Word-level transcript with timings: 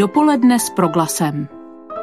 Dopoledne 0.00 0.58
s 0.58 0.70
proglasem. 0.70 1.48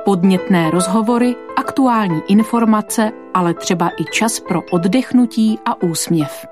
Podnětné 0.05 0.71
rozhovory, 0.71 1.35
aktuální 1.55 2.21
informace, 2.27 3.11
ale 3.33 3.53
třeba 3.53 3.89
i 3.89 4.05
čas 4.11 4.39
pro 4.39 4.61
oddechnutí 4.71 5.59
a 5.65 5.81
úsměv. 5.81 6.45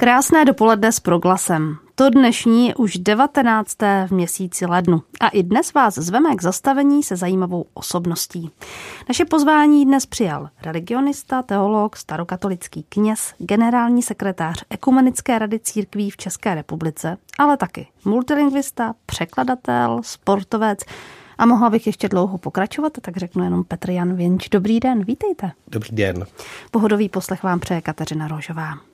Krásné 0.00 0.44
dopoledne 0.44 0.92
s 0.92 1.00
proglasem. 1.00 1.76
To 1.94 2.10
dnešní 2.10 2.66
je 2.66 2.74
už 2.74 2.98
19. 2.98 3.76
v 4.06 4.10
měsíci 4.10 4.66
lednu. 4.66 5.02
A 5.20 5.28
i 5.28 5.42
dnes 5.42 5.74
vás 5.74 5.94
zveme 5.94 6.36
k 6.36 6.42
zastavení 6.42 7.02
se 7.02 7.16
zajímavou 7.16 7.64
osobností. 7.74 8.50
Naše 9.08 9.24
pozvání 9.24 9.84
dnes 9.84 10.06
přijal 10.06 10.48
religionista, 10.62 11.42
teolog, 11.42 11.96
starokatolický 11.96 12.84
kněz, 12.88 13.34
generální 13.38 14.02
sekretář 14.02 14.64
Ekumenické 14.70 15.38
rady 15.38 15.58
církví 15.58 16.10
v 16.10 16.16
České 16.16 16.54
republice, 16.54 17.16
ale 17.38 17.56
taky 17.56 17.88
multilingvista, 18.04 18.94
překladatel, 19.06 20.00
sportovec, 20.04 20.78
a 21.38 21.46
mohla 21.46 21.70
bych 21.70 21.86
ještě 21.86 22.08
dlouho 22.08 22.38
pokračovat, 22.38 22.92
tak 23.00 23.16
řeknu 23.16 23.44
jenom 23.44 23.64
Petr 23.64 23.90
Jan 23.90 24.14
Věnč. 24.14 24.48
Dobrý 24.48 24.80
den, 24.80 25.04
vítejte. 25.04 25.52
Dobrý 25.68 25.96
den. 25.96 26.26
Pohodový 26.70 27.08
poslech 27.08 27.42
vám 27.42 27.60
přeje 27.60 27.80
Kateřina 27.80 28.28
Rožová. 28.28 28.87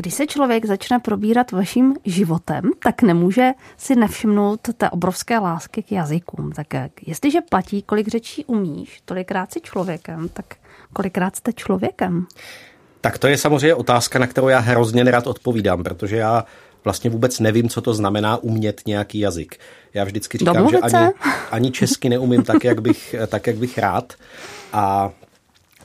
Když 0.00 0.14
se 0.14 0.26
člověk 0.26 0.66
začne 0.66 0.98
probírat 0.98 1.52
vaším 1.52 1.94
životem, 2.04 2.70
tak 2.82 3.02
nemůže 3.02 3.50
si 3.76 3.96
nevšimnout 3.96 4.60
té 4.76 4.90
obrovské 4.90 5.38
lásky 5.38 5.82
k 5.82 5.92
jazykům. 5.92 6.52
Tak 6.52 6.66
jestliže 7.06 7.40
platí, 7.40 7.82
kolik 7.82 8.08
řečí 8.08 8.44
umíš, 8.44 9.02
tolikrát 9.04 9.52
si 9.52 9.60
člověkem, 9.60 10.28
tak 10.28 10.44
kolikrát 10.92 11.36
jste 11.36 11.52
člověkem? 11.52 12.26
Tak 13.00 13.18
to 13.18 13.26
je 13.26 13.38
samozřejmě 13.38 13.74
otázka, 13.74 14.18
na 14.18 14.26
kterou 14.26 14.48
já 14.48 14.58
hrozně 14.58 15.04
nerad 15.04 15.26
odpovídám, 15.26 15.84
protože 15.84 16.16
já 16.16 16.44
vlastně 16.84 17.10
vůbec 17.10 17.40
nevím, 17.40 17.68
co 17.68 17.80
to 17.80 17.94
znamená 17.94 18.36
umět 18.36 18.82
nějaký 18.86 19.18
jazyk. 19.18 19.58
Já 19.94 20.04
vždycky 20.04 20.38
říkám, 20.38 20.54
Domluvit 20.54 20.90
že 20.90 20.96
ani, 20.96 21.12
ani 21.50 21.70
česky 21.70 22.08
neumím 22.08 22.42
tak, 22.42 22.64
jak 22.64 22.80
bych, 22.80 23.14
tak, 23.26 23.46
jak 23.46 23.56
bych 23.56 23.78
rád. 23.78 24.12
A 24.72 25.10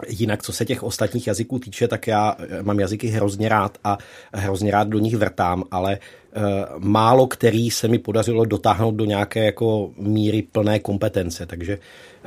Jinak, 0.08 0.44
co 0.44 0.54
se 0.54 0.66
těch 0.66 0.84
ostatních 0.84 1.28
jazyků 1.28 1.60
týče, 1.60 1.88
tak 1.88 2.08
já 2.08 2.36
mám 2.62 2.80
jazyky 2.80 3.08
hrozně 3.08 3.50
rád 3.50 3.78
a 3.84 3.98
hrozně 4.34 4.72
rád 4.72 4.88
do 4.88 5.00
nich 5.00 5.16
vrtám, 5.16 5.64
ale 5.72 5.98
uh, 5.98 6.44
málo 6.78 7.28
který 7.28 7.72
se 7.72 7.88
mi 7.88 8.00
podařilo 8.00 8.46
dotáhnout 8.46 8.96
do 8.96 9.06
nějaké 9.06 9.46
jako 9.46 9.92
míry 9.98 10.42
plné 10.42 10.80
kompetence. 10.80 11.46
Takže 11.46 11.78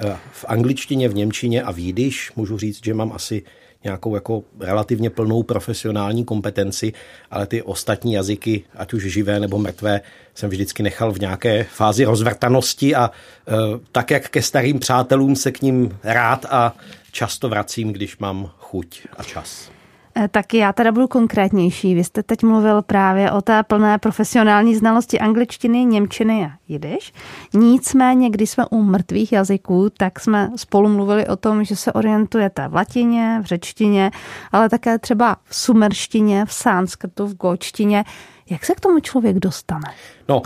uh, 0.05 0.11
v 0.33 0.45
angličtině, 0.49 1.09
v 1.09 1.15
němčině 1.15 1.63
a 1.63 1.73
v 1.73 1.79
jidiš 1.79 2.33
můžu 2.37 2.59
říct, 2.59 2.85
že 2.85 2.95
mám 2.95 3.13
asi 3.13 3.43
nějakou 3.85 4.15
jako 4.15 4.43
relativně 4.61 5.11
plnou 5.11 5.43
profesionální 5.43 6.25
kompetenci, 6.25 6.93
ale 7.31 7.47
ty 7.47 7.63
ostatní 7.63 8.13
jazyky, 8.13 8.65
ať 8.75 8.93
už 8.93 9.03
živé 9.03 9.41
nebo 9.41 9.59
mrtvé, 9.59 10.01
jsem 10.35 10.51
vždycky 10.51 10.83
nechal 10.83 11.13
v 11.13 11.21
nějaké 11.21 11.65
fázi 11.65 12.05
rozvrtanosti 12.05 12.95
a 12.95 13.11
uh, 13.11 13.55
tak, 13.93 14.11
jak 14.11 14.29
ke 14.29 14.43
starým 14.43 14.79
přátelům 14.79 15.37
se 15.37 15.53
k 15.53 15.63
ním 15.63 15.99
rád 16.05 16.47
a 16.51 16.77
často 17.19 17.49
vracím, 17.49 17.93
když 17.93 18.19
mám 18.19 18.51
chuť 18.59 19.07
a 19.17 19.23
čas. 19.23 19.71
Eh, 20.17 20.29
tak 20.29 20.55
já 20.55 20.73
teda 20.73 20.93
budu 20.93 21.07
konkrétnější. 21.09 21.95
Vy 21.95 22.05
jste 22.05 22.23
teď 22.23 22.43
mluvil 22.43 22.83
právě 22.83 23.33
o 23.33 23.43
té 23.43 23.63
plné 23.63 23.99
profesionální 23.99 24.77
znalosti 24.77 25.19
angličtiny, 25.19 25.85
němčiny 25.85 26.45
a 26.45 26.51
jidiš. 26.69 27.13
Nicméně, 27.55 28.31
když 28.31 28.51
jsme 28.51 28.67
u 28.71 28.83
mrtvých 28.83 29.33
jazyků, 29.33 29.91
tak 29.91 30.21
jsme 30.21 30.51
spolu 30.57 30.89
mluvili 30.89 31.27
o 31.27 31.37
tom, 31.37 31.65
že 31.65 31.77
se 31.77 31.93
orientujete 31.93 32.69
v 32.69 32.75
latině, 32.75 33.41
v 33.43 33.47
řečtině, 33.47 34.11
ale 34.53 34.69
také 34.69 34.99
třeba 34.99 35.37
v 35.45 35.57
sumerštině, 35.57 36.45
v 36.45 36.53
sanskrtu, 36.53 37.27
v 37.27 37.37
gočtině. 37.37 38.05
Jak 38.51 38.65
se 38.65 38.75
k 38.75 38.81
tomu 38.81 39.01
člověk 39.01 39.39
dostane? 39.39 39.91
No, 40.29 40.39
uh, 40.39 40.45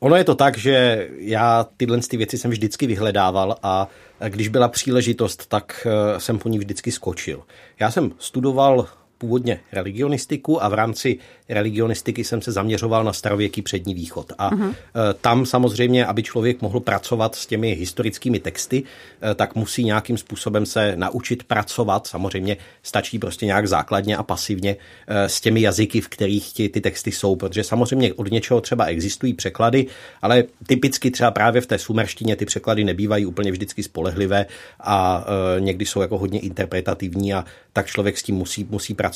ono 0.00 0.16
je 0.16 0.24
to 0.24 0.34
tak, 0.34 0.58
že 0.58 1.08
já 1.18 1.66
tyhle 1.76 1.98
ty 1.98 2.16
věci 2.16 2.38
jsem 2.38 2.50
vždycky 2.50 2.86
vyhledával 2.86 3.56
a 3.62 3.88
když 4.28 4.48
byla 4.48 4.68
příležitost, 4.68 5.46
tak 5.46 5.86
eh, 5.86 6.20
jsem 6.20 6.38
po 6.38 6.48
ní 6.48 6.58
vždycky 6.58 6.92
skočil. 6.92 7.42
Já 7.80 7.90
jsem 7.90 8.12
studoval 8.18 8.88
původně 9.20 9.60
religionistiku 9.72 10.64
a 10.64 10.68
v 10.68 10.74
rámci 10.74 11.18
religionistiky 11.48 12.24
jsem 12.24 12.42
se 12.42 12.52
zaměřoval 12.52 13.04
na 13.04 13.12
starověký 13.12 13.62
přední 13.62 13.94
východ. 13.94 14.32
A 14.38 14.50
uh-huh. 14.50 14.74
tam 15.20 15.46
samozřejmě, 15.46 16.06
aby 16.06 16.22
člověk 16.22 16.62
mohl 16.62 16.80
pracovat 16.80 17.34
s 17.34 17.46
těmi 17.46 17.74
historickými 17.74 18.40
texty, 18.40 18.82
eh, 18.82 19.34
tak 19.34 19.54
musí 19.54 19.84
nějakým 19.84 20.18
způsobem 20.18 20.66
se 20.66 20.96
naučit 20.96 21.44
pracovat. 21.44 22.06
Samozřejmě 22.06 22.56
stačí 22.82 23.18
prostě 23.18 23.46
nějak 23.46 23.68
základně 23.68 24.16
a 24.16 24.22
pasivně 24.22 24.76
eh, 25.06 25.28
s 25.28 25.40
těmi 25.40 25.60
jazyky, 25.60 26.00
v 26.00 26.08
kterých 26.08 26.54
ty, 26.54 26.68
ty 26.68 26.80
texty 26.80 27.12
jsou, 27.12 27.36
protože 27.36 27.64
samozřejmě 27.64 28.14
od 28.14 28.30
něčeho 28.30 28.60
třeba 28.60 28.84
existují 28.84 29.34
překlady, 29.34 29.86
ale 30.22 30.44
typicky 30.66 31.10
třeba 31.10 31.30
právě 31.30 31.60
v 31.60 31.66
té 31.66 31.78
sumerštině 31.78 32.36
ty 32.36 32.44
překlady 32.46 32.84
nebývají 32.84 33.26
úplně 33.26 33.52
vždycky 33.52 33.82
spolehlivé 33.82 34.46
a 34.80 35.24
někdy 35.58 35.86
jsou 35.86 36.00
jako 36.00 36.18
hodně 36.18 36.40
interpretativní 36.40 37.34
a 37.34 37.44
tak 37.72 37.86
člověk 37.86 38.18
s 38.18 38.22
tím 38.22 38.34
musí, 38.34 38.66
musí 38.70 38.94
pracovat 38.94 39.09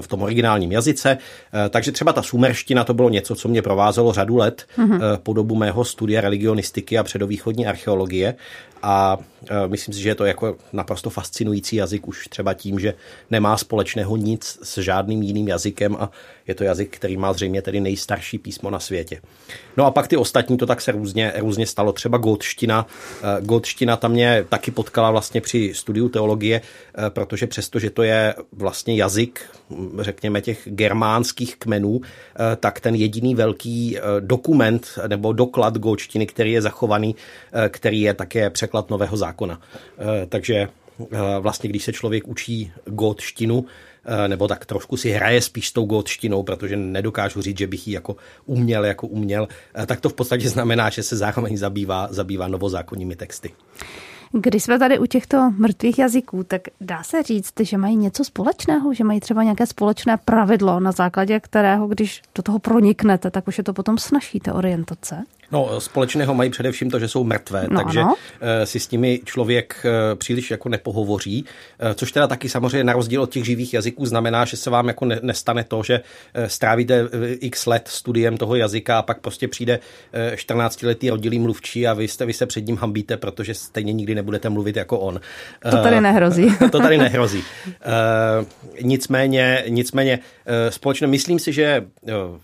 v 0.00 0.06
tom 0.08 0.22
originálním 0.22 0.72
jazyce. 0.72 1.18
Eh, 1.18 1.68
takže 1.68 1.92
třeba 1.92 2.12
ta 2.12 2.22
sumerština 2.22 2.84
to 2.84 2.94
bylo 2.94 3.08
něco, 3.08 3.34
co 3.34 3.48
mě 3.48 3.62
provázelo 3.62 4.12
řadu 4.12 4.36
let 4.36 4.66
mm-hmm. 4.78 5.00
po 5.22 5.32
dobu 5.32 5.54
mého 5.54 5.84
studia 5.84 6.20
religionistiky 6.20 6.98
a 6.98 7.02
předovýchodní 7.02 7.66
archeologie 7.66 8.34
a 8.82 9.18
myslím 9.66 9.94
si, 9.94 10.00
že 10.00 10.08
je 10.08 10.14
to 10.14 10.24
jako 10.24 10.56
naprosto 10.72 11.10
fascinující 11.10 11.76
jazyk 11.76 12.08
už 12.08 12.28
třeba 12.28 12.54
tím, 12.54 12.80
že 12.80 12.94
nemá 13.30 13.56
společného 13.56 14.16
nic 14.16 14.58
s 14.62 14.78
žádným 14.78 15.22
jiným 15.22 15.48
jazykem 15.48 15.96
a 16.00 16.10
je 16.46 16.54
to 16.54 16.64
jazyk, 16.64 16.96
který 16.96 17.16
má 17.16 17.32
zřejmě 17.32 17.62
tedy 17.62 17.80
nejstarší 17.80 18.38
písmo 18.38 18.70
na 18.70 18.80
světě. 18.80 19.20
No 19.76 19.86
a 19.86 19.90
pak 19.90 20.08
ty 20.08 20.16
ostatní, 20.16 20.56
to 20.56 20.66
tak 20.66 20.80
se 20.80 20.92
různě, 20.92 21.32
různě 21.36 21.66
stalo. 21.66 21.92
Třeba 21.92 22.18
gotština. 22.18 22.86
Gotština 23.40 23.96
tam 23.96 24.12
mě 24.12 24.44
taky 24.48 24.70
potkala 24.70 25.10
vlastně 25.10 25.40
při 25.40 25.72
studiu 25.74 26.08
teologie, 26.08 26.60
protože 27.08 27.46
přesto, 27.46 27.78
že 27.78 27.90
to 27.90 28.02
je 28.02 28.34
vlastně 28.52 28.96
jazyk, 28.96 29.17
řekněme, 30.00 30.40
těch 30.40 30.68
germánských 30.70 31.56
kmenů, 31.56 32.00
tak 32.60 32.80
ten 32.80 32.94
jediný 32.94 33.34
velký 33.34 33.98
dokument 34.20 34.98
nebo 35.06 35.32
doklad 35.32 35.78
gotštiny, 35.78 36.26
který 36.26 36.52
je 36.52 36.62
zachovaný, 36.62 37.16
který 37.68 38.00
je 38.00 38.14
také 38.14 38.50
překlad 38.50 38.90
nového 38.90 39.16
zákona. 39.16 39.60
Eh, 39.98 40.26
takže 40.26 40.54
eh, 40.54 41.18
vlastně, 41.40 41.68
když 41.68 41.84
se 41.84 41.92
člověk 41.92 42.28
učí 42.28 42.72
gótštinu, 42.86 43.64
eh, 44.04 44.28
nebo 44.28 44.48
tak 44.48 44.66
trošku 44.66 44.96
si 44.96 45.10
hraje 45.10 45.42
spíš 45.42 45.68
s 45.68 45.72
tou 45.72 45.84
gótštinou, 45.84 46.42
protože 46.42 46.76
nedokážu 46.76 47.42
říct, 47.42 47.58
že 47.58 47.66
bych 47.66 47.88
ji 47.88 47.94
jako 47.94 48.16
uměl, 48.46 48.84
jako 48.84 49.06
uměl, 49.06 49.48
tak 49.86 50.00
to 50.00 50.08
v 50.08 50.14
podstatě 50.14 50.48
znamená, 50.48 50.90
že 50.90 51.02
se 51.02 51.16
zároveň 51.16 51.56
zabývá, 51.56 52.08
zabývá 52.10 52.48
novozákonními 52.48 53.16
texty. 53.16 53.52
Když 54.32 54.62
jsme 54.62 54.78
tady 54.78 54.98
u 54.98 55.06
těchto 55.06 55.50
mrtvých 55.50 55.98
jazyků, 55.98 56.44
tak 56.44 56.62
dá 56.80 57.02
se 57.02 57.22
říct, 57.22 57.52
že 57.60 57.78
mají 57.78 57.96
něco 57.96 58.24
společného, 58.24 58.94
že 58.94 59.04
mají 59.04 59.20
třeba 59.20 59.42
nějaké 59.42 59.66
společné 59.66 60.16
pravidlo, 60.16 60.80
na 60.80 60.92
základě 60.92 61.40
kterého, 61.40 61.88
když 61.88 62.22
do 62.34 62.42
toho 62.42 62.58
proniknete, 62.58 63.30
tak 63.30 63.48
už 63.48 63.58
je 63.58 63.64
to 63.64 63.72
potom 63.72 63.98
snaží, 63.98 64.40
ta 64.40 64.54
orientace? 64.54 65.24
No, 65.52 65.80
společného 65.80 66.34
mají 66.34 66.50
především 66.50 66.90
to, 66.90 66.98
že 66.98 67.08
jsou 67.08 67.24
mrtvé, 67.24 67.66
no, 67.70 67.80
takže 67.80 68.00
no. 68.00 68.14
si 68.64 68.80
s 68.80 68.90
nimi 68.90 69.20
člověk 69.24 69.76
eh, 69.84 70.14
příliš 70.14 70.50
jako 70.50 70.68
nepohovoří, 70.68 71.44
eh, 71.78 71.94
což 71.94 72.12
teda 72.12 72.26
taky 72.26 72.48
samozřejmě 72.48 72.84
na 72.84 72.92
rozdíl 72.92 73.22
od 73.22 73.32
těch 73.32 73.44
živých 73.44 73.74
jazyků 73.74 74.06
znamená, 74.06 74.44
že 74.44 74.56
se 74.56 74.70
vám 74.70 74.88
jako 74.88 75.04
nestane 75.04 75.64
to, 75.64 75.82
že 75.82 76.00
strávíte 76.46 77.08
x 77.40 77.66
let 77.66 77.88
studiem 77.88 78.36
toho 78.36 78.54
jazyka 78.54 78.98
a 78.98 79.02
pak 79.02 79.20
prostě 79.20 79.48
přijde 79.48 79.78
14-letý 80.34 81.10
rodilý 81.10 81.38
mluvčí 81.38 81.86
a 81.86 81.94
vy, 81.94 82.08
jste, 82.08 82.26
vy 82.26 82.32
se 82.32 82.46
před 82.46 82.66
ním 82.66 82.76
hambíte, 82.76 83.16
protože 83.16 83.54
stejně 83.54 83.92
nikdy 83.92 84.14
nebudete 84.14 84.48
mluvit 84.48 84.76
jako 84.76 84.98
on. 84.98 85.20
To 85.70 85.76
tady 85.76 86.00
nehrozí. 86.00 86.56
to 86.72 86.80
tady 86.80 86.98
nehrozí. 86.98 87.44
nicméně, 88.82 89.64
nicméně 89.68 90.18
společně 90.68 91.06
myslím 91.06 91.38
si, 91.38 91.52
že 91.52 91.86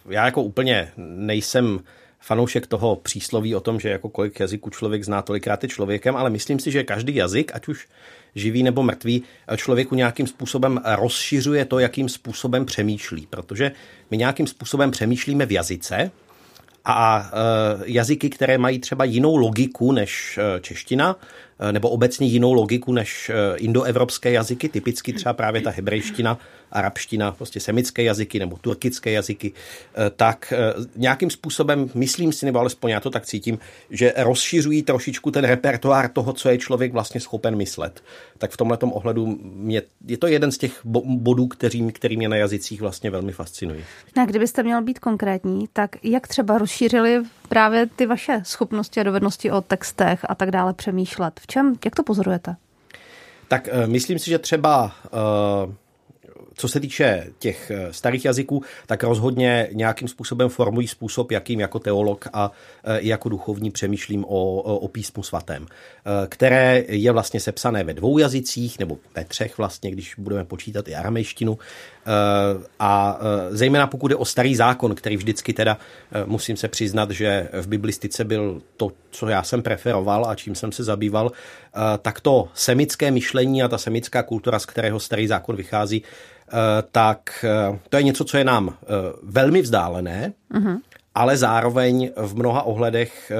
já 0.09 0.25
jako 0.25 0.43
úplně 0.43 0.89
nejsem 0.97 1.81
fanoušek 2.25 2.67
toho 2.67 2.97
přísloví 2.97 3.55
o 3.55 3.61
tom, 3.61 3.81
že 3.81 3.89
jako 3.89 4.09
kolik 4.09 4.41
jazyků 4.41 4.71
člověk 4.71 5.05
zná, 5.05 5.23
tolikrát 5.23 5.63
je 5.63 5.69
člověkem, 5.69 6.17
ale 6.17 6.31
myslím 6.31 6.59
si, 6.59 6.71
že 6.71 6.85
každý 6.85 7.15
jazyk, 7.15 7.53
ať 7.55 7.69
už 7.69 7.89
živý 8.35 8.63
nebo 8.63 8.83
mrtvý, 8.83 9.23
člověku 9.57 9.95
nějakým 9.95 10.27
způsobem 10.27 10.81
rozšiřuje 10.97 11.65
to, 11.65 11.79
jakým 11.79 12.09
způsobem 12.09 12.67
přemýšlí. 12.67 13.27
Protože 13.31 13.73
my 14.11 14.17
nějakým 14.17 14.47
způsobem 14.47 14.91
přemýšlíme 14.91 15.47
v 15.47 15.53
jazyce, 15.53 16.11
a 16.87 17.31
e, 17.33 17.93
jazyky, 17.93 18.31
které 18.31 18.59
mají 18.59 18.79
třeba 18.79 19.05
jinou 19.05 19.37
logiku 19.37 19.93
než 19.93 20.39
e, 20.39 20.61
čeština, 20.61 21.17
Eh, 21.59 21.73
nebo 21.73 21.91
obecně 21.91 22.27
jinou 22.27 22.53
logiku 22.53 22.93
než 22.93 23.31
indoevropské 23.57 24.33
jazyky, 24.33 24.69
typicky 24.69 25.13
třeba 25.13 25.33
právě 25.33 25.61
ta 25.61 25.71
hebrejština, 25.71 26.39
arabština, 26.75 27.33
prostě 27.33 27.61
semické 27.61 28.03
jazyky 28.03 28.39
nebo 28.39 28.57
turkické 28.57 29.11
jazyky, 29.11 29.53
eh, 29.53 30.11
tak 30.17 30.53
nějakým 30.97 31.31
způsobem, 31.31 31.91
myslím 31.95 32.33
si, 32.33 32.47
nebo 32.47 32.59
alespoň 32.59 32.91
já 32.91 33.01
to 33.01 33.11
tak 33.11 33.27
cítím, 33.27 33.59
že 33.91 34.13
rozšiřují 34.17 34.83
trošičku 34.83 35.31
ten 35.31 35.45
repertoár 35.45 36.09
toho, 36.09 36.33
co 36.33 36.49
je 36.49 36.59
člověk 36.59 36.93
vlastně 36.93 37.21
schopen 37.21 37.57
myslet. 37.57 38.03
Tak 38.39 38.51
v 38.51 38.57
tomhle 38.57 38.79
ohledu 38.83 39.39
mě, 39.43 39.83
je 40.07 40.17
to 40.17 40.27
jeden 40.27 40.53
z 40.53 40.59
těch 40.59 40.81
bodů, 41.05 41.47
který, 41.47 41.93
který 41.93 42.17
mě 42.17 42.29
na 42.29 42.37
jazycích 42.37 42.81
vlastně 42.81 43.11
velmi 43.11 43.33
fascinují. 43.33 43.85
No 44.17 44.23
a 44.23 44.27
kdybyste 44.27 44.63
měl 44.63 44.83
být 44.83 44.99
konkrétní, 44.99 45.69
tak 45.73 45.97
jak 46.03 46.29
třeba 46.29 46.59
rozšířili 46.59 47.23
právě 47.49 47.87
ty 47.87 48.07
vaše 48.07 48.41
schopnosti 48.45 49.01
a 49.01 49.03
dovednosti 49.03 49.51
o 49.51 49.61
textech 49.61 50.21
a 50.29 50.35
tak 50.35 50.51
dále 50.51 50.75
přemýšlet? 50.75 51.41
V 51.41 51.47
čem, 51.47 51.75
jak 51.85 51.95
to 51.95 52.03
pozorujete? 52.03 52.57
Tak 53.49 53.69
uh, 53.73 53.91
myslím 53.91 54.19
si, 54.19 54.31
že 54.31 54.39
třeba 54.39 54.85
uh, 55.65 55.75
co 56.55 56.69
se 56.69 56.81
týče 56.81 57.27
těch 57.39 57.71
eh, 57.71 57.93
starých 57.93 58.25
jazyků, 58.25 58.63
tak 58.87 59.03
rozhodně 59.03 59.69
nějakým 59.73 60.09
způsobem 60.09 60.49
formují 60.49 60.89
způsob, 60.89 61.31
jakým 61.31 61.61
jako 61.61 61.79
teolog 61.79 62.29
a 62.33 62.51
i 62.99 63.09
jako 63.09 63.29
duchovní 63.29 63.71
přemýšlím 63.71 64.25
o, 64.25 64.63
o 64.63 64.89
písmu 64.89 65.23
svatém, 65.23 65.67
které 66.29 66.85
je 66.89 67.13
vlastně 67.13 67.41
sepsané 67.41 67.85
ve 67.85 67.95
dvou 67.95 68.19
jazycích, 68.19 68.79
nebo 68.79 68.99
ve 69.15 69.25
třech 69.25 69.59
vlastně, 69.59 69.91
když 69.91 70.15
budeme 70.19 70.45
počítat 70.45 70.89
i 70.89 70.95
aramejštinu. 70.95 71.59
A 72.79 73.19
zejména 73.51 73.87
pokud 73.87 74.11
je 74.11 74.17
o 74.17 74.25
starý 74.25 74.57
zákon, 74.57 74.95
který 74.95 75.17
vždycky 75.17 75.53
teda 75.53 75.79
musím 76.27 76.57
se 76.57 76.69
přiznat, 76.69 77.11
že 77.11 77.49
v 77.53 77.67
biblistice 77.67 78.25
byl 78.25 78.63
to, 78.77 78.93
co 79.11 79.29
já 79.29 79.43
jsem 79.43 79.63
preferoval 79.63 80.27
a 80.27 80.35
čím 80.35 80.55
jsem 80.55 80.73
se 80.73 80.85
zabýval, 80.85 81.33
tak 82.03 82.21
to 82.21 82.49
semické 82.55 83.11
myšlení 83.11 83.63
a 83.63 83.69
ta 83.69 83.79
semická 83.79 84.23
kultura, 84.23 84.59
z 84.59 84.67
kterého 84.67 85.01
starý 85.01 85.27
zákon 85.27 85.57
vychází, 85.57 86.03
tak 86.93 87.45
to 87.89 87.97
je 87.97 88.03
něco, 88.03 88.25
co 88.25 88.39
je 88.39 88.45
nám 88.45 88.77
velmi 89.23 89.63
vzdálené, 89.63 90.33
uh-huh. 90.55 90.81
ale 91.15 91.37
zároveň 91.37 92.11
v 92.17 92.37
mnoha 92.37 92.63
ohledech 92.63 93.33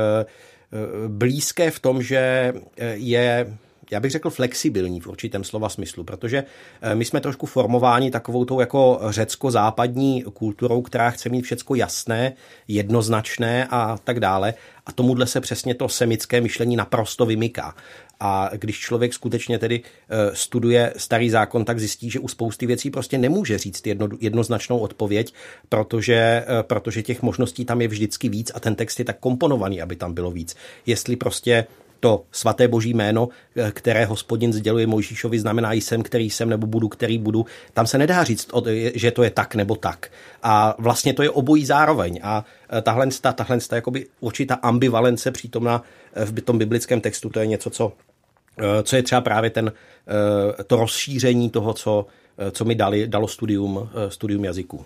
blízké 1.09 1.71
v 1.71 1.81
tom, 1.81 2.03
že 2.03 2.55
je 2.95 3.57
já 3.91 4.01
bych 4.01 4.11
řekl 4.11 4.31
flexibilní 4.31 5.01
v 5.01 5.07
určitém 5.07 5.45
slova 5.45 5.69
smyslu, 5.69 6.05
protože 6.05 6.45
eh, 6.83 6.95
my 6.95 7.05
jsme 7.05 7.21
trošku 7.21 7.47
formováni 7.47 8.11
takovou 8.11 8.45
tou 8.45 8.61
jako 8.61 9.01
řecko-západní 9.09 10.23
kulturou, 10.23 10.83
která 10.83 11.11
chce 11.11 11.29
mít 11.29 11.43
všecko 11.43 11.75
jasné, 11.75 12.33
jednoznačné 12.69 13.67
a 13.71 13.99
tak 14.05 14.21
dále. 14.21 14.55
A 14.87 14.93
tomuhle 14.93 15.27
se 15.27 15.41
přesně 15.41 15.75
to 15.75 15.89
semické 15.89 16.41
myšlení 16.41 16.77
naprosto 16.77 17.27
vymyká. 17.27 17.75
A 18.21 18.51
když 18.53 18.79
člověk 18.79 19.15
skutečně 19.15 19.59
tedy 19.59 19.81
eh, 19.83 20.37
studuje 20.37 20.93
starý 20.97 21.31
zákon, 21.31 21.65
tak 21.65 21.79
zjistí, 21.79 22.11
že 22.11 22.21
u 22.21 22.29
spousty 22.29 22.67
věcí 22.67 22.91
prostě 22.91 23.19
nemůže 23.19 23.59
říct 23.59 23.87
jedno, 23.87 24.09
jednoznačnou 24.21 24.79
odpověď, 24.79 25.35
protože, 25.69 26.15
eh, 26.15 26.63
protože 26.63 27.03
těch 27.03 27.23
možností 27.23 27.65
tam 27.65 27.81
je 27.81 27.89
vždycky 27.89 28.29
víc 28.29 28.53
a 28.55 28.61
ten 28.61 28.75
text 28.75 28.99
je 28.99 29.05
tak 29.05 29.19
komponovaný, 29.19 29.83
aby 29.83 29.97
tam 29.97 30.15
bylo 30.15 30.31
víc. 30.31 30.57
Jestli 30.87 31.17
prostě 31.17 31.67
to 32.05 32.25
svaté 32.33 32.69
boží 32.69 32.95
jméno, 32.95 33.29
eh, 33.57 33.73
které 33.73 34.05
hospodin 34.05 34.53
sděluje 34.53 34.87
Mojžíšovi, 34.87 35.39
znamená 35.39 35.73
jsem, 35.73 36.03
který 36.03 36.31
jsem, 36.31 36.49
nebo 36.49 36.67
budu, 36.67 36.89
který 36.89 37.19
budu. 37.19 37.47
Tam 37.73 37.87
se 37.87 37.99
nedá 37.99 38.25
říct, 38.25 38.51
že 38.95 39.11
to 39.11 39.23
je 39.23 39.31
tak 39.31 39.55
nebo 39.55 39.77
tak. 39.77 40.11
A 40.43 40.75
vlastně 40.79 41.15
to 41.15 41.23
je 41.23 41.31
obojí 41.31 41.67
zároveň. 41.67 42.21
A 42.23 42.45
eh, 42.45 42.83
tahle, 42.83 43.09
tahle 43.35 43.59
jakoby 43.73 44.07
určitá 44.21 44.55
ambivalence 44.55 45.31
přítomná 45.31 45.83
eh, 46.13 46.25
v 46.25 46.41
tom 46.41 46.59
biblickém 46.59 47.01
textu, 47.01 47.31
to 47.31 47.41
je 47.41 47.47
něco, 47.47 47.71
co, 47.71 47.93
co 48.83 48.97
je 48.97 49.03
třeba 49.03 49.21
právě 49.21 49.51
ten, 49.51 49.73
to 50.67 50.77
rozšíření 50.77 51.51
toho, 51.51 51.73
co, 51.73 52.07
co 52.51 52.65
mi 52.65 52.75
dali, 52.75 53.07
dalo 53.07 53.29
studium, 53.29 53.89
studium 54.09 54.45
jazyků. 54.45 54.85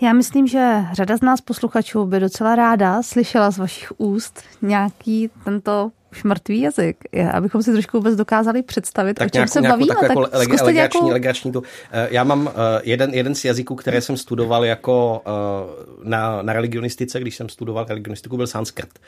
Já 0.00 0.12
myslím, 0.12 0.46
že 0.46 0.84
řada 0.92 1.16
z 1.16 1.20
nás 1.20 1.40
posluchačů 1.40 2.06
by 2.06 2.20
docela 2.20 2.54
ráda 2.54 3.02
slyšela 3.02 3.50
z 3.50 3.58
vašich 3.58 3.92
úst 3.96 4.42
nějaký 4.62 5.30
tento 5.44 5.90
už 6.16 6.22
mrtvý 6.22 6.60
jazyk, 6.60 6.96
abychom 7.32 7.62
si 7.62 7.72
trošku 7.72 7.96
vůbec 7.96 8.16
dokázali 8.16 8.62
představit, 8.62 9.14
tak 9.14 9.26
o 9.26 9.30
čem 9.30 9.38
nějakou, 9.38 9.52
se 9.52 9.62
bavíme. 9.62 9.94
Tak 9.94 10.02
jako 10.02 10.20
legrační, 10.20 10.66
legrační, 10.66 10.72
nějakou... 10.74 11.10
legrační 11.10 11.52
tu. 11.52 11.62
Eh, 11.92 12.08
já 12.10 12.24
mám 12.24 12.48
eh, 12.48 12.80
jeden, 12.84 13.14
jeden 13.14 13.34
z 13.34 13.44
jazyků, 13.44 13.74
které 13.74 14.00
jsem 14.00 14.16
studoval 14.16 14.64
jako 14.64 15.22
eh, 15.26 15.30
na, 16.04 16.42
na 16.42 16.52
religionistice, 16.52 17.20
když 17.20 17.36
jsem 17.36 17.48
studoval 17.48 17.86
religionistiku, 17.88 18.36
byl 18.36 18.46
sanskrt. 18.46 18.98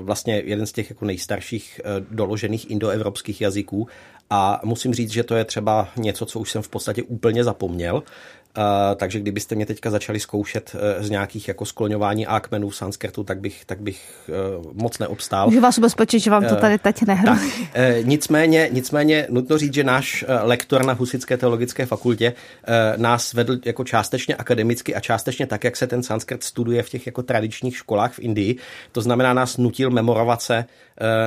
Vlastně 0.00 0.42
jeden 0.44 0.66
z 0.66 0.72
těch 0.72 0.90
jako 0.90 1.04
nejstarších 1.04 1.80
doložených 2.10 2.70
indoevropských 2.70 3.40
jazyků 3.40 3.88
a 4.30 4.60
musím 4.64 4.94
říct, 4.94 5.10
že 5.10 5.22
to 5.22 5.34
je 5.34 5.44
třeba 5.44 5.88
něco, 5.96 6.26
co 6.26 6.40
už 6.40 6.50
jsem 6.50 6.62
v 6.62 6.68
podstatě 6.68 7.02
úplně 7.02 7.44
zapomněl. 7.44 8.02
Takže 8.96 9.20
kdybyste 9.20 9.54
mě 9.54 9.66
teďka 9.66 9.90
začali 9.90 10.20
zkoušet 10.20 10.72
uh, 10.74 11.04
z 11.04 11.10
nějakých 11.10 11.48
jako 11.48 11.64
skloňování 11.64 12.26
A 12.26 12.40
kmenů 12.40 12.68
v 12.68 12.76
sanskrtu, 12.76 13.24
tak 13.24 13.40
bych, 13.40 13.64
tak 13.64 13.80
bych 13.80 14.30
uh, 14.58 14.72
moc 14.72 14.98
neobstál. 14.98 15.46
Můžu 15.46 15.60
vás 15.60 15.78
ubezpečit, 15.78 16.20
že 16.20 16.30
vám 16.30 16.44
to 16.44 16.56
tady 16.56 16.78
teď 16.78 17.02
nehrozí. 17.02 17.52
Uh, 17.60 17.68
nicméně, 18.02 18.68
nicméně 18.72 19.26
nutno 19.30 19.58
říct, 19.58 19.74
že 19.74 19.84
náš 19.84 20.24
lektor 20.42 20.84
na 20.84 20.92
Husické 20.92 21.36
teologické 21.36 21.86
fakultě 21.86 22.32
nás 22.96 23.32
vedl 23.32 23.58
jako 23.64 23.84
částečně 23.84 24.34
akademicky 24.34 24.94
a 24.94 25.00
částečně 25.00 25.46
tak, 25.46 25.64
jak 25.64 25.76
se 25.76 25.86
ten 25.86 26.02
sanskrt 26.02 26.42
studuje 26.42 26.82
v 26.82 26.88
těch 26.88 27.06
jako 27.06 27.22
tradičních 27.22 27.76
školách 27.76 28.12
v 28.12 28.18
Indii. 28.18 28.56
To 28.92 29.00
znamená, 29.00 29.34
nás 29.34 29.56
nutil 29.56 29.90
memorovat 29.90 30.42
se 30.42 30.64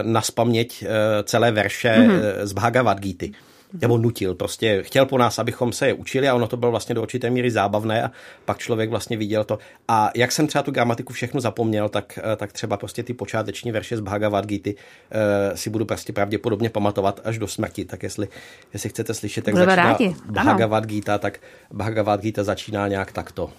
na 0.03 0.21
spaměť 0.21 0.85
celé 1.23 1.51
verše 1.51 1.95
mm-hmm. 1.97 2.21
z 2.43 2.53
Bhagavad 2.53 2.99
Gita 2.99 3.25
nebo 3.73 3.97
nutil, 3.97 4.35
prostě 4.35 4.83
chtěl 4.83 5.05
po 5.05 5.17
nás, 5.17 5.39
abychom 5.39 5.71
se 5.71 5.87
je 5.87 5.93
učili 5.93 6.29
a 6.29 6.35
ono 6.35 6.47
to 6.47 6.57
bylo 6.57 6.71
vlastně 6.71 6.95
do 6.95 7.01
určité 7.01 7.29
míry 7.29 7.51
zábavné 7.51 8.03
a 8.03 8.11
pak 8.45 8.57
člověk 8.57 8.89
vlastně 8.89 9.17
viděl 9.17 9.43
to. 9.43 9.59
A 9.87 10.11
jak 10.15 10.31
jsem 10.31 10.47
třeba 10.47 10.63
tu 10.63 10.71
gramatiku 10.71 11.13
všechno 11.13 11.41
zapomněl, 11.41 11.89
tak, 11.89 12.19
eh, 12.33 12.35
tak 12.35 12.53
třeba 12.53 12.77
prostě 12.77 13.03
ty 13.03 13.13
počáteční 13.13 13.71
verše 13.71 13.97
z 13.97 13.99
Bhagavad 13.99 14.45
Gita 14.45 14.69
uh, 14.69 14.75
si 15.55 15.69
budu 15.69 15.85
prostě 15.85 16.13
pravděpodobně 16.13 16.69
pamatovat 16.69 17.21
až 17.23 17.37
do 17.37 17.47
smrti. 17.47 17.85
Tak 17.85 18.03
jestli, 18.03 18.27
jestli 18.73 18.89
chcete 18.89 19.13
slyšet, 19.13 19.47
jak 19.47 19.53
Budeme 19.53 19.75
začíná 19.75 19.89
rádi. 19.89 20.15
Bhagavad 20.25 20.85
Gita, 20.85 21.17
tak 21.17 21.39
Bhagavad 21.71 22.21
Gita 22.21 22.43
začíná 22.43 22.87
nějak 22.87 23.11
takto. 23.11 23.51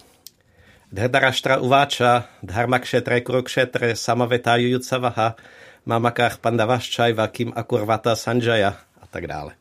Dhardarashtra 0.91 1.57
uváča, 1.57 2.25
dharmakšetre 2.43 3.21
kurukšetre 3.21 3.95
samaveta 3.95 4.55
jujutsavaha, 4.59 5.35
mamakach 5.85 6.37
pandavaščaj 6.43 7.15
vakim 7.15 7.55
akurvata 7.55 8.15
sanjaya 8.15 8.75
a 9.01 9.07
tak 9.07 9.27
dále. 9.27 9.60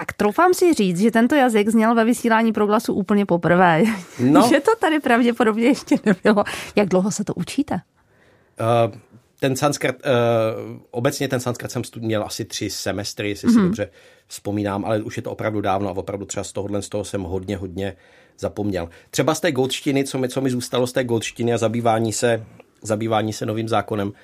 Tak 0.00 0.12
troufám 0.12 0.54
si 0.54 0.74
říct, 0.74 1.00
že 1.00 1.10
tento 1.10 1.34
jazyk 1.34 1.68
zněl 1.68 1.94
ve 1.94 2.04
vysílání 2.04 2.52
proglasu 2.52 2.94
úplně 2.94 3.26
poprvé. 3.26 3.82
No. 4.18 4.48
že 4.48 4.60
to 4.60 4.70
tady 4.80 5.00
pravděpodobně 5.00 5.64
ještě 5.64 5.96
nebylo. 6.04 6.44
Jak 6.76 6.88
dlouho 6.88 7.10
se 7.10 7.24
to 7.24 7.34
učíte? 7.34 7.74
Uh, 7.74 8.98
ten 9.40 9.56
sanskrt, 9.56 9.96
uh, 9.96 10.80
obecně 10.90 11.28
ten 11.28 11.40
sanskrt 11.40 11.70
jsem 11.70 11.82
měl 11.98 12.22
asi 12.22 12.44
tři 12.44 12.70
semestry, 12.70 13.28
jestli 13.28 13.48
mm-hmm. 13.48 13.52
si 13.52 13.58
mhm. 13.58 13.66
dobře 13.66 13.90
vzpomínám, 14.26 14.84
ale 14.84 15.02
už 15.02 15.16
je 15.16 15.22
to 15.22 15.30
opravdu 15.30 15.60
dávno 15.60 15.88
a 15.88 15.92
opravdu 15.92 16.26
třeba 16.26 16.44
z 16.44 16.52
tohohle 16.52 16.82
z 16.82 16.88
toho 16.88 17.04
jsem 17.04 17.22
hodně, 17.22 17.56
hodně 17.56 17.96
zapomněl. 18.38 18.88
Třeba 19.10 19.34
z 19.34 19.40
té 19.40 19.52
goldštiny, 19.52 20.04
co 20.04 20.18
mi, 20.18 20.28
co 20.28 20.40
mi 20.40 20.50
zůstalo 20.50 20.86
z 20.86 20.92
té 20.92 21.04
goldštiny 21.04 21.52
a 21.52 21.58
zabývání 21.58 22.12
se, 22.12 22.46
zabývání 22.82 23.32
se 23.32 23.46
novým 23.46 23.68
zákonem 23.68 24.08
uh, 24.08 24.14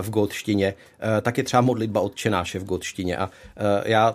v 0.00 0.10
goldštině, 0.10 0.74
uh, 0.74 1.20
tak 1.22 1.38
je 1.38 1.44
třeba 1.44 1.60
modlitba 1.60 2.00
odčenáše 2.00 2.58
v 2.58 2.64
goldštině. 2.64 3.16
A 3.16 3.26
uh, 3.26 3.32
já 3.84 4.14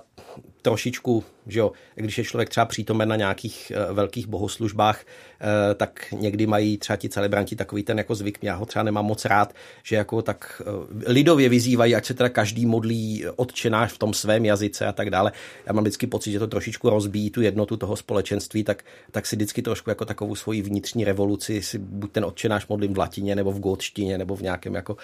trošičku, 0.61 1.23
že 1.47 1.59
jo, 1.59 1.71
když 1.95 2.17
je 2.17 2.23
člověk 2.23 2.49
třeba 2.49 2.65
přítomen 2.65 3.09
na 3.09 3.15
nějakých 3.15 3.71
uh, 3.89 3.95
velkých 3.95 4.27
bohoslužbách, 4.27 5.03
uh, 5.03 5.47
tak 5.75 6.11
někdy 6.11 6.47
mají 6.47 6.77
třeba 6.77 6.97
ti 6.97 7.09
celebranti 7.09 7.55
takový 7.55 7.83
ten 7.83 7.97
jako 7.97 8.15
zvyk, 8.15 8.39
já 8.41 8.55
ho 8.55 8.65
třeba 8.65 8.83
nemám 8.83 9.05
moc 9.05 9.25
rád, 9.25 9.53
že 9.83 9.95
jako 9.95 10.21
tak 10.21 10.61
uh, 10.65 10.85
lidově 11.05 11.49
vyzývají, 11.49 11.95
ať 11.95 12.05
se 12.05 12.13
teda 12.13 12.29
každý 12.29 12.65
modlí 12.65 13.25
odčenáš 13.35 13.91
v 13.91 13.97
tom 13.97 14.13
svém 14.13 14.45
jazyce 14.45 14.85
a 14.85 14.91
tak 14.91 15.09
dále. 15.09 15.31
Já 15.65 15.73
mám 15.73 15.83
vždycky 15.83 16.07
pocit, 16.07 16.31
že 16.31 16.39
to 16.39 16.47
trošičku 16.47 16.89
rozbíjí 16.89 17.29
tu 17.29 17.41
jednotu 17.41 17.77
toho 17.77 17.95
společenství, 17.95 18.63
tak, 18.63 18.83
tak 19.11 19.25
si 19.25 19.35
vždycky 19.35 19.61
trošku 19.61 19.89
jako 19.89 20.05
takovou 20.05 20.35
svoji 20.35 20.61
vnitřní 20.61 21.03
revoluci 21.03 21.61
si 21.61 21.77
buď 21.77 22.11
ten 22.11 22.25
odčenáš 22.25 22.67
modlím 22.67 22.93
v 22.93 22.97
latině, 22.97 23.35
nebo 23.35 23.51
v 23.51 23.59
gotštině, 23.59 24.17
nebo 24.17 24.35
v 24.35 24.41
nějakém 24.41 24.75
jako 24.75 24.97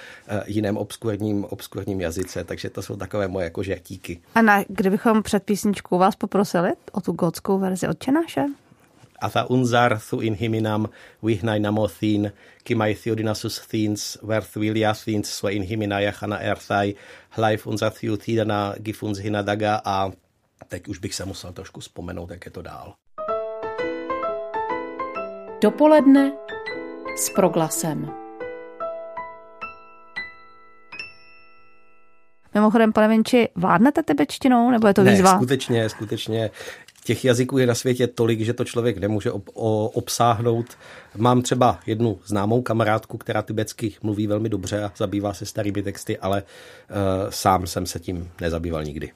jiném 0.45 0.77
obskurním, 0.77 1.45
obskurním 1.45 2.01
jazyce, 2.01 2.43
takže 2.43 2.69
to 2.69 2.81
jsou 2.81 2.95
takové 2.95 3.27
moje 3.27 3.43
jako 3.43 3.63
žertíky. 3.63 4.19
A 4.35 4.41
na, 4.41 4.63
kdybychom 4.67 5.23
před 5.23 5.43
písničkou 5.43 5.97
vás 5.97 6.15
poprosili 6.27 6.75
o 6.91 7.01
tu 7.01 7.13
gotskou 7.13 7.57
verzi 7.59 7.87
odčenáše? 7.87 8.45
Ata 9.21 9.49
unzar 9.49 9.97
thu 9.97 10.19
in 10.21 10.35
himinam 10.35 10.87
vihnai 11.23 11.59
namothin, 11.59 12.31
kimai 12.63 12.93
theodinasus 12.93 13.59
thins, 13.59 14.17
verth 14.21 14.59
vilia 14.59 14.93
thins, 14.93 15.31
swa 15.31 15.49
in 15.49 15.63
himinaya 15.63 16.11
chana 16.11 16.37
erthai, 16.37 16.93
hlaif 17.29 17.67
unzar 17.67 17.91
thiu 17.91 18.17
thidana 18.17 18.75
gifunz 18.77 19.17
hinadaga 19.17 19.81
a 19.85 20.11
teď 20.67 20.87
už 20.87 20.97
bych 20.97 21.15
se 21.15 21.25
musel 21.25 21.53
trošku 21.53 21.79
vzpomenout, 21.79 22.29
jak 22.29 22.45
je 22.45 22.51
to 22.51 22.61
dál. 22.61 22.93
Dopoledne 25.61 26.31
s 27.17 27.29
proglasem. 27.29 28.26
Mimochodem, 32.57 32.93
pane 32.93 33.07
Vinči, 33.07 33.49
vládnete 33.55 34.03
tibetštinou, 34.03 34.71
nebo 34.71 34.87
je 34.87 34.93
to 34.93 35.03
výzva? 35.03 35.31
Ne, 35.31 35.37
skutečně, 35.37 35.89
skutečně. 35.89 36.49
Těch 37.07 37.25
jazyků 37.25 37.57
je 37.57 37.67
na 37.67 37.75
světě 37.75 38.07
tolik, 38.07 38.41
že 38.41 38.53
to 38.53 38.65
člověk 38.65 38.97
nemůže 38.97 39.31
ob, 39.31 39.49
o, 39.53 39.89
obsáhnout. 39.89 40.65
Mám 41.17 41.41
třeba 41.41 41.79
jednu 41.85 42.19
známou 42.25 42.61
kamarádku, 42.61 43.17
která 43.17 43.41
tibetsky 43.41 43.93
mluví 44.03 44.27
velmi 44.27 44.49
dobře 44.49 44.83
a 44.83 44.91
zabývá 44.97 45.33
se 45.33 45.45
starými 45.45 45.83
texty, 45.83 46.17
ale 46.17 46.43
uh, 46.43 47.29
sám 47.29 47.67
jsem 47.67 47.85
se 47.85 47.99
tím 47.99 48.29
nezabýval 48.41 48.83
nikdy. 48.83 49.11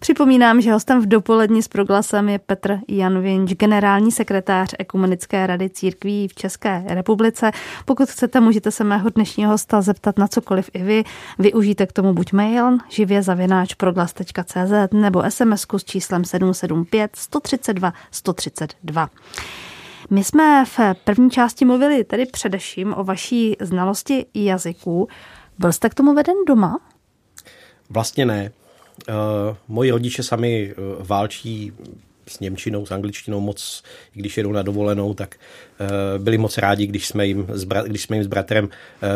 Připomínám, 0.00 0.60
že 0.60 0.72
hostem 0.72 1.02
v 1.02 1.06
dopolední 1.06 1.62
s 1.62 1.68
proglasem 1.68 2.28
je 2.28 2.38
Petr 2.38 2.78
Janvinč, 2.88 3.52
generální 3.52 4.12
sekretář 4.12 4.74
Ekumenické 4.78 5.46
rady 5.46 5.70
církví 5.70 6.28
v 6.28 6.34
České 6.34 6.84
republice. 6.86 7.50
Pokud 7.84 8.10
chcete, 8.10 8.40
můžete 8.40 8.70
se 8.70 8.84
mého 8.84 9.10
dnešního 9.10 9.50
hosta 9.50 9.82
zeptat 9.82 10.18
na 10.18 10.28
cokoliv 10.28 10.70
i 10.74 10.82
vy. 10.82 11.04
Využijte 11.38 11.86
k 11.86 11.92
tomu 11.92 12.14
buď 12.14 12.32
mail 12.32 12.78
živě 12.88 13.22
zavináč 13.22 13.74
proglas.cz 13.74 14.92
nebo 14.92 15.22
sms 15.28 15.66
s 15.76 15.84
číslem 15.84 16.24
775 16.24 17.10
132 17.34 17.92
132. 18.10 19.10
My 20.10 20.24
jsme 20.24 20.64
v 20.64 20.80
první 21.04 21.30
části 21.30 21.64
mluvili 21.64 22.04
tedy 22.04 22.26
především 22.26 22.94
o 22.96 23.04
vaší 23.04 23.56
znalosti 23.60 24.26
jazyků. 24.34 25.08
Byl 25.58 25.72
jste 25.72 25.88
k 25.88 25.94
tomu 25.94 26.14
veden 26.14 26.34
doma? 26.46 26.80
Vlastně 27.90 28.26
ne. 28.26 28.52
Uh, 29.08 29.14
moji 29.68 29.90
rodiče 29.90 30.22
sami 30.22 30.74
uh, 30.74 31.06
válčí 31.06 31.72
s 32.28 32.40
Němčinou, 32.40 32.86
s 32.86 32.90
angličtinou 32.90 33.40
moc, 33.40 33.82
i 34.16 34.18
když 34.18 34.36
jedou 34.36 34.52
na 34.52 34.62
dovolenou, 34.62 35.14
tak 35.14 35.36
uh, 35.80 36.22
byli 36.22 36.38
moc 36.38 36.58
rádi, 36.58 36.86
když 36.86 37.06
jsme 37.06 37.26
jim 37.26 37.46
s, 37.52 37.64
bra- 37.64 37.84
když 37.84 38.02
jsme 38.02 38.16
jim 38.16 38.24
s 38.24 38.26
bratrem 38.26 38.64
uh, 38.64 38.70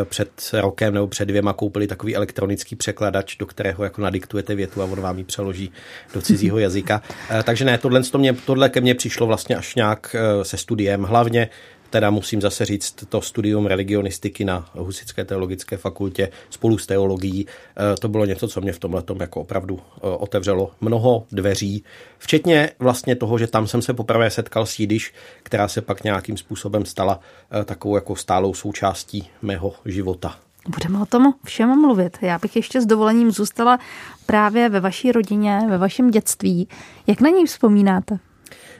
před 0.05 0.51
rokem 0.53 0.95
nebo 0.95 1.07
před 1.07 1.25
dvěma 1.25 1.53
koupili 1.53 1.87
takový 1.87 2.17
elektronický 2.17 2.77
překladač, 2.77 3.37
do 3.37 3.47
kterého 3.47 3.85
jako 3.85 4.03
nadiktujete 4.03 4.55
větu 4.55 4.83
a 4.83 4.85
on 4.85 5.01
vám 5.01 5.19
ji 5.19 5.25
přeloží 5.25 5.73
do 6.15 6.23
cizího 6.23 6.59
jazyka. 6.59 7.03
Uh, 7.31 7.43
takže 7.43 7.65
ne, 7.65 7.79
tohle, 7.79 8.03
to 8.03 8.19
mě, 8.19 8.33
tohle 8.33 8.69
ke 8.69 8.81
mně 8.81 8.95
přišlo 8.95 9.27
vlastně 9.27 9.57
až 9.57 9.75
nějak 9.75 10.17
se 10.43 10.57
studiem. 10.57 11.03
Hlavně 11.03 11.49
teda 11.91 12.11
musím 12.11 12.41
zase 12.41 12.65
říct 12.65 12.95
to 13.09 13.21
studium 13.21 13.67
religionistiky 13.67 14.45
na 14.45 14.65
Husické 14.73 15.25
teologické 15.25 15.77
fakultě 15.77 16.31
spolu 16.51 16.79
s 16.79 16.87
teologií. 16.87 17.47
Eh, 17.47 17.97
to 17.97 18.09
bylo 18.09 18.25
něco, 18.25 18.49
co 18.49 18.61
mě 18.61 18.73
v 18.73 18.79
tomhle 18.79 19.03
jako 19.21 19.41
opravdu 19.41 19.81
eh, 19.81 20.01
otevřelo 20.01 20.71
mnoho 20.81 21.27
dveří, 21.33 21.85
včetně 22.19 22.71
vlastně 22.79 23.17
toho, 23.17 23.39
že 23.39 23.47
tam 23.47 23.67
jsem 23.67 23.83
se 23.83 23.95
poprvé 23.95 24.31
setkal 24.31 24.67
s 24.67 24.79
Jidiš, 24.79 25.15
která 25.43 25.69
se 25.69 25.81
pak 25.81 26.05
nějakým 26.05 26.37
způsobem 26.37 26.85
stala 26.85 27.21
eh, 27.61 27.65
takovou 27.65 27.95
jako 27.95 28.17
stálou 28.17 28.55
součástí 28.55 29.29
mého 29.43 29.75
života. 29.85 30.37
Budeme 30.69 31.03
o 31.03 31.07
tom 31.07 31.35
všem 31.45 31.81
mluvit. 31.81 32.19
Já 32.21 32.39
bych 32.39 32.57
ještě 32.57 32.81
s 32.81 32.87
dovolením 32.87 33.31
zůstala 33.31 33.79
právě 34.27 34.69
ve 34.69 34.81
vaší 34.81 35.13
rodině, 35.13 35.61
ve 35.69 35.79
vašem 35.79 36.11
dětství. 36.11 36.69
Jak 37.07 37.21
na 37.21 37.31
něj 37.31 37.47
vzpomínáte? 37.47 38.19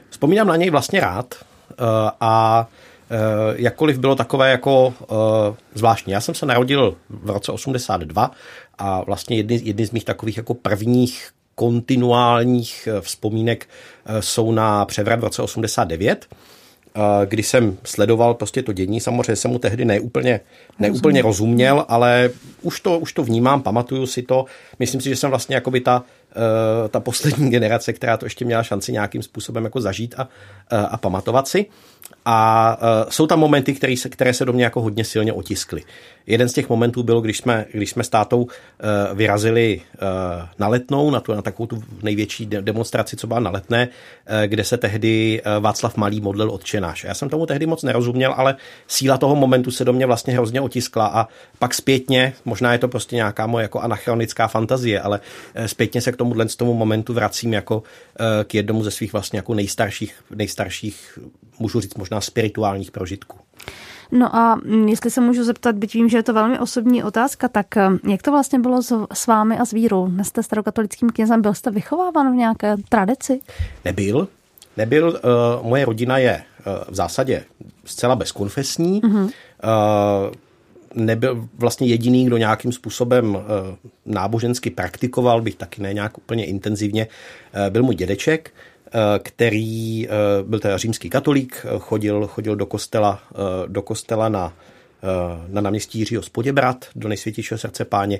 Vzpomínám 0.09 0.47
na 0.47 0.55
něj 0.55 0.69
vlastně 0.69 0.99
rád 0.99 1.35
a 2.21 2.67
jakkoliv 3.55 3.99
bylo 3.99 4.15
takové 4.15 4.51
jako 4.51 4.87
uh, 4.87 5.15
zvláštní. 5.73 6.13
Já 6.13 6.21
jsem 6.21 6.35
se 6.35 6.45
narodil 6.45 6.95
v 7.09 7.29
roce 7.29 7.51
82 7.51 8.31
a 8.77 9.03
vlastně 9.03 9.37
jedny, 9.37 9.61
jedny 9.63 9.85
z 9.85 9.91
mých 9.91 10.05
takových 10.05 10.37
jako 10.37 10.53
prvních 10.53 11.29
kontinuálních 11.55 12.87
eh, 12.91 13.01
vzpomínek 13.01 13.67
jsou 14.19 14.51
na 14.51 14.85
převrat 14.85 15.19
v 15.19 15.23
roce 15.23 15.41
89, 15.41 16.25
kdy 17.25 17.43
jsem 17.43 17.77
sledoval 17.83 18.33
prostě 18.33 18.63
to 18.63 18.73
dění. 18.73 18.99
Samozřejmě 18.99 19.35
jsem 19.35 19.51
mu 19.51 19.59
tehdy 19.59 19.85
neúplně, 19.85 20.39
neúplně 20.79 21.21
rozuměl, 21.21 21.85
ale 21.87 22.29
už 22.61 22.79
to, 22.79 22.99
už 22.99 23.13
to 23.13 23.23
vnímám, 23.23 23.61
pamatuju 23.61 24.05
si 24.05 24.21
to. 24.21 24.45
Myslím 24.79 25.01
si, 25.01 25.09
že 25.09 25.15
jsem 25.15 25.29
vlastně 25.29 25.55
jako 25.55 25.71
by 25.71 25.81
ta, 25.81 26.03
ta 26.89 26.99
poslední 26.99 27.49
generace, 27.51 27.93
která 27.93 28.17
to 28.17 28.25
ještě 28.25 28.45
měla 28.45 28.63
šanci 28.63 28.91
nějakým 28.91 29.23
způsobem 29.23 29.63
jako 29.63 29.81
zažít 29.81 30.15
a, 30.17 30.29
a 30.89 30.97
pamatovat 30.97 31.47
si. 31.47 31.65
A 32.25 32.77
uh, 32.81 33.09
jsou 33.09 33.27
tam 33.27 33.39
momenty, 33.39 33.73
které 33.73 33.97
se, 33.97 34.09
které 34.09 34.33
se 34.33 34.45
do 34.45 34.53
mě 34.53 34.63
jako 34.63 34.81
hodně 34.81 35.03
silně 35.03 35.33
otiskly. 35.33 35.83
Jeden 36.27 36.49
z 36.49 36.53
těch 36.53 36.69
momentů 36.69 37.03
byl, 37.03 37.21
když 37.21 37.37
jsme, 37.37 37.65
když 37.73 37.89
jsme 37.89 38.03
s 38.03 38.09
tátou 38.09 38.47
vyrazili 39.13 39.81
na 40.59 40.67
letnou, 40.67 41.11
na, 41.11 41.19
tu, 41.19 41.33
na 41.33 41.41
takovou 41.41 41.67
tu 41.67 41.83
největší 42.03 42.45
demonstraci, 42.45 43.15
co 43.15 43.27
byla 43.27 43.39
na 43.39 43.51
letné, 43.51 43.87
kde 44.45 44.63
se 44.63 44.77
tehdy 44.77 45.41
Václav 45.59 45.97
Malý 45.97 46.21
modlil 46.21 46.51
odčenáš. 46.51 47.03
Já 47.03 47.13
jsem 47.13 47.29
tomu 47.29 47.45
tehdy 47.45 47.65
moc 47.65 47.83
nerozuměl, 47.83 48.33
ale 48.37 48.55
síla 48.87 49.17
toho 49.17 49.35
momentu 49.35 49.71
se 49.71 49.85
do 49.85 49.93
mě 49.93 50.05
vlastně 50.05 50.33
hrozně 50.33 50.61
otiskla 50.61 51.07
a 51.07 51.27
pak 51.59 51.73
zpětně, 51.73 52.33
možná 52.45 52.73
je 52.73 52.79
to 52.79 52.87
prostě 52.87 53.15
nějaká 53.15 53.47
moje 53.47 53.63
jako 53.63 53.79
anachronická 53.79 54.47
fantazie, 54.47 55.01
ale 55.01 55.19
zpětně 55.65 56.01
se 56.01 56.11
k 56.11 56.17
tomu, 56.19 56.49
z 56.49 56.55
tomu 56.55 56.73
momentu 56.73 57.13
vracím 57.13 57.53
jako 57.53 57.77
uh, 57.77 57.83
k 58.43 58.55
jednomu 58.55 58.83
ze 58.83 58.91
svých 58.91 59.13
vlastně 59.13 59.39
jako 59.39 59.53
nejstarších, 59.53 60.23
nejstarších 60.35 61.19
můžu 61.59 61.79
říct 61.79 61.95
možná 61.95 62.21
spirituálních 62.21 62.91
prožitků. 62.91 63.37
No 64.11 64.35
a 64.35 64.59
jestli 64.87 65.11
se 65.11 65.21
můžu 65.21 65.43
zeptat, 65.43 65.75
byť 65.75 65.93
vím, 65.93 66.09
že 66.09 66.17
je 66.17 66.23
to 66.23 66.33
velmi 66.33 66.59
osobní 66.59 67.03
otázka, 67.03 67.47
tak 67.47 67.77
eh, 67.77 67.89
jak 68.09 68.21
to 68.21 68.31
vlastně 68.31 68.59
bylo 68.59 68.81
s, 68.81 69.05
s 69.13 69.27
vámi 69.27 69.57
a 69.57 69.65
s 69.65 69.71
vírou? 69.71 70.11
Jste 70.21 70.43
starokatolickým 70.43 71.09
knězem, 71.09 71.41
byl 71.41 71.53
jste 71.53 71.71
vychováván 71.71 72.33
v 72.33 72.35
nějaké 72.35 72.75
tradici? 72.89 73.41
Nebyl. 73.85 74.27
Nebyl. 74.77 75.07
Uh, 75.07 75.67
moje 75.67 75.85
rodina 75.85 76.17
je 76.17 76.43
uh, 76.65 76.73
v 76.89 76.95
zásadě 76.95 77.43
zcela 77.85 78.15
bezkonfesní. 78.15 79.01
Uh-huh. 79.01 79.23
Uh, 79.23 80.33
nebyl 80.93 81.47
vlastně 81.53 81.87
jediný, 81.87 82.25
kdo 82.25 82.37
nějakým 82.37 82.71
způsobem 82.71 83.35
uh, 83.35 83.41
nábožensky 84.05 84.69
praktikoval, 84.69 85.41
bych 85.41 85.55
taky 85.55 85.81
ne 85.81 85.93
nějak 85.93 86.17
úplně 86.17 86.45
intenzivně, 86.45 87.07
uh, 87.07 87.69
byl 87.69 87.83
můj 87.83 87.95
dědeček. 87.95 88.51
Eh, 88.93 89.19
který 89.19 90.07
eh, 90.07 90.09
byl 90.43 90.59
teda 90.59 90.77
římský 90.77 91.09
katolík, 91.09 91.65
eh, 91.65 91.79
chodil, 91.79 92.27
chodil 92.27 92.55
do 92.55 92.65
kostela, 92.65 93.19
do 93.67 93.81
kostela 93.81 94.29
na, 94.29 94.53
na 95.47 95.61
náměstí 95.61 95.99
Jiřího 95.99 96.21
Spoděbrat, 96.21 96.85
do 96.95 97.07
nejsvětějšího 97.07 97.57
srdce 97.57 97.85
páně 97.85 98.19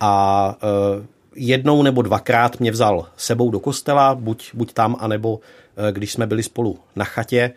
a 0.00 0.56
jednou 1.36 1.82
nebo 1.82 2.02
dvakrát 2.02 2.60
mě 2.60 2.70
vzal 2.70 3.06
sebou 3.16 3.50
do 3.50 3.60
kostela, 3.60 4.14
buď, 4.14 4.50
buď 4.54 4.72
tam, 4.72 4.96
anebo 5.00 5.40
když 5.90 6.12
jsme 6.12 6.26
byli 6.26 6.42
spolu 6.42 6.78
na 6.96 7.04
chatě 7.04 7.52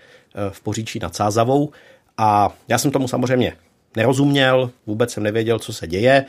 v 0.49 0.61
Poříčí 0.61 0.99
nad 0.99 1.15
Sázavou 1.15 1.71
a 2.17 2.49
já 2.67 2.77
jsem 2.77 2.91
tomu 2.91 3.07
samozřejmě 3.07 3.53
nerozuměl, 3.97 4.71
vůbec 4.85 5.11
jsem 5.11 5.23
nevěděl, 5.23 5.59
co 5.59 5.73
se 5.73 5.87
děje 5.87 6.25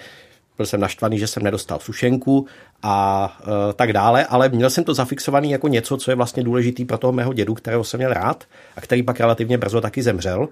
byl 0.59 0.67
jsem 0.67 0.81
naštvaný, 0.81 1.19
že 1.19 1.27
jsem 1.27 1.43
nedostal 1.43 1.79
sušenku 1.79 2.47
a 2.83 3.39
e, 3.41 3.73
tak 3.73 3.93
dále, 3.93 4.27
ale 4.27 4.49
měl 4.49 4.71
jsem 4.71 4.85
to 4.85 4.95
zafixovaný 4.95 5.51
jako 5.51 5.69
něco, 5.69 5.97
co 5.97 6.11
je 6.11 6.15
vlastně 6.15 6.43
důležitý 6.43 6.85
pro 6.85 6.99
toho 6.99 7.13
mého 7.13 7.33
dědu, 7.33 7.55
kterého 7.55 7.85
jsem 7.85 7.99
měl 7.99 8.13
rád 8.13 8.45
a 8.77 8.81
který 8.81 9.03
pak 9.03 9.21
relativně 9.21 9.59
brzo 9.59 9.81
taky 9.81 10.03
zemřel. 10.03 10.49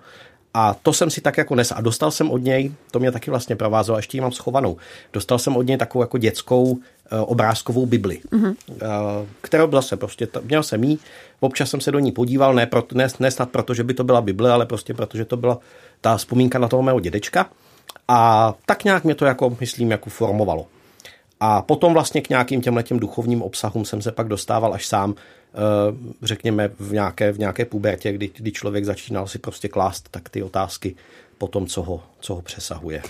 A 0.54 0.74
to 0.74 0.92
jsem 0.92 1.10
si 1.10 1.20
tak 1.20 1.38
jako 1.38 1.54
nes 1.54 1.72
a 1.72 1.80
dostal 1.80 2.10
jsem 2.10 2.30
od 2.30 2.38
něj, 2.38 2.72
to 2.90 2.98
mě 2.98 3.12
taky 3.12 3.30
vlastně 3.30 3.56
provázelo, 3.56 3.98
ještě 3.98 4.16
ji 4.16 4.20
mám 4.20 4.32
schovanou, 4.32 4.76
dostal 5.12 5.38
jsem 5.38 5.56
od 5.56 5.66
něj 5.66 5.76
takovou 5.76 6.02
jako 6.02 6.18
dětskou 6.18 6.78
e, 7.10 7.18
obrázkovou 7.18 7.86
Bibli, 7.86 8.20
mm-hmm. 8.32 8.54
e, 8.72 8.86
kterou 9.40 9.66
byla 9.66 9.82
se 9.82 9.96
prostě, 9.96 10.26
to, 10.26 10.40
měl 10.44 10.62
jsem 10.62 10.84
jí, 10.84 10.98
občas 11.40 11.70
jsem 11.70 11.80
se 11.80 11.92
do 11.92 11.98
ní 11.98 12.12
podíval, 12.12 12.54
ne, 12.54 12.66
pro, 12.66 12.84
ne, 12.94 13.08
ne 13.20 13.30
snad 13.30 13.50
proto, 13.50 13.74
že 13.74 13.84
by 13.84 13.94
to 13.94 14.04
byla 14.04 14.20
Bible, 14.20 14.52
ale 14.52 14.66
prostě 14.66 14.94
proto, 14.94 15.16
že 15.16 15.24
to 15.24 15.36
byla 15.36 15.58
ta 16.00 16.16
vzpomínka 16.16 16.58
na 16.58 16.68
toho 16.68 16.82
mého 16.82 17.00
dědečka. 17.00 17.50
A 18.08 18.54
tak 18.66 18.84
nějak 18.84 19.04
mě 19.04 19.14
to 19.14 19.24
jako, 19.24 19.56
myslím, 19.60 19.90
jako 19.90 20.10
formovalo. 20.10 20.66
A 21.40 21.62
potom 21.62 21.92
vlastně 21.92 22.20
k 22.20 22.28
nějakým 22.28 22.60
těmhletěm 22.60 22.98
duchovním 22.98 23.42
obsahům 23.42 23.84
jsem 23.84 24.02
se 24.02 24.12
pak 24.12 24.28
dostával 24.28 24.74
až 24.74 24.86
sám, 24.86 25.14
eh, 25.14 25.56
řekněme, 26.22 26.70
v 26.78 26.92
nějaké, 26.92 27.32
v 27.32 27.38
nějaké 27.38 27.64
pubertě, 27.64 28.12
kdy, 28.12 28.30
kdy 28.36 28.52
člověk 28.52 28.84
začínal 28.84 29.26
si 29.26 29.38
prostě 29.38 29.68
klást 29.68 30.08
tak 30.10 30.28
ty 30.28 30.42
otázky 30.42 30.96
po 31.38 31.48
tom, 31.48 31.66
co 31.66 31.82
ho, 31.82 32.02
co 32.20 32.34
ho 32.34 32.42
přesahuje. 32.42 33.02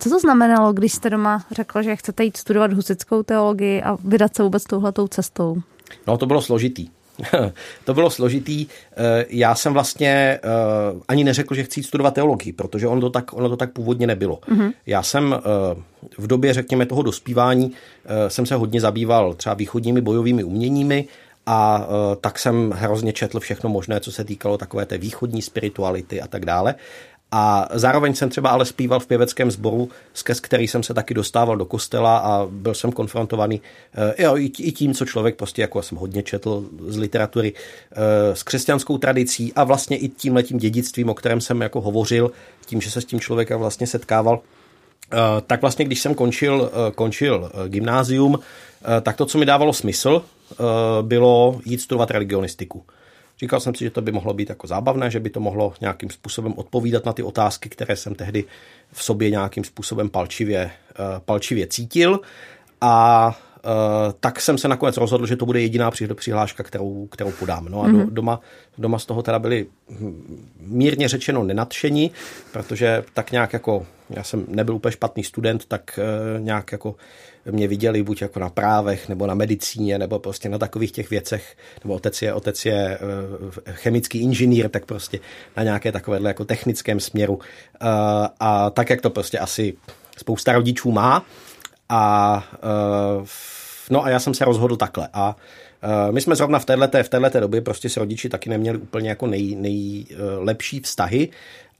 Co 0.00 0.10
to 0.10 0.18
znamenalo, 0.20 0.72
když 0.72 0.92
jste 0.92 1.10
doma 1.10 1.44
řekla, 1.50 1.82
že 1.82 1.96
chcete 1.96 2.24
jít 2.24 2.36
studovat 2.36 2.72
husickou 2.72 3.22
teologii 3.22 3.82
a 3.82 3.96
vydat 4.04 4.36
se 4.36 4.42
vůbec 4.42 4.64
touhletou 4.64 5.08
cestou? 5.08 5.56
No, 6.06 6.18
to 6.18 6.26
bylo 6.26 6.42
složitý. 6.42 6.88
to 7.84 7.94
bylo 7.94 8.10
složitý. 8.10 8.66
Eh, 8.96 9.24
já 9.28 9.54
jsem 9.54 9.72
vlastně 9.72 10.10
eh, 10.10 10.40
ani 11.08 11.24
neřekl, 11.24 11.54
že 11.54 11.62
chci 11.62 11.82
studovat 11.82 12.14
teologii, 12.14 12.52
protože 12.52 12.86
ono 12.86 13.00
to 13.00 13.10
tak, 13.10 13.32
ono 13.32 13.48
to 13.48 13.56
tak 13.56 13.72
původně 13.72 14.06
nebylo. 14.06 14.38
Mm-hmm. 14.48 14.72
Já 14.86 15.02
jsem 15.02 15.34
eh, 15.34 15.40
v 16.18 16.26
době, 16.26 16.54
řekněme, 16.54 16.86
toho 16.86 17.02
dospívání 17.02 17.72
jsem 18.28 18.46
se 18.46 18.54
hodně 18.54 18.80
zabýval 18.80 19.34
třeba 19.34 19.54
východními 19.54 20.00
bojovými 20.00 20.44
uměními 20.44 21.04
a 21.46 21.88
tak 22.20 22.38
jsem 22.38 22.70
hrozně 22.70 23.12
četl 23.12 23.40
všechno 23.40 23.70
možné, 23.70 24.00
co 24.00 24.12
se 24.12 24.24
týkalo 24.24 24.58
takové 24.58 24.86
té 24.86 24.98
východní 24.98 25.42
spirituality 25.42 26.20
a 26.20 26.26
tak 26.26 26.46
dále. 26.46 26.74
A 27.32 27.68
zároveň 27.72 28.14
jsem 28.14 28.28
třeba 28.28 28.50
ale 28.50 28.64
zpíval 28.64 29.00
v 29.00 29.06
pěveckém 29.06 29.50
sboru, 29.50 29.88
skrz 30.14 30.40
který 30.40 30.68
jsem 30.68 30.82
se 30.82 30.94
taky 30.94 31.14
dostával 31.14 31.56
do 31.56 31.64
kostela 31.64 32.18
a 32.18 32.46
byl 32.50 32.74
jsem 32.74 32.92
konfrontovaný 32.92 33.62
e, 34.18 34.22
jo, 34.22 34.36
i 34.36 34.72
tím, 34.72 34.94
co 34.94 35.04
člověk 35.04 35.36
prostě, 35.36 35.62
jako 35.62 35.82
jsem 35.82 35.98
hodně 35.98 36.22
četl 36.22 36.64
z 36.86 36.96
literatury, 36.96 37.52
e, 37.92 38.36
s 38.36 38.42
křesťanskou 38.42 38.98
tradicí 38.98 39.52
a 39.52 39.64
vlastně 39.64 39.96
i 39.96 40.08
tím 40.08 40.34
letím 40.34 40.58
dědictvím, 40.58 41.08
o 41.08 41.14
kterém 41.14 41.40
jsem 41.40 41.60
jako 41.60 41.80
hovořil, 41.80 42.30
tím, 42.66 42.80
že 42.80 42.90
se 42.90 43.00
s 43.00 43.04
tím 43.04 43.20
člověkem 43.20 43.58
vlastně 43.58 43.86
setkával 43.86 44.40
tak 45.46 45.60
vlastně, 45.60 45.84
když 45.84 46.00
jsem 46.00 46.14
končil, 46.14 46.70
končil 46.94 47.52
gymnázium, 47.68 48.38
tak 49.02 49.16
to, 49.16 49.26
co 49.26 49.38
mi 49.38 49.46
dávalo 49.46 49.72
smysl, 49.72 50.22
bylo 51.02 51.60
jít 51.64 51.80
studovat 51.80 52.10
religionistiku. 52.10 52.84
Říkal 53.40 53.60
jsem 53.60 53.74
si, 53.74 53.84
že 53.84 53.90
to 53.90 54.02
by 54.02 54.12
mohlo 54.12 54.34
být 54.34 54.48
jako 54.48 54.66
zábavné, 54.66 55.10
že 55.10 55.20
by 55.20 55.30
to 55.30 55.40
mohlo 55.40 55.72
nějakým 55.80 56.10
způsobem 56.10 56.54
odpovídat 56.56 57.06
na 57.06 57.12
ty 57.12 57.22
otázky, 57.22 57.68
které 57.68 57.96
jsem 57.96 58.14
tehdy 58.14 58.44
v 58.92 59.04
sobě 59.04 59.30
nějakým 59.30 59.64
způsobem 59.64 60.08
palčivě, 60.08 60.70
palčivě 61.24 61.66
cítil. 61.66 62.20
A 62.80 63.38
Uh, 63.64 64.12
tak 64.20 64.40
jsem 64.40 64.58
se 64.58 64.68
nakonec 64.68 64.96
rozhodl, 64.96 65.26
že 65.26 65.36
to 65.36 65.46
bude 65.46 65.60
jediná 65.60 65.90
přihláška, 66.14 66.62
kterou, 66.62 67.06
kterou 67.06 67.32
podám. 67.32 67.64
No 67.68 67.82
a 67.82 67.88
mm-hmm. 67.88 68.10
doma, 68.10 68.40
doma 68.78 68.98
z 68.98 69.06
toho 69.06 69.22
teda 69.22 69.38
byli 69.38 69.66
mírně 70.60 71.08
řečeno 71.08 71.44
nenadšení, 71.44 72.10
protože 72.52 73.04
tak 73.14 73.32
nějak 73.32 73.52
jako, 73.52 73.86
já 74.10 74.22
jsem 74.22 74.44
nebyl 74.48 74.74
úplně 74.74 74.92
špatný 74.92 75.24
student, 75.24 75.64
tak 75.66 75.98
uh, 75.98 76.40
nějak 76.40 76.72
jako 76.72 76.94
mě 77.50 77.68
viděli 77.68 78.02
buď 78.02 78.22
jako 78.22 78.40
na 78.40 78.50
právech, 78.50 79.08
nebo 79.08 79.26
na 79.26 79.34
medicíně, 79.34 79.98
nebo 79.98 80.18
prostě 80.18 80.48
na 80.48 80.58
takových 80.58 80.92
těch 80.92 81.10
věcech, 81.10 81.56
nebo 81.84 81.94
otec 81.94 82.22
je, 82.22 82.34
otec 82.34 82.66
je 82.66 82.98
uh, 82.98 83.50
chemický 83.70 84.22
inženýr, 84.22 84.68
tak 84.68 84.86
prostě 84.86 85.20
na 85.56 85.62
nějaké 85.62 85.92
takovéhle 85.92 86.30
jako 86.30 86.44
technickém 86.44 87.00
směru. 87.00 87.34
Uh, 87.34 87.40
a 88.40 88.70
tak, 88.70 88.90
jak 88.90 89.00
to 89.00 89.10
prostě 89.10 89.38
asi 89.38 89.74
spousta 90.18 90.52
rodičů 90.52 90.90
má, 90.90 91.24
a 91.88 92.44
no 93.90 94.04
a 94.04 94.10
já 94.10 94.18
jsem 94.20 94.34
se 94.34 94.44
rozhodl 94.44 94.76
takhle. 94.76 95.08
A 95.12 95.36
my 96.10 96.20
jsme 96.20 96.36
zrovna 96.36 96.58
v 96.58 96.64
této, 96.64 97.02
v 97.02 97.30
době 97.40 97.60
prostě 97.60 97.88
s 97.88 97.96
rodiči 97.96 98.28
taky 98.28 98.50
neměli 98.50 98.78
úplně 98.78 99.08
jako 99.08 99.26
nej, 99.26 99.56
nejlepší 99.56 100.80
vztahy. 100.80 101.28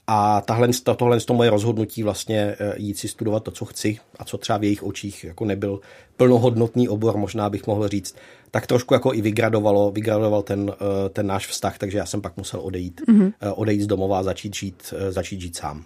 A 0.07 0.41
tahle, 0.41 0.69
tohle 0.95 1.19
to 1.19 1.33
moje 1.33 1.49
rozhodnutí 1.49 2.03
vlastně 2.03 2.55
jít 2.75 2.97
si 2.97 3.07
studovat 3.07 3.43
to, 3.43 3.51
co 3.51 3.65
chci 3.65 3.99
a 4.19 4.25
co 4.25 4.37
třeba 4.37 4.57
v 4.57 4.63
jejich 4.63 4.83
očích 4.83 5.23
jako 5.23 5.45
nebyl 5.45 5.79
plnohodnotný 6.17 6.89
obor, 6.89 7.17
možná 7.17 7.49
bych 7.49 7.67
mohl 7.67 7.87
říct, 7.87 8.15
tak 8.51 8.67
trošku 8.67 8.93
jako 8.93 9.13
i 9.13 9.21
vygradovalo, 9.21 9.91
vygradoval 9.91 10.41
ten, 10.41 10.73
ten 11.13 11.27
náš 11.27 11.47
vztah, 11.47 11.77
takže 11.77 11.97
já 11.97 12.05
jsem 12.05 12.21
pak 12.21 12.37
musel 12.37 12.59
odejít, 12.59 13.01
mm-hmm. 13.07 13.33
odejít 13.55 13.81
z 13.81 13.87
domova 13.87 14.19
a 14.19 14.23
začít 14.23 14.55
žít, 14.55 14.93
začít 15.09 15.41
žít 15.41 15.57
sám. 15.57 15.83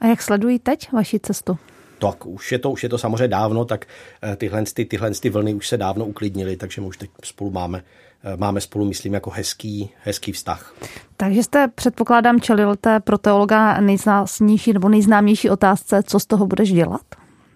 A 0.00 0.06
jak 0.06 0.22
sledují 0.22 0.58
teď 0.58 0.92
vaši 0.92 1.20
cestu? 1.20 1.58
tak 1.98 2.26
už 2.26 2.52
je 2.52 2.58
to, 2.58 2.70
už 2.70 2.82
je 2.82 2.88
to 2.88 2.98
samozřejmě 2.98 3.28
dávno, 3.28 3.64
tak 3.64 3.86
eh, 4.22 4.36
tyhle, 4.36 4.64
ty, 4.74 4.84
tyhle 4.84 5.10
ty 5.10 5.30
vlny 5.30 5.54
už 5.54 5.68
se 5.68 5.76
dávno 5.76 6.06
uklidnily, 6.06 6.56
takže 6.56 6.80
my 6.80 6.86
už 6.86 6.96
teď 6.96 7.10
spolu 7.24 7.50
máme, 7.50 7.78
eh, 7.78 8.03
máme 8.36 8.60
spolu, 8.60 8.84
myslím, 8.84 9.14
jako 9.14 9.30
hezký, 9.30 9.90
hezký 10.02 10.32
vztah. 10.32 10.74
Takže 11.16 11.42
jste, 11.42 11.68
předpokládám, 11.68 12.40
čelil 12.40 12.76
té 12.76 13.00
pro 13.00 13.18
teologa 13.18 13.80
nejznámější 13.80 14.72
nebo 14.72 14.88
nejznámější 14.88 15.50
otázce, 15.50 16.02
co 16.02 16.20
z 16.20 16.26
toho 16.26 16.46
budeš 16.46 16.72
dělat? 16.72 17.02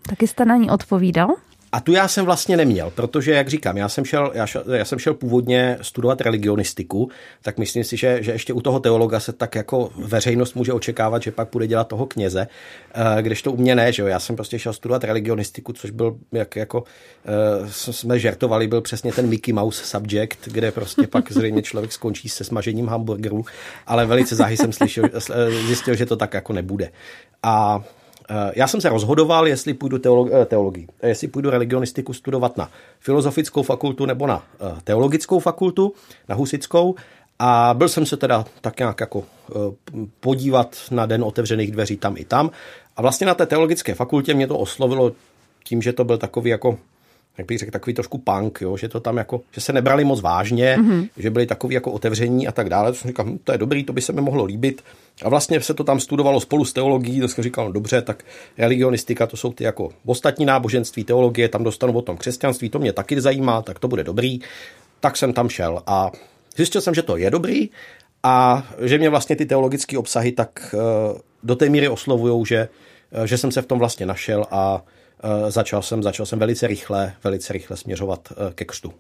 Taky 0.09 0.27
jste 0.27 0.45
na 0.45 0.57
ní 0.57 0.71
odpovídal? 0.71 1.29
A 1.73 1.81
tu 1.81 1.93
já 1.93 2.09
jsem 2.09 2.25
vlastně 2.25 2.57
neměl, 2.57 2.91
protože, 2.91 3.33
jak 3.33 3.49
říkám, 3.49 3.77
já 3.77 3.89
jsem 3.89 4.05
šel, 4.05 4.31
já 4.35 4.47
šel, 4.47 4.65
já 4.75 4.85
jsem 4.85 4.99
šel 4.99 5.15
původně 5.15 5.79
studovat 5.83 6.21
religionistiku, 6.21 7.11
tak 7.43 7.59
myslím 7.59 7.85
si, 7.85 7.97
že, 7.97 8.23
že 8.23 8.33
ještě 8.33 8.53
u 8.53 8.61
toho 8.61 8.81
teologa 8.81 9.21
se 9.21 9.33
tak 9.33 9.55
jako 9.55 9.91
veřejnost 9.97 10.55
může 10.55 10.73
očekávat, 10.73 11.23
že 11.23 11.31
pak 11.31 11.49
bude 11.53 11.67
dělat 11.67 11.89
toho 11.89 12.07
kněze, 12.07 12.49
eh, 12.95 13.23
když 13.23 13.43
to 13.43 13.53
u 13.53 13.57
mě 13.57 13.75
ne, 13.75 13.93
že 13.93 14.03
jo, 14.03 14.09
já 14.09 14.21
jsem 14.21 14.37
prostě 14.37 14.59
šel 14.59 14.73
studovat 14.73 15.05
religionistiku, 15.05 15.73
což 15.73 15.91
byl, 15.91 16.17
jak 16.33 16.57
jako 16.57 16.85
eh, 17.25 17.93
jsme 17.93 18.19
žertovali, 18.19 18.67
byl 18.67 18.81
přesně 18.81 19.13
ten 19.13 19.29
Mickey 19.29 19.55
Mouse 19.55 19.85
subject, 19.85 20.39
kde 20.47 20.73
prostě 20.73 21.07
pak 21.07 21.33
zřejmě 21.33 21.63
člověk 21.63 21.93
skončí 21.93 22.29
se 22.29 22.45
smažením 22.45 22.89
hamburgerů, 22.89 23.45
ale 23.87 24.07
velice 24.07 24.37
záhy 24.37 24.57
jsem 24.57 24.73
slyšel, 24.73 25.05
zjistil, 25.67 25.95
že 25.95 26.07
to 26.07 26.17
tak 26.17 26.35
jako 26.35 26.53
nebude. 26.53 26.91
A 27.43 27.85
Eh, 28.08 28.08
já 28.55 28.67
jsem 28.67 28.81
se 28.81 28.89
rozhodoval, 28.89 29.49
jestli 29.49 29.75
půjdu 29.75 29.99
teolog, 29.99 30.29
eh, 30.33 30.45
teologii, 30.45 30.89
eh, 31.01 31.09
jestli 31.09 31.29
půjdu 31.29 31.51
religionistiku 31.51 32.13
studovat 32.13 32.57
na 32.57 32.71
filozofickou 33.01 33.63
fakultu 33.63 34.07
nebo 34.07 34.27
na 34.27 34.43
teologickou 34.85 35.39
fakultu, 35.39 35.93
na 36.29 36.35
husickou. 36.35 36.95
A 37.39 37.75
byl 37.75 37.89
jsem 37.89 38.07
se 38.07 38.17
teda 38.17 38.45
tak 38.61 38.79
nějak 38.79 39.01
jako 39.01 39.25
podívat 40.21 40.77
na 40.91 41.07
den 41.07 41.25
otevřených 41.25 41.71
dveří 41.71 41.97
tam 41.97 42.17
i 42.17 42.25
tam. 42.25 42.51
A 42.97 43.03
vlastně 43.03 43.27
na 43.27 43.35
té 43.35 43.47
teologické 43.47 43.95
fakultě 43.95 44.35
mě 44.35 44.47
to 44.47 44.59
oslovilo 44.59 45.13
tím, 45.65 45.83
že 45.83 45.93
to 45.93 46.05
byl 46.05 46.19
takový 46.19 46.51
jako 46.51 46.79
jak 47.39 47.47
bych 47.47 47.59
řekl, 47.59 47.73
takový 47.73 47.95
trošku 47.95 48.19
punk, 48.19 48.61
jo, 48.61 48.77
že 48.77 48.89
to 48.89 49.01
tam 49.01 49.17
jako, 49.17 49.41
že 49.53 49.61
se 49.61 49.73
nebrali 49.73 50.05
moc 50.05 50.21
vážně, 50.21 50.77
mm-hmm. 50.81 51.09
že 51.17 51.31
byli 51.31 51.47
takový 51.47 51.75
jako 51.75 51.93
otevření 51.93 52.49
a 52.49 52.53
tak 52.53 52.69
dále. 52.69 52.93
To 52.93 52.99
jsem 52.99 53.09
říkal, 53.09 53.27
hm, 53.27 53.39
to 53.45 53.53
je 53.53 53.59
dobrý, 53.59 53.85
to 53.85 53.93
by 53.93 54.01
se 54.01 54.13
mi 54.13 54.21
mohlo 54.21 54.45
líbit. 54.45 54.85
A 55.23 55.29
vlastně 55.29 55.61
se 55.61 55.75
to 55.75 55.85
tam 55.85 56.01
studovalo 56.01 56.41
spolu 56.41 56.65
s 56.65 56.73
teologií, 56.73 57.21
to 57.21 57.29
jsem 57.29 57.45
říkal, 57.45 57.65
no 57.65 57.73
dobře, 57.73 58.03
tak 58.03 58.25
religionistika, 58.59 59.27
to 59.27 59.37
jsou 59.37 59.53
ty 59.53 59.65
jako 59.65 59.91
ostatní 60.05 60.47
náboženství, 60.47 61.05
teologie, 61.05 61.49
tam 61.49 61.65
dostanu 61.65 61.93
o 61.93 62.03
tom 62.03 62.17
křesťanství, 62.17 62.71
to 62.71 62.79
mě 62.79 62.93
taky 62.93 63.21
zajímá, 63.21 63.63
tak 63.63 63.79
to 63.79 63.89
bude 63.89 64.05
dobrý. 64.05 64.41
Tak 65.01 65.17
jsem 65.17 65.33
tam 65.33 65.49
šel 65.49 65.83
a 65.87 66.11
zjistil 66.57 66.81
jsem, 66.81 66.95
že 66.95 67.03
to 67.03 67.17
je 67.17 67.31
dobrý 67.31 67.71
a 68.23 68.67
že 68.81 68.99
mě 68.99 69.11
vlastně 69.11 69.37
ty 69.37 69.47
teologické 69.47 69.99
obsahy 69.99 70.33
tak 70.33 70.75
eh, 70.75 71.19
do 71.43 71.57
té 71.57 71.69
míry 71.69 71.89
oslovují, 71.89 72.47
že, 72.47 72.69
eh, 73.13 73.27
že 73.27 73.39
jsem 73.39 73.53
se 73.53 73.63
v 73.63 73.67
tom 73.67 73.79
vlastně 73.79 74.07
našel 74.07 74.47
a 74.51 74.83
začal 75.49 75.83
jsem, 75.83 76.03
začal 76.03 76.27
jsem 76.27 76.39
velice 76.39 76.67
rychle, 76.67 77.13
velice 77.25 77.53
rychle 77.53 77.77
směřovat 77.77 78.29
eh, 78.33 78.53
ke 78.55 78.65
křtu. 78.65 78.93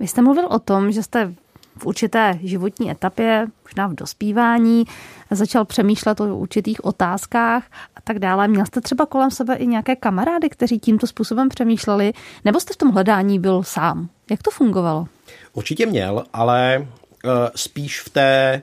Vy 0.00 0.08
jste 0.08 0.22
mluvil 0.22 0.46
o 0.46 0.58
tom, 0.58 0.92
že 0.92 1.02
jste 1.02 1.34
v 1.78 1.86
určité 1.86 2.38
životní 2.42 2.90
etapě, 2.90 3.46
možná 3.64 3.86
v 3.86 3.94
dospívání, 3.94 4.84
začal 5.30 5.64
přemýšlet 5.64 6.20
o 6.20 6.36
určitých 6.36 6.84
otázkách 6.84 7.64
a 7.96 8.00
tak 8.04 8.18
dále. 8.18 8.48
Měl 8.48 8.66
jste 8.66 8.80
třeba 8.80 9.06
kolem 9.06 9.30
sebe 9.30 9.54
i 9.54 9.66
nějaké 9.66 9.96
kamarády, 9.96 10.48
kteří 10.48 10.78
tímto 10.78 11.06
způsobem 11.06 11.48
přemýšleli, 11.48 12.12
nebo 12.44 12.60
jste 12.60 12.74
v 12.74 12.76
tom 12.76 12.90
hledání 12.90 13.38
byl 13.38 13.62
sám? 13.62 14.08
Jak 14.30 14.42
to 14.42 14.50
fungovalo? 14.50 15.06
Určitě 15.52 15.86
měl, 15.86 16.24
ale 16.32 16.78
uh, 16.78 17.30
spíš 17.54 18.00
v 18.00 18.08
té 18.08 18.62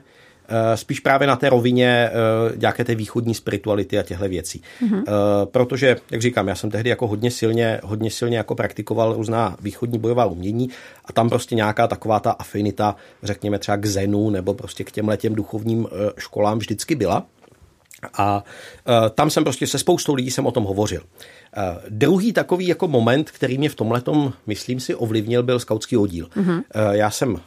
spíš 0.74 1.00
právě 1.00 1.28
na 1.28 1.36
té 1.36 1.48
rovině 1.50 1.86
eh, 1.86 2.12
nějaké 2.56 2.84
té 2.84 2.94
východní 2.94 3.34
spirituality 3.34 3.98
a 3.98 4.02
těchto 4.02 4.28
věcí. 4.28 4.62
Mm-hmm. 4.82 5.02
Protože, 5.44 5.96
jak 6.10 6.22
říkám, 6.22 6.48
já 6.48 6.54
jsem 6.54 6.70
tehdy 6.70 6.90
jako 6.90 7.06
hodně 7.06 7.30
silně, 7.30 7.80
hodně 7.82 8.10
silně 8.10 8.36
jako 8.36 8.54
praktikoval 8.54 9.12
různá 9.12 9.56
východní 9.60 9.98
bojová 9.98 10.24
umění 10.24 10.68
a 11.04 11.12
tam 11.12 11.28
prostě 11.28 11.54
nějaká 11.54 11.86
taková 11.86 12.20
ta 12.20 12.30
afinita, 12.30 12.96
řekněme 13.22 13.58
třeba 13.58 13.76
k 13.76 13.86
zenu 13.86 14.30
nebo 14.30 14.54
prostě 14.54 14.84
k 14.84 14.90
těm 14.90 15.08
letěm 15.08 15.34
duchovním 15.34 15.86
školám 16.18 16.58
vždycky 16.58 16.94
byla. 16.94 17.26
A 18.14 18.44
uh, 18.88 19.08
tam 19.08 19.30
jsem 19.30 19.44
prostě 19.44 19.66
se 19.66 19.78
spoustou 19.78 20.14
lidí 20.14 20.30
jsem 20.30 20.46
o 20.46 20.50
tom 20.50 20.64
hovořil. 20.64 21.00
Uh, 21.00 21.62
druhý 21.88 22.32
takový 22.32 22.66
jako 22.66 22.88
moment, 22.88 23.30
který 23.30 23.58
mě 23.58 23.68
v 23.68 23.74
tomhle 23.74 24.02
myslím 24.46 24.80
si, 24.80 24.94
ovlivnil, 24.94 25.42
byl 25.42 25.58
skautský 25.58 25.96
oddíl. 25.96 26.26
Mm-hmm. 26.26 26.54
Uh, 26.56 26.62
já 26.92 27.10
jsem 27.10 27.32
uh, 27.32 27.38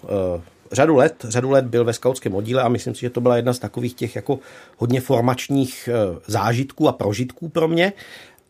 řadu 0.75 0.95
let, 0.95 1.25
řadu 1.29 1.49
let 1.49 1.65
byl 1.65 1.85
ve 1.85 1.93
skautském 1.93 2.35
oddíle 2.35 2.61
a 2.61 2.69
myslím 2.69 2.95
si, 2.95 3.01
že 3.01 3.09
to 3.09 3.21
byla 3.21 3.35
jedna 3.35 3.53
z 3.53 3.59
takových 3.59 3.93
těch 3.93 4.15
jako 4.15 4.39
hodně 4.77 5.01
formačních 5.01 5.89
eh, 5.91 6.19
zážitků 6.27 6.87
a 6.87 6.91
prožitků 6.91 7.49
pro 7.49 7.67
mě. 7.67 7.93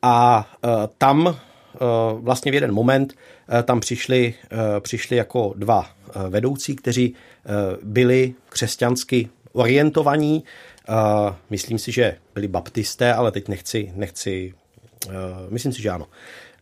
A 0.01 0.47
eh, 0.63 0.67
tam 0.97 1.27
eh, 1.27 1.77
vlastně 2.19 2.51
v 2.51 2.55
jeden 2.55 2.73
moment 2.73 3.13
tam 3.63 3.79
přišli, 3.79 4.33
přišli 4.79 5.17
jako 5.17 5.53
dva 5.57 5.85
vedoucí, 6.29 6.75
kteří 6.75 7.15
byli 7.83 8.33
křesťansky 8.49 9.29
orientovaní. 9.53 10.43
Myslím 11.49 11.79
si, 11.79 11.91
že 11.91 12.17
byli 12.33 12.47
baptisté, 12.47 13.13
ale 13.13 13.31
teď 13.31 13.47
nechci, 13.47 13.91
nechci 13.95 14.53
myslím 15.49 15.73
si, 15.73 15.81
že 15.81 15.89
ano. 15.89 16.07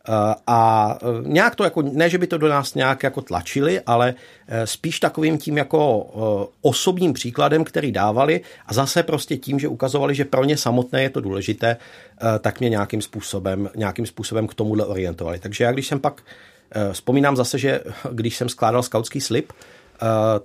Eh, 0.08 0.34
a 0.46 0.98
eh, 1.02 1.06
nějak 1.22 1.54
to 1.54 1.64
jako, 1.64 1.82
ne, 1.82 2.10
že 2.10 2.18
by 2.18 2.26
to 2.26 2.38
do 2.38 2.48
nás 2.48 2.74
nějak 2.74 3.02
jako 3.02 3.22
tlačili, 3.22 3.80
ale 3.80 4.14
eh, 4.48 4.66
spíš 4.66 5.00
takovým 5.00 5.38
tím 5.38 5.56
jako 5.58 6.06
osobním 6.62 7.12
příkladem, 7.12 7.64
který 7.64 7.92
dávali 7.92 8.40
a 8.66 8.74
zase 8.74 9.02
prostě 9.02 9.36
tím, 9.36 9.58
že 9.58 9.68
ukazovali, 9.68 10.14
že 10.14 10.24
pro 10.24 10.44
ně 10.44 10.56
samotné 10.56 11.02
je 11.02 11.10
to 11.10 11.20
důležité, 11.20 11.76
tak 12.40 12.60
mě 12.60 12.68
nějakým 12.68 13.02
způsobem, 13.02 13.70
nějakým 13.76 14.06
způsobem 14.06 14.46
k 14.46 14.54
tomuhle 14.54 14.86
orientovali. 14.86 15.38
Takže 15.38 15.64
já 15.64 15.72
když 15.72 15.86
jsem 15.86 16.00
pak 16.00 16.22
Vzpomínám 16.92 17.36
zase, 17.36 17.58
že 17.58 17.80
když 18.12 18.36
jsem 18.36 18.48
skládal 18.48 18.82
skautský 18.82 19.20
slib, 19.20 19.52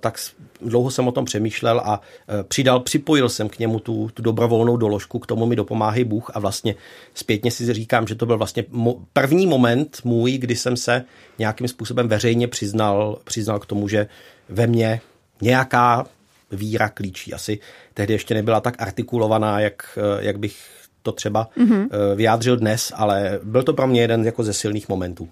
tak 0.00 0.18
dlouho 0.60 0.90
jsem 0.90 1.08
o 1.08 1.12
tom 1.12 1.24
přemýšlel 1.24 1.80
a 1.84 2.00
eh, 2.28 2.44
přidal, 2.44 2.80
připojil 2.80 3.28
jsem 3.28 3.48
k 3.48 3.58
němu 3.58 3.78
tu, 3.78 4.10
tu 4.14 4.22
dobrovolnou 4.22 4.76
doložku, 4.76 5.18
k 5.18 5.26
tomu 5.26 5.46
mi 5.46 5.56
dopomáhá 5.56 6.04
Bůh 6.04 6.30
a 6.34 6.38
vlastně 6.38 6.74
zpětně 7.14 7.50
si 7.50 7.74
říkám, 7.74 8.06
že 8.06 8.14
to 8.14 8.26
byl 8.26 8.38
vlastně 8.38 8.64
první 9.12 9.46
moment 9.46 9.98
můj, 10.04 10.38
kdy 10.38 10.56
jsem 10.56 10.76
se 10.76 11.04
nějakým 11.38 11.68
způsobem 11.68 12.08
veřejně 12.08 12.48
přiznal, 12.48 13.18
přiznal 13.24 13.58
k 13.58 13.66
tomu, 13.66 13.88
že 13.88 14.06
ve 14.48 14.66
mně 14.66 15.00
nějaká 15.42 16.06
víra 16.52 16.88
klíčí. 16.88 17.34
Asi 17.34 17.58
tehdy 17.94 18.12
ještě 18.12 18.34
nebyla 18.34 18.60
tak 18.60 18.82
artikulovaná, 18.82 19.60
jak, 19.60 19.98
eh, 19.98 20.24
jak 20.24 20.38
bych 20.38 20.56
to 21.02 21.12
třeba 21.12 21.48
mm-hmm. 21.58 21.88
vyjádřil 22.14 22.56
dnes, 22.56 22.92
ale 22.96 23.40
byl 23.42 23.62
to 23.62 23.72
pro 23.72 23.86
mě 23.86 24.00
jeden 24.00 24.24
jako 24.24 24.44
ze 24.44 24.52
silných 24.52 24.88
momentů. 24.88 25.28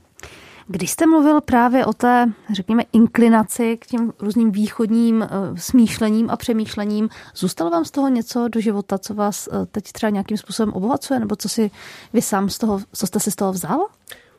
Když 0.70 0.90
jste 0.90 1.06
mluvil 1.06 1.40
právě 1.40 1.86
o 1.86 1.92
té, 1.92 2.26
řekněme, 2.52 2.82
inklinaci 2.92 3.76
k 3.76 3.86
těm 3.86 4.12
různým 4.18 4.50
východním 4.50 5.16
uh, 5.20 5.56
smýšlením 5.56 6.30
a 6.30 6.36
přemýšlením, 6.36 7.08
zůstalo 7.34 7.70
vám 7.70 7.84
z 7.84 7.90
toho 7.90 8.08
něco 8.08 8.48
do 8.48 8.60
života, 8.60 8.98
co 8.98 9.14
vás 9.14 9.46
uh, 9.46 9.66
teď 9.66 9.92
třeba 9.92 10.10
nějakým 10.10 10.36
způsobem 10.36 10.72
obohacuje, 10.72 11.20
nebo 11.20 11.36
co 11.36 11.48
si 11.48 11.70
vy 12.12 12.22
sám 12.22 12.48
z 12.48 12.58
toho, 12.58 12.80
co 12.92 13.06
jste 13.06 13.20
si 13.20 13.30
z 13.30 13.36
toho 13.36 13.52
vzal? 13.52 13.78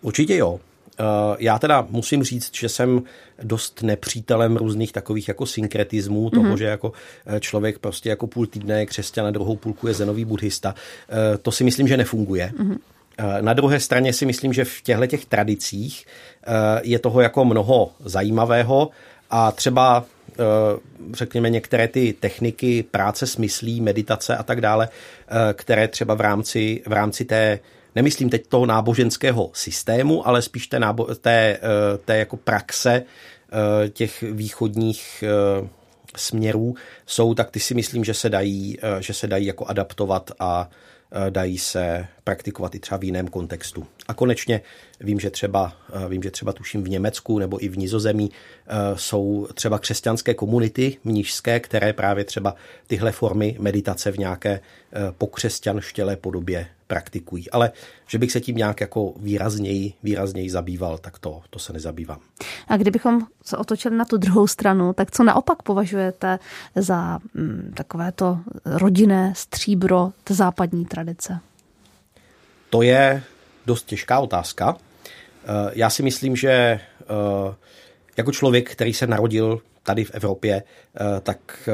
Určitě 0.02 0.38
jo. 0.38 0.60
Eh, 1.00 1.36
já 1.39 1.60
teda 1.60 1.88
musím 1.89 2.24
říct, 2.24 2.56
že 2.56 2.70
jsem 2.70 3.04
dost 3.44 3.84
nepřítelem 3.84 4.58
různých 4.58 4.92
takových 4.92 5.28
jako 5.28 5.46
synkretismů, 5.46 6.30
toho, 6.30 6.46
mm-hmm. 6.46 6.58
že 6.58 6.65
jako 6.65 6.94
eh, 7.26 7.39
člověk 7.39 7.80
prostě 7.80 8.10
jako 8.10 8.28
půl 8.28 8.48
týdne 8.48 8.80
je 8.80 8.86
křesťan 8.86 9.26
a 9.26 9.32
druhou 9.32 9.56
půlku 9.56 9.88
je 9.88 9.94
zenový 9.94 10.26
buddhista. 10.26 10.76
Eh, 11.10 11.38
to 11.38 11.52
si 11.52 11.63
myslím, 11.63 11.88
že 11.88 11.98
nefunguje. 11.98 12.54
Mm-hmm. 12.58 12.78
Na 13.42 13.54
druhé 13.54 13.80
straně 13.80 14.14
si 14.14 14.26
myslím, 14.26 14.54
že 14.54 14.66
v 14.66 14.82
těchto 14.82 15.08
těch 15.08 15.26
tradicích 15.26 16.06
je 16.82 17.00
toho 17.00 17.22
jako 17.22 17.46
mnoho 17.46 17.92
zajímavého 18.00 18.90
a 19.30 19.52
třeba 19.52 20.06
řekněme 21.14 21.50
některé 21.50 21.88
ty 21.88 22.14
techniky 22.20 22.84
práce 22.84 23.28
s 23.28 23.38
myslí, 23.38 23.82
meditace 23.82 24.38
a 24.38 24.44
tak 24.44 24.62
dále, 24.62 24.90
které 25.54 25.88
třeba 25.88 26.14
v 26.14 26.22
rámci, 26.22 26.82
v 26.88 26.92
rámci 26.92 27.26
té 27.26 27.60
nemyslím 27.96 28.30
teď 28.30 28.48
toho 28.48 28.66
náboženského 28.66 29.50
systému, 29.54 30.28
ale 30.28 30.42
spíš 30.42 30.68
té, 30.68 30.80
nábo- 30.80 31.16
té, 31.16 31.58
eh, 31.58 31.98
té 32.06 32.18
jako 32.18 32.38
praxe 32.38 33.04
eh, 33.04 33.90
těch 33.90 34.22
východních 34.22 35.24
eh, 35.24 35.68
směrů 36.16 36.76
jsou, 37.06 37.34
tak 37.34 37.52
ty 37.52 37.60
si 37.60 37.74
myslím, 37.74 38.04
že 38.04 38.14
se 38.14 38.30
dají, 38.30 38.78
že 39.00 39.14
se 39.14 39.28
dají 39.28 39.46
jako 39.46 39.66
adaptovat 39.66 40.32
a 40.40 40.70
dají 41.30 41.58
se 41.58 42.08
praktikovat 42.24 42.76
i 42.76 42.80
třeba 42.80 42.98
v 42.98 43.04
jiném 43.04 43.28
kontextu. 43.28 43.86
A 44.08 44.13
konečně 44.13 44.62
vím, 45.00 45.19
že 45.19 45.30
třeba, 45.30 45.74
vím, 46.10 46.24
že 46.24 46.32
třeba 46.32 46.54
tuším 46.54 46.84
v 46.84 46.89
Německu 46.89 47.39
nebo 47.39 47.63
i 47.63 47.69
v 47.69 47.78
Nizozemí 47.78 48.32
jsou 48.95 49.48
třeba 49.54 49.80
křesťanské 49.80 50.34
komunity 50.34 50.98
mnížské, 51.04 51.60
které 51.60 51.93
právě 51.93 52.26
třeba 52.26 52.56
tyhle 52.88 53.12
formy 53.12 53.56
meditace 53.60 54.12
v 54.12 54.17
nějaké 54.17 54.60
pokřesťanštělé 55.17 56.15
podobě 56.15 56.67
praktikují. 56.89 57.52
Ale 57.52 57.71
že 58.08 58.17
bych 58.17 58.32
se 58.32 58.41
tím 58.41 58.56
nějak 58.56 58.82
jako 58.82 59.13
výrazněji, 59.17 59.93
výrazněji 60.04 60.49
zabýval, 60.49 60.97
tak 60.97 61.19
to, 61.19 61.41
to 61.49 61.60
se 61.60 61.73
nezabývám. 61.73 62.19
A 62.67 62.78
kdybychom 62.78 63.21
se 63.43 63.58
otočili 63.58 63.95
na 63.95 64.06
tu 64.06 64.17
druhou 64.17 64.47
stranu, 64.47 64.93
tak 64.93 65.12
co 65.12 65.23
naopak 65.23 65.62
považujete 65.62 66.39
za 66.75 67.19
mm, 67.34 67.73
takové 67.78 68.12
to 68.12 68.39
rodinné 68.65 69.34
stříbro 69.36 70.12
té 70.23 70.34
západní 70.34 70.86
tradice? 70.86 71.39
To 72.69 72.82
je 72.82 73.23
dost 73.65 73.86
těžká 73.86 74.19
otázka. 74.19 74.78
Eh, 74.78 75.71
já 75.73 75.89
si 75.89 76.04
myslím, 76.04 76.36
že 76.36 76.52
eh, 76.52 76.80
jako 78.20 78.32
člověk, 78.32 78.72
který 78.72 78.94
se 78.94 79.08
narodil 79.08 79.62
tady 79.84 80.04
v 80.04 80.12
Evropě, 80.14 80.64
eh, 80.64 81.22
tak 81.22 81.70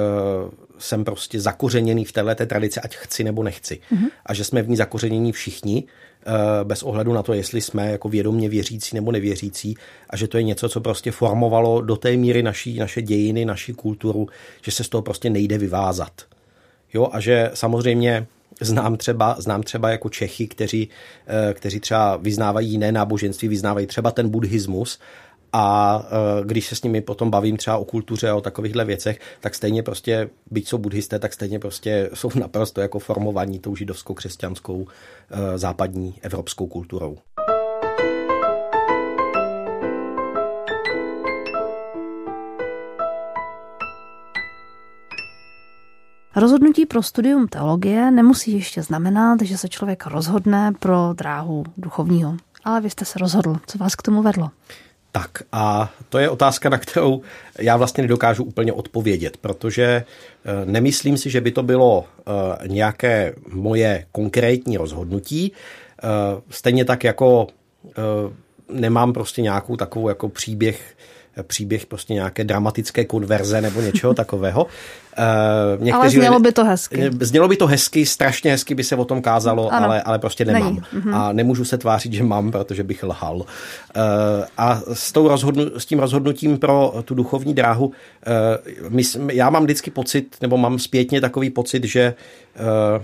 jsem 0.78 1.06
prostě 1.06 1.40
zakořeněný 1.40 2.06
v 2.06 2.12
této 2.12 2.46
tradici, 2.46 2.80
ať 2.80 2.96
chci 2.96 3.24
nebo 3.24 3.44
nechci. 3.44 3.80
Mm-hmm. 3.92 4.10
A 4.26 4.34
že 4.34 4.44
jsme 4.44 4.62
v 4.62 4.70
ní 4.70 4.76
zakořenění 4.76 5.32
všichni, 5.32 5.84
eh, 5.84 6.32
bez 6.64 6.84
ohledu 6.84 7.14
na 7.14 7.24
to, 7.24 7.34
jestli 7.34 7.62
jsme 7.62 7.92
jako 7.92 8.10
vědomě 8.10 8.50
věřící 8.50 8.96
nebo 8.96 9.12
nevěřící 9.12 9.76
a 10.10 10.18
že 10.18 10.28
to 10.28 10.38
je 10.38 10.44
něco, 10.44 10.70
co 10.70 10.82
prostě 10.82 11.12
formovalo 11.12 11.82
do 11.82 11.96
té 11.96 12.18
míry 12.18 12.44
naší, 12.44 12.80
naše 12.80 13.02
dějiny, 13.02 13.46
naši 13.46 13.74
kulturu, 13.74 14.28
že 14.62 14.72
se 14.72 14.84
z 14.84 14.90
toho 14.90 15.02
prostě 15.02 15.30
nejde 15.30 15.58
vyvázat. 15.58 16.12
Jo, 16.94 17.10
a 17.12 17.20
že 17.20 17.52
samozřejmě 17.54 18.28
znám 18.62 18.98
třeba, 18.98 19.36
znám 19.40 19.64
třeba 19.64 19.90
jako 19.90 20.10
Čechy, 20.10 20.48
kteří, 20.48 20.90
eh, 21.28 21.54
kteří 21.54 21.80
třeba 21.80 22.18
vyznávají 22.18 22.70
jiné 22.70 22.92
náboženství, 22.92 23.48
vyznávají 23.48 23.88
třeba 23.88 24.12
ten 24.12 24.30
buddhismus 24.30 25.00
a 25.58 26.02
e, 26.02 26.46
když 26.46 26.68
se 26.68 26.76
s 26.76 26.84
nimi 26.84 27.02
potom 27.02 27.30
bavím 27.32 27.58
třeba 27.58 27.78
o 27.78 27.86
kultuře 27.86 28.30
a 28.30 28.36
o 28.36 28.41
takovýchhle 28.41 28.86
věcech, 28.86 29.20
tak 29.39 29.56
stejně 29.56 29.84
prostě, 29.84 30.30
byť 30.52 30.68
jsou 30.68 30.78
buddhisté, 30.78 31.20
tak 31.20 31.34
stejně 31.34 31.60
prostě 31.60 32.10
jsou 32.13 32.30
naprosto 32.36 32.82
jako 32.82 33.00
formovaní 33.00 33.60
tou 33.60 33.76
židovskou, 33.76 34.13
křesťanskou, 34.13 34.88
e, 35.32 35.58
západní 35.58 36.15
evropskou 36.22 36.68
kulturou. 36.68 37.18
Rozhodnutí 46.36 46.86
pro 46.86 47.04
studium 47.04 47.48
teologie 47.48 48.12
nemusí 48.12 48.52
ještě 48.52 48.84
znamenat, 48.84 49.41
že 49.41 49.58
se 49.58 49.70
člověk 49.70 50.06
rozhodne 50.06 50.72
pro 50.80 51.13
dráhu 51.13 51.63
duchovního. 51.78 52.38
Ale 52.63 52.82
vy 52.82 52.89
jste 52.89 53.06
se 53.06 53.20
rozhodl. 53.20 53.58
Co 53.68 53.78
vás 53.78 53.96
k 53.96 54.02
tomu 54.02 54.22
vedlo? 54.22 54.50
Tak 55.15 55.43
a 55.51 55.93
to 56.10 56.17
je 56.17 56.30
otázka, 56.30 56.69
na 56.69 56.78
kterou 56.78 57.21
já 57.60 57.78
vlastně 57.78 58.01
nedokážu 58.01 58.43
úplně 58.43 58.73
odpovědět, 58.73 59.38
protože 59.38 59.84
eh, 59.86 60.65
nemyslím 60.65 61.17
si, 61.17 61.30
že 61.30 61.41
by 61.41 61.51
to 61.51 61.63
bylo 61.63 62.06
eh, 62.06 62.67
nějaké 62.67 63.34
moje 63.51 64.06
konkrétní 64.12 64.78
rozhodnutí. 64.78 65.51
Eh, 65.51 66.08
stejně 66.49 66.86
tak 66.86 67.04
jako 67.04 67.47
nemám 68.69 69.13
prostě 69.13 69.41
nějakou 69.41 69.75
takovou 69.75 70.10
jako 70.10 70.30
příběh 70.30 70.95
příběh 71.43 71.86
prostě 71.86 72.13
nějaké 72.13 72.43
dramatické 72.43 73.06
konverze 73.06 73.62
nebo 73.62 73.82
něčeho 73.82 74.13
takového. 74.24 74.63
Uh, 74.65 75.84
někteří 75.84 75.93
ale 75.93 76.10
znělo 76.10 76.39
by 76.39 76.52
to 76.52 76.65
hezky. 76.65 77.10
Znělo 77.19 77.48
by 77.48 77.58
to 77.58 77.67
hezky, 77.67 78.06
strašně 78.06 78.52
hezky 78.52 78.76
by 78.76 78.84
se 78.84 78.95
o 78.95 79.06
tom 79.06 79.21
kázalo, 79.21 79.74
ale, 79.74 80.02
ale 80.02 80.19
prostě 80.19 80.45
nemám. 80.45 80.63
Není. 80.63 80.82
Mhm. 80.93 81.15
A 81.15 81.34
nemůžu 81.34 81.65
se 81.65 81.78
tvářit, 81.78 82.13
že 82.13 82.24
mám, 82.24 82.52
protože 82.52 82.84
bych 82.84 83.04
lhal. 83.04 83.36
Uh, 83.36 83.45
a 84.58 84.82
s, 84.93 85.12
tou 85.12 85.28
rozhodnu, 85.28 85.65
s 85.78 85.86
tím 85.86 86.00
rozhodnutím 86.00 86.58
pro 86.58 86.93
tu 87.06 87.15
duchovní 87.15 87.54
dráhu, 87.54 87.86
uh, 87.86 87.93
my, 88.89 89.04
já 89.32 89.50
mám 89.50 89.63
vždycky 89.63 89.91
pocit, 89.91 90.38
nebo 90.41 90.58
mám 90.58 90.80
zpětně 90.80 91.21
takový 91.21 91.50
pocit, 91.50 91.84
že 91.84 92.13
uh, 92.95 93.04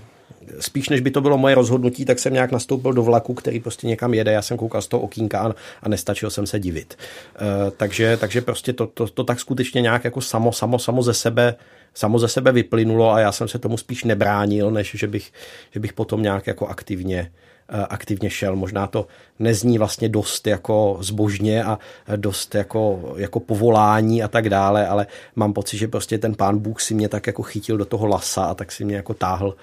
spíš 0.59 0.89
než 0.89 1.01
by 1.01 1.11
to 1.11 1.21
bylo 1.21 1.37
moje 1.37 1.55
rozhodnutí, 1.55 2.05
tak 2.05 2.19
jsem 2.19 2.33
nějak 2.33 2.51
nastoupil 2.51 2.93
do 2.93 3.03
vlaku, 3.03 3.33
který 3.33 3.59
prostě 3.59 3.87
někam 3.87 4.13
jede. 4.13 4.31
Já 4.31 4.41
jsem 4.41 4.57
koukal 4.57 4.81
z 4.81 4.87
toho 4.87 5.03
okýnka 5.03 5.39
a, 5.39 5.55
a 5.83 5.89
nestačil 5.89 6.29
jsem 6.29 6.47
se 6.47 6.59
divit. 6.59 6.97
Uh, 7.41 7.71
takže, 7.77 8.17
takže 8.17 8.41
prostě 8.41 8.73
to, 8.73 8.87
to, 8.87 9.07
to 9.07 9.23
tak 9.23 9.39
skutečně 9.39 9.81
nějak 9.81 10.03
jako 10.03 10.21
samo, 10.21 10.51
samo, 10.51 10.79
samo 10.79 11.03
ze 11.03 11.13
sebe 11.13 11.55
samo 11.93 12.19
ze 12.19 12.27
sebe 12.27 12.51
vyplynulo 12.51 13.11
a 13.11 13.19
já 13.19 13.31
jsem 13.31 13.47
se 13.47 13.59
tomu 13.59 13.77
spíš 13.77 14.03
nebránil, 14.03 14.71
než 14.71 14.95
že 14.95 15.07
bych, 15.07 15.31
že 15.71 15.79
bych 15.79 15.93
potom 15.93 16.21
nějak 16.21 16.47
jako 16.47 16.67
aktivně 16.67 17.31
eh, 17.69 17.85
aktivně 17.89 18.29
šel. 18.29 18.55
Možná 18.55 18.87
to 18.87 19.07
nezní 19.39 19.77
vlastně 19.77 20.09
dost 20.09 20.47
jako 20.47 20.97
zbožně 21.01 21.63
a 21.63 21.79
dost 22.15 22.55
jako, 22.55 23.13
jako 23.17 23.39
povolání 23.39 24.23
a 24.23 24.27
tak 24.27 24.49
dále, 24.49 24.87
ale 24.87 25.07
mám 25.35 25.53
pocit, 25.53 25.77
že 25.77 25.87
prostě 25.87 26.17
ten 26.17 26.35
pán 26.35 26.59
Bůh 26.59 26.81
si 26.81 26.93
mě 26.93 27.09
tak 27.09 27.27
jako 27.27 27.43
chytil 27.43 27.77
do 27.77 27.85
toho 27.85 28.07
lasa 28.07 28.45
a 28.45 28.53
tak 28.53 28.71
si 28.71 28.85
mě 28.85 28.95
jako 28.95 29.13
táhl 29.13 29.55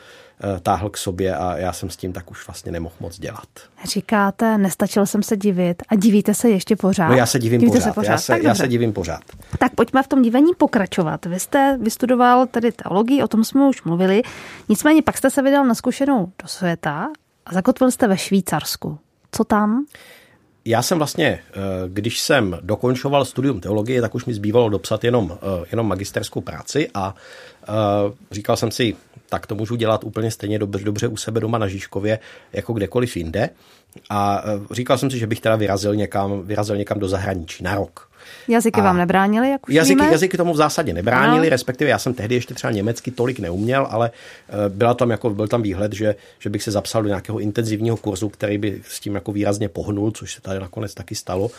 táhl 0.63 0.91
k 0.91 0.97
sobě 0.97 1.37
a 1.37 1.57
já 1.57 1.73
jsem 1.73 1.91
s 1.91 1.97
tím 1.97 2.13
tak 2.13 2.31
už 2.31 2.47
vlastně 2.47 2.73
nemohl 2.73 2.95
moc 3.01 3.19
dělat. 3.19 3.49
Říkáte, 3.85 4.59
nestačil 4.59 5.07
jsem 5.07 5.23
se 5.23 5.37
divit 5.37 5.83
a 5.89 5.95
divíte 5.95 6.35
se 6.35 6.51
ještě 6.51 6.77
pořád? 6.77 7.09
No 7.09 7.17
já 7.17 7.27
se 7.27 7.39
divím 7.39 7.61
pořád. 7.61 7.83
Se 7.83 7.93
pořád. 7.93 8.13
Já, 8.13 8.19
se, 8.19 8.39
já 8.43 8.55
se 8.55 8.69
divím 8.69 8.93
pořád. 8.93 9.21
Tak 9.59 9.75
pojďme 9.75 10.03
v 10.03 10.09
tom 10.09 10.23
divení 10.23 10.53
pokračovat. 10.59 11.27
Vy 11.27 11.41
jste 11.41 11.79
vystudoval 11.81 12.47
tedy 12.47 12.73
teologii, 12.73 13.23
o 13.23 13.29
tom 13.29 13.45
jsme 13.45 13.69
už 13.69 13.83
mluvili. 13.83 14.23
Nicméně 14.69 15.03
pak 15.03 15.17
jste 15.17 15.31
se 15.31 15.43
vydal 15.43 15.65
na 15.67 15.75
zkušenou 15.75 16.33
do 16.43 16.49
světa 16.49 17.09
a 17.47 17.55
zakotvil 17.55 17.91
jste 17.91 18.09
ve 18.09 18.19
Švýcarsku. 18.19 18.99
Co 19.33 19.45
tam? 19.45 19.87
Já 20.65 20.83
jsem 20.83 20.99
vlastně, 20.99 21.27
eh, 21.27 21.55
když 21.89 22.21
jsem 22.21 22.59
dokončoval 22.63 23.25
studium 23.25 23.61
teologie, 23.61 24.01
tak 24.01 24.15
už 24.15 24.25
mi 24.25 24.35
zbývalo 24.35 24.69
dopsat 24.69 25.05
jenom, 25.05 25.39
eh, 25.43 25.67
jenom 25.71 25.89
magisterskou 25.89 26.41
práci 26.41 26.89
a 26.95 27.15
říkal 28.31 28.57
jsem 28.57 28.71
si, 28.71 28.97
tak 29.29 29.47
to 29.47 29.55
můžu 29.55 29.77
dělat 29.77 30.05
úplně 30.05 30.31
stejně 30.31 30.59
dobře, 30.59 30.85
dobře 30.85 31.09
u 31.09 31.17
sebe 31.17 31.41
doma 31.41 31.59
na 31.59 31.69
Žižkově, 31.69 32.19
jako 32.53 32.73
kdekoliv 32.73 33.17
jinde. 33.17 33.51
A 34.11 34.43
e, 34.71 34.75
říkal 34.75 34.99
jsem 34.99 35.11
si, 35.11 35.19
že 35.19 35.27
bych 35.27 35.41
teda 35.41 35.57
vyrazil 35.57 35.97
někam, 35.97 36.43
vyrazil 36.43 36.77
někam 36.77 36.99
do 36.99 37.09
zahraničí 37.09 37.65
na 37.65 37.75
rok. 37.75 38.09
Jazyky 38.49 38.81
a 38.81 38.85
vám 38.85 38.97
nebránili, 38.97 39.51
jak 39.51 39.69
už 39.69 39.75
jazyky, 39.75 40.01
víme? 40.01 40.13
jazyky 40.13 40.37
tomu 40.37 40.53
v 40.53 40.57
zásadě 40.57 40.93
nebránili, 40.93 41.47
no. 41.47 41.51
respektive 41.51 41.91
já 41.91 41.99
jsem 41.99 42.15
tehdy 42.15 42.35
ještě 42.35 42.55
třeba 42.55 42.71
německy 42.71 43.11
tolik 43.11 43.39
neuměl, 43.39 43.87
ale 43.91 44.11
e, 44.11 44.69
byla 44.69 44.95
tam 44.95 45.11
jako, 45.11 45.31
byl 45.31 45.49
tam 45.49 45.63
výhled, 45.63 45.93
že, 45.93 46.15
že 46.39 46.51
bych 46.51 46.63
se 46.63 46.71
zapsal 46.71 47.03
do 47.03 47.09
nějakého 47.09 47.39
intenzivního 47.39 47.97
kurzu, 47.97 48.29
který 48.29 48.59
by 48.59 48.81
s 48.89 49.01
tím 49.01 49.15
jako 49.15 49.33
výrazně 49.33 49.69
pohnul, 49.69 50.11
což 50.11 50.35
se 50.35 50.41
tady 50.41 50.61
nakonec 50.61 50.95
taky 50.95 51.15
stalo. 51.15 51.51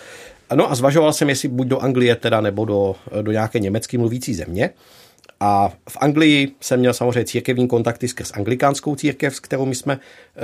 No 0.56 0.72
a 0.72 0.76
zvažoval 0.76 1.14
jsem, 1.14 1.30
jestli 1.30 1.48
buď 1.48 1.68
do 1.68 1.80
Anglie 1.80 2.16
teda, 2.16 2.42
nebo 2.42 2.66
do, 2.66 2.96
do 3.22 3.32
nějaké 3.32 3.60
německy 3.60 3.98
mluvící 3.98 4.34
země. 4.34 4.70
A 5.40 5.70
v 5.90 5.98
Anglii 6.02 6.52
jsem 6.62 6.80
měl 6.80 6.94
samozřejmě 6.94 7.26
církevní 7.26 7.68
kontakty 7.68 8.08
skrz 8.08 8.32
anglikánskou 8.32 8.96
církev, 8.96 9.36
s 9.36 9.40
kterou 9.40 9.66
my 9.66 9.76
jsme 9.76 9.94
eh, 9.94 10.40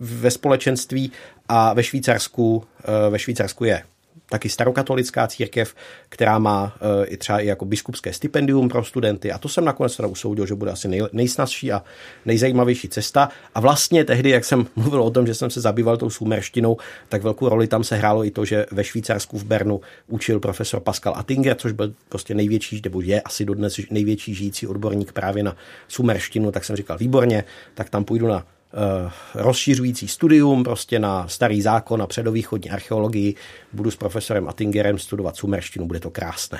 ve 0.00 0.30
společenství 0.30 1.12
a 1.48 1.72
ve 1.74 1.82
Švýcarsku, 1.82 2.64
eh, 2.84 3.10
ve 3.10 3.18
Švýcarsku 3.18 3.64
je 3.64 3.82
taky 4.30 4.48
starokatolická 4.48 5.26
církev, 5.26 5.74
která 6.08 6.38
má 6.38 6.64
uh, 6.64 7.04
i 7.06 7.16
třeba 7.16 7.40
i 7.40 7.46
jako 7.46 7.64
biskupské 7.64 8.12
stipendium 8.12 8.68
pro 8.68 8.84
studenty. 8.84 9.32
A 9.32 9.38
to 9.38 9.48
jsem 9.48 9.64
nakonec 9.64 9.96
teda 9.96 10.08
usoudil, 10.08 10.46
že 10.46 10.54
bude 10.54 10.70
asi 10.70 10.88
nej, 10.88 11.02
nejsnazší 11.12 11.72
a 11.72 11.82
nejzajímavější 12.26 12.88
cesta. 12.88 13.28
A 13.54 13.60
vlastně 13.60 14.04
tehdy, 14.04 14.30
jak 14.30 14.44
jsem 14.44 14.66
mluvil 14.76 15.02
o 15.02 15.10
tom, 15.10 15.26
že 15.26 15.34
jsem 15.34 15.50
se 15.50 15.60
zabýval 15.60 15.96
tou 15.96 16.10
sumerštinou, 16.10 16.76
tak 17.08 17.22
velkou 17.22 17.48
roli 17.48 17.66
tam 17.66 17.84
se 17.84 17.96
hrálo 17.96 18.24
i 18.24 18.30
to, 18.30 18.44
že 18.44 18.66
ve 18.70 18.84
Švýcarsku 18.84 19.38
v 19.38 19.44
Bernu 19.44 19.80
učil 20.08 20.40
profesor 20.40 20.80
Pascal 20.80 21.14
Attinger, 21.16 21.56
což 21.56 21.72
byl 21.72 21.94
prostě 22.08 22.34
největší, 22.34 22.80
nebo 22.84 23.00
je 23.00 23.20
asi 23.20 23.44
dodnes 23.44 23.76
největší 23.90 24.34
žijící 24.34 24.66
odborník 24.66 25.12
právě 25.12 25.42
na 25.42 25.56
sumerštinu, 25.88 26.52
tak 26.52 26.64
jsem 26.64 26.76
říkal 26.76 26.98
výborně, 26.98 27.44
tak 27.74 27.90
tam 27.90 28.04
půjdu 28.04 28.26
na 28.26 28.44
Eh, 28.74 29.10
rozšiřující 29.34 30.08
studium 30.08 30.64
prostě 30.64 30.98
na 30.98 31.28
starý 31.28 31.62
zákon 31.62 32.02
a 32.02 32.06
předovýchodní 32.06 32.70
archeologii. 32.70 33.34
Budu 33.72 33.90
s 33.90 33.96
profesorem 33.96 34.48
Attingerem 34.48 34.98
studovat 34.98 35.36
sumerštinu, 35.36 35.86
bude 35.86 36.00
to 36.00 36.10
krásné. 36.10 36.58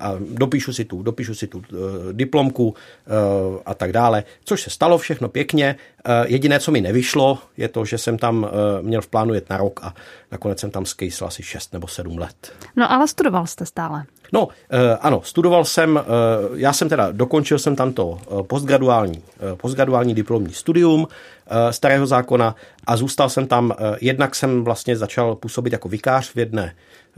A 0.00 0.14
dopíšu 0.20 0.72
si 0.72 0.84
tu, 0.84 1.02
dopíšu 1.02 1.34
si 1.34 1.46
tu 1.46 1.58
uh, 1.58 1.64
diplomku 2.12 2.68
uh, 2.68 2.74
a 3.66 3.74
tak 3.74 3.92
dále, 3.92 4.24
což 4.44 4.62
se 4.62 4.70
stalo 4.70 4.98
všechno 4.98 5.28
pěkně. 5.28 5.76
Uh, 6.08 6.12
jediné, 6.26 6.60
co 6.60 6.70
mi 6.70 6.80
nevyšlo, 6.80 7.38
je 7.56 7.68
to, 7.68 7.84
že 7.84 7.98
jsem 7.98 8.18
tam 8.18 8.42
uh, 8.42 8.50
měl 8.86 9.00
v 9.00 9.06
plánu 9.06 9.34
jet 9.34 9.50
na 9.50 9.56
rok 9.56 9.80
a 9.82 9.94
nakonec 10.32 10.60
jsem 10.60 10.70
tam 10.70 10.86
skejsl 10.86 11.24
asi 11.24 11.42
6 11.42 11.72
nebo 11.72 11.88
7 11.88 12.18
let. 12.18 12.52
No 12.76 12.92
ale 12.92 13.08
studoval 13.08 13.46
jste 13.46 13.66
stále. 13.66 14.04
No, 14.34 14.48
ano, 15.00 15.20
studoval 15.24 15.64
jsem, 15.64 16.00
já 16.54 16.72
jsem 16.72 16.88
teda 16.88 17.12
dokončil 17.12 17.58
jsem 17.58 17.76
tamto 17.76 18.18
eh, 18.20 18.42
postgraduální, 18.42 19.22
postgraduální 19.56 20.14
diplomní 20.14 20.52
studium 20.52 21.08
starého 21.70 22.06
zákona 22.06 22.56
a 22.86 22.96
zůstal 22.96 23.28
jsem 23.28 23.46
tam, 23.46 23.72
jednak 24.00 24.34
jsem 24.34 24.64
vlastně 24.64 24.96
začal 24.96 25.34
působit 25.34 25.72
jako 25.72 25.88
vikář 25.88 26.32
v 26.34 26.36
jedné 26.36 26.74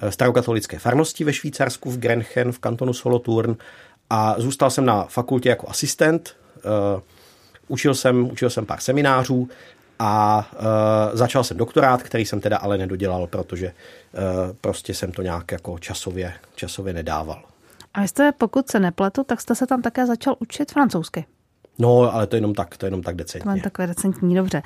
starokatolické 0.09 0.79
farnosti 0.79 1.25
ve 1.25 1.33
Švýcarsku, 1.33 1.91
v 1.91 1.99
Grenchen, 1.99 2.53
v 2.53 2.59
kantonu 2.59 2.93
Solothurn 2.93 3.57
a 4.11 4.35
zůstal 4.39 4.71
jsem 4.71 4.85
na 4.85 5.05
fakultě 5.05 5.49
jako 5.49 5.69
asistent, 5.69 6.37
učil 7.69 7.95
jsem, 7.95 8.31
učil 8.31 8.51
jsem 8.51 8.67
pár 8.67 8.81
seminářů 8.81 9.49
a 9.99 10.47
uh, 10.53 11.17
začal 11.17 11.45
jsem 11.45 11.57
doktorát, 11.57 12.03
který 12.03 12.27
jsem 12.27 12.41
teda 12.41 12.57
ale 12.57 12.79
nedodělal, 12.79 13.27
protože 13.27 13.73
prostě 14.61 14.95
jsem 14.95 15.13
to 15.13 15.23
nějak 15.23 15.53
jako 15.53 15.79
časově, 15.79 16.33
časově 16.55 16.93
nedával. 16.93 17.43
A 17.95 18.03
jste, 18.03 18.33
pokud 18.33 18.71
se 18.71 18.81
nepletu, 18.81 19.25
tak 19.25 19.41
jste 19.41 19.55
se 19.55 19.67
tam 19.67 19.83
také 19.83 20.07
začal 20.07 20.37
učit 20.39 20.73
francouzsky. 20.73 21.25
No, 21.79 22.15
ale 22.15 22.27
to 22.27 22.37
je 22.37 22.39
jenom 22.39 22.55
tak, 22.55 22.77
to 22.77 22.87
je 22.87 22.89
jenom 22.89 23.03
tak 23.03 23.17
decentně. 23.17 23.51
To 23.51 23.57
je 23.57 23.63
takové 23.63 23.87
decentní, 23.87 24.35
dobře. 24.35 24.63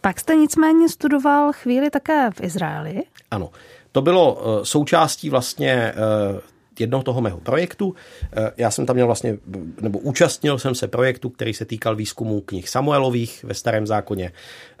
Pak 0.00 0.20
jste 0.20 0.34
nicméně 0.34 0.88
studoval 0.88 1.52
chvíli 1.52 1.90
také 1.90 2.30
v 2.30 2.40
Izraeli. 2.40 3.02
Ano, 3.30 3.50
to 3.92 4.02
bylo 4.02 4.34
uh, 4.34 4.62
součástí 4.62 5.30
vlastně 5.30 5.92
uh, 6.32 6.40
jednoho 6.80 7.02
toho 7.02 7.20
mého 7.20 7.40
projektu. 7.40 7.94
Eh, 8.32 8.52
já 8.56 8.70
jsem 8.70 8.86
tam 8.86 8.96
měl 8.96 9.06
vlastně, 9.06 9.38
nebo 9.80 9.98
účastnil 9.98 10.58
jsem 10.58 10.74
se 10.74 10.88
projektu, 10.88 11.30
který 11.30 11.54
se 11.54 11.64
týkal 11.64 11.96
výzkumu 11.96 12.40
knih 12.40 12.68
Samuelových 12.68 13.44
ve 13.44 13.54
Starém 13.54 13.86
zákoně 13.86 14.32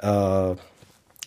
eh, 0.02 0.56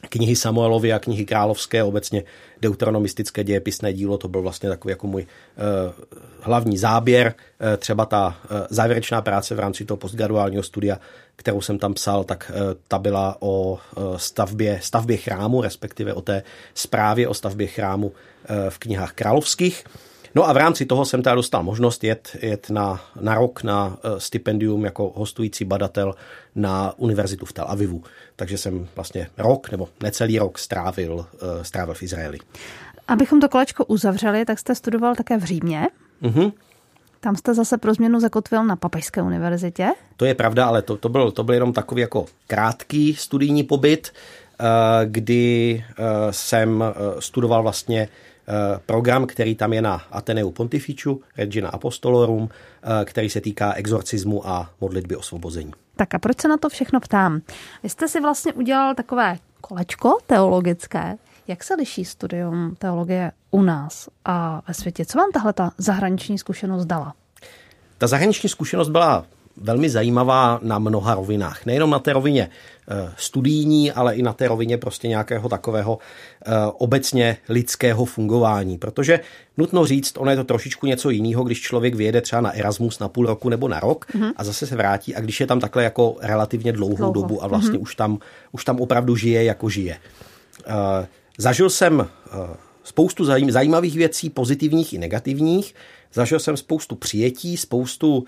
knihy 0.10 0.36
Samuelovy 0.36 0.94
a 0.94 1.00
knihy 1.00 1.26
Královské, 1.26 1.84
obecně 1.84 2.24
deuteronomistické 2.62 3.44
dějepisné 3.44 3.94
dílo, 3.94 4.18
to 4.18 4.28
byl 4.28 4.42
vlastně 4.42 4.70
takový 4.70 4.92
jako 4.92 5.08
můj 5.08 5.22
uh, 5.22 5.94
hlavní 6.40 6.78
záběr. 6.78 7.34
Uh, 7.62 7.78
třeba 7.78 8.06
ta 8.06 8.28
uh, 8.28 8.58
závěrečná 8.70 9.22
práce 9.22 9.56
v 9.56 9.60
rámci 9.60 9.86
toho 9.86 9.98
postgraduálního 9.98 10.64
studia, 10.64 11.00
kterou 11.36 11.62
jsem 11.62 11.80
tam 11.80 11.94
psal, 11.94 12.24
tak 12.24 12.52
uh, 12.56 12.62
ta 12.88 13.00
byla 13.00 13.38
o 13.40 13.72
uh, 13.72 14.18
stavbě, 14.18 14.80
stavbě 14.84 15.18
chrámu, 15.18 15.62
respektive 15.62 16.14
o 16.14 16.22
té 16.22 16.44
zprávě 16.74 17.28
o 17.28 17.34
stavbě 17.34 17.68
chrámu 17.68 18.08
uh, 18.08 18.14
v 18.70 18.80
knihách 18.80 19.14
královských. 19.14 19.84
No 20.36 20.50
a 20.50 20.54
v 20.54 20.58
rámci 20.58 20.86
toho 20.86 21.06
jsem 21.06 21.24
teda 21.24 21.36
dostal 21.36 21.64
možnost 21.64 22.04
jet, 22.04 22.38
jet 22.42 22.70
na, 22.70 23.00
na 23.22 23.36
rok 23.36 23.64
na 23.64 23.98
eh, 24.04 24.20
stipendium 24.20 24.86
jako 24.86 25.14
hostující 25.16 25.66
badatel 25.66 26.16
na 26.56 26.94
univerzitu 26.98 27.46
v 27.46 27.54
Tel 27.54 27.66
Avivu. 27.68 28.04
Takže 28.36 28.58
jsem 28.58 28.88
vlastně 28.96 29.28
rok 29.38 29.72
nebo 29.72 29.90
necelý 30.04 30.40
rok 30.40 30.58
strávil, 30.58 31.26
eh, 31.36 31.64
strávil 31.64 31.94
v 31.94 32.04
Izraeli. 32.04 32.38
Abychom 33.08 33.40
to 33.42 33.50
kolečko 33.50 33.86
uzavřeli, 33.86 34.46
tak 34.46 34.60
jste 34.60 34.76
studoval 34.76 35.16
také 35.16 35.38
v 35.38 35.44
Římě. 35.44 35.88
Uh-huh. 36.24 36.54
Tam 37.20 37.36
jste 37.36 37.54
zase 37.54 37.78
pro 37.78 37.94
změnu 37.94 38.20
zakotvil 38.20 38.64
na 38.64 38.76
Papajské 38.76 39.22
univerzitě. 39.22 39.90
To 40.18 40.26
je 40.26 40.36
pravda, 40.36 40.66
ale 40.66 40.82
to, 40.82 40.98
to, 40.98 41.10
byl, 41.10 41.32
to 41.32 41.44
byl 41.44 41.54
jenom 41.54 41.74
takový 41.74 42.02
jako 42.02 42.26
krátký 42.48 43.16
studijní 43.16 43.64
pobyt, 43.64 44.14
eh, 44.60 44.66
kdy 45.06 45.84
jsem 46.32 46.84
studoval 47.20 47.64
vlastně 47.64 48.08
program, 48.86 49.28
který 49.28 49.56
tam 49.56 49.74
je 49.74 49.82
na 49.82 50.02
Ateneu 50.12 50.52
Pontificiu, 50.52 51.22
Regina 51.38 51.70
Apostolorum, 51.70 52.50
eh, 52.84 53.06
který 53.06 53.30
se 53.30 53.42
týká 53.42 53.74
exorcismu 53.74 54.48
a 54.48 54.70
modlitby 54.82 55.16
osvobození. 55.16 55.72
Tak 55.96 56.14
a 56.14 56.20
proč 56.20 56.42
se 56.42 56.48
na 56.48 56.58
to 56.58 56.70
všechno 56.70 57.00
ptám? 57.00 57.42
Vy 57.84 57.90
jste 57.90 58.08
si 58.08 58.22
vlastně 58.22 58.54
udělal 58.54 58.96
takové 58.96 59.38
kolečko 59.62 60.18
teologické. 60.28 61.18
Jak 61.48 61.64
se 61.64 61.76
liší 61.76 62.06
studium 62.06 62.76
teologie 62.78 63.32
u 63.52 63.62
nás 63.62 64.10
a 64.26 64.62
ve 64.68 64.74
světě? 64.74 65.06
Co 65.06 65.18
vám 65.18 65.32
tahle 65.32 65.54
ta 65.54 65.72
zahraniční 65.78 66.38
zkušenost 66.38 66.86
dala? 66.86 67.14
Ta 67.98 68.08
zahraniční 68.08 68.50
zkušenost 68.50 68.90
byla 68.90 69.26
velmi 69.58 69.90
zajímavá 69.90 70.60
na 70.64 70.80
mnoha 70.80 71.16
rovinách. 71.16 71.66
Nejenom 71.66 71.90
na 71.90 72.00
té 72.00 72.14
rovině 72.14 72.50
eh, 72.90 73.14
studijní, 73.18 73.92
ale 73.92 74.16
i 74.16 74.22
na 74.22 74.34
té 74.34 74.48
rovině 74.48 74.78
prostě 74.78 75.08
nějakého 75.08 75.50
takového 75.50 76.00
eh, 76.46 76.52
obecně 76.78 77.38
lidského 77.50 78.06
fungování. 78.06 78.78
Protože 78.78 79.20
nutno 79.58 79.86
říct, 79.86 80.18
ono 80.18 80.32
je 80.32 80.38
to 80.38 80.44
trošičku 80.44 80.86
něco 80.86 81.10
jiného, 81.10 81.44
když 81.44 81.62
člověk 81.62 81.96
vyjede 81.96 82.22
třeba 82.22 82.42
na 82.42 82.52
Erasmus 82.52 83.00
na 83.00 83.08
půl 83.08 83.26
roku 83.26 83.50
nebo 83.50 83.68
na 83.68 83.80
rok 83.80 84.06
mm-hmm. 84.14 84.34
a 84.36 84.44
zase 84.44 84.68
se 84.68 84.76
vrátí 84.76 85.16
a 85.16 85.20
když 85.22 85.40
je 85.40 85.48
tam 85.48 85.60
takhle 85.60 85.84
jako 85.84 86.16
relativně 86.22 86.72
dlouhou 86.72 86.96
Dlouho. 86.96 87.14
dobu 87.14 87.44
a 87.44 87.48
vlastně 87.48 87.80
mm-hmm. 87.80 87.82
už, 87.82 87.96
tam, 87.96 88.20
už 88.52 88.66
tam 88.66 88.80
opravdu 88.80 89.16
žije, 89.16 89.44
jako 89.44 89.70
žije. 89.70 89.98
Eh, 90.66 91.08
zažil 91.38 91.70
jsem 91.70 92.08
spoustu 92.84 93.26
zajímavých 93.50 93.96
věcí, 93.96 94.30
pozitivních 94.30 94.94
i 94.94 94.98
negativních. 94.98 95.76
Zažil 96.14 96.40
jsem 96.40 96.58
spoustu 96.58 96.96
přijetí, 96.96 97.58
spoustu 97.58 98.26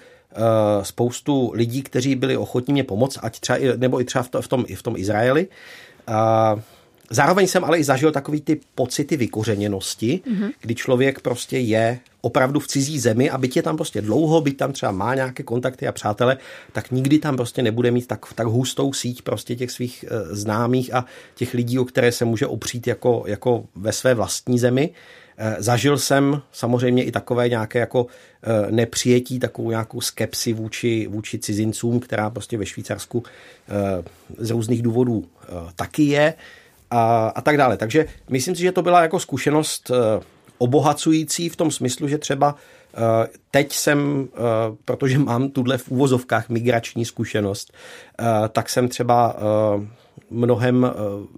spoustu 0.82 1.52
lidí, 1.56 1.82
kteří 1.82 2.16
byli 2.16 2.38
ochotní 2.38 2.74
mě 2.74 2.84
pomoct, 2.84 3.20
ať 3.22 3.40
třeba, 3.40 3.60
nebo 3.78 4.02
i 4.02 4.06
třeba 4.06 4.24
v, 4.24 4.30
to, 4.30 4.42
v, 4.42 4.48
tom, 4.48 4.66
i 4.68 4.76
v 4.76 4.84
tom 4.84 4.98
Izraeli. 4.98 5.48
A 6.08 6.56
zároveň 7.10 7.48
jsem 7.48 7.64
ale 7.64 7.78
i 7.78 7.84
zažil 7.84 8.12
takový 8.12 8.42
ty 8.42 8.60
pocity 8.76 9.18
vykořeněnosti, 9.18 10.22
mm-hmm. 10.26 10.52
kdy 10.62 10.76
člověk 10.76 11.20
prostě 11.20 11.58
je 11.58 12.00
opravdu 12.22 12.60
v 12.60 12.68
cizí 12.68 13.00
zemi 13.00 13.30
a 13.30 13.38
byť 13.38 13.56
je 13.56 13.64
tam 13.64 13.76
prostě 13.76 14.02
dlouho, 14.02 14.42
byť 14.42 14.58
tam 14.58 14.74
třeba 14.74 14.92
má 14.92 15.16
nějaké 15.16 15.44
kontakty 15.44 15.88
a 15.88 15.92
přátele, 15.92 16.38
tak 16.72 16.92
nikdy 16.92 17.20
tam 17.20 17.36
prostě 17.36 17.62
nebude 17.62 17.92
mít 17.92 18.08
tak, 18.08 18.34
tak 18.34 18.48
hustou 18.48 18.94
síť 18.94 19.22
prostě 19.22 19.56
těch 19.56 19.72
svých 19.72 20.06
e, 20.08 20.36
známých 20.36 20.94
a 20.94 21.06
těch 21.36 21.54
lidí, 21.54 21.80
o 21.80 21.86
které 21.86 22.12
se 22.12 22.26
může 22.26 22.48
opřít 22.48 22.88
jako, 22.88 23.24
jako 23.28 23.66
ve 23.76 23.92
své 23.92 24.14
vlastní 24.14 24.60
zemi. 24.60 24.90
Eh, 24.94 25.23
zažil 25.58 25.98
jsem 25.98 26.42
samozřejmě 26.52 27.04
i 27.04 27.12
takové 27.12 27.50
nějaké 27.50 27.80
jako 27.80 28.08
eh, 28.44 28.72
nepřijetí, 28.72 29.40
takovou 29.40 29.70
nějakou 29.70 30.02
skepsi 30.02 30.54
vůči, 30.54 31.08
vůči 31.08 31.40
cizincům, 31.40 32.00
která 32.00 32.30
prostě 32.30 32.58
ve 32.58 32.66
Švýcarsku 32.66 33.24
eh, 33.70 34.04
z 34.38 34.52
různých 34.52 34.82
důvodů 34.82 35.26
taky 35.76 36.04
je 36.04 36.34
a, 36.92 37.28
a 37.28 37.42
tak 37.42 37.58
dále. 37.58 37.78
Takže 37.78 38.06
myslím 38.30 38.56
si, 38.56 38.62
že 38.62 38.72
to 38.72 38.82
byla 38.82 39.02
jako 39.02 39.20
zkušenost 39.20 39.92
obohacující 40.58 41.50
v 41.50 41.56
tom 41.56 41.72
smyslu, 41.72 42.08
že 42.08 42.18
třeba 42.18 42.56
teď 43.52 43.74
jsem, 43.74 44.28
protože 44.86 45.20
mám 45.20 45.50
tuhle 45.50 45.78
v 45.78 45.92
úvozovkách 45.92 46.50
migrační 46.50 47.06
zkušenost, 47.06 47.74
tak 48.52 48.70
jsem 48.70 48.88
třeba 48.88 49.36
mnohem 50.30 50.86
eh, 50.86 50.92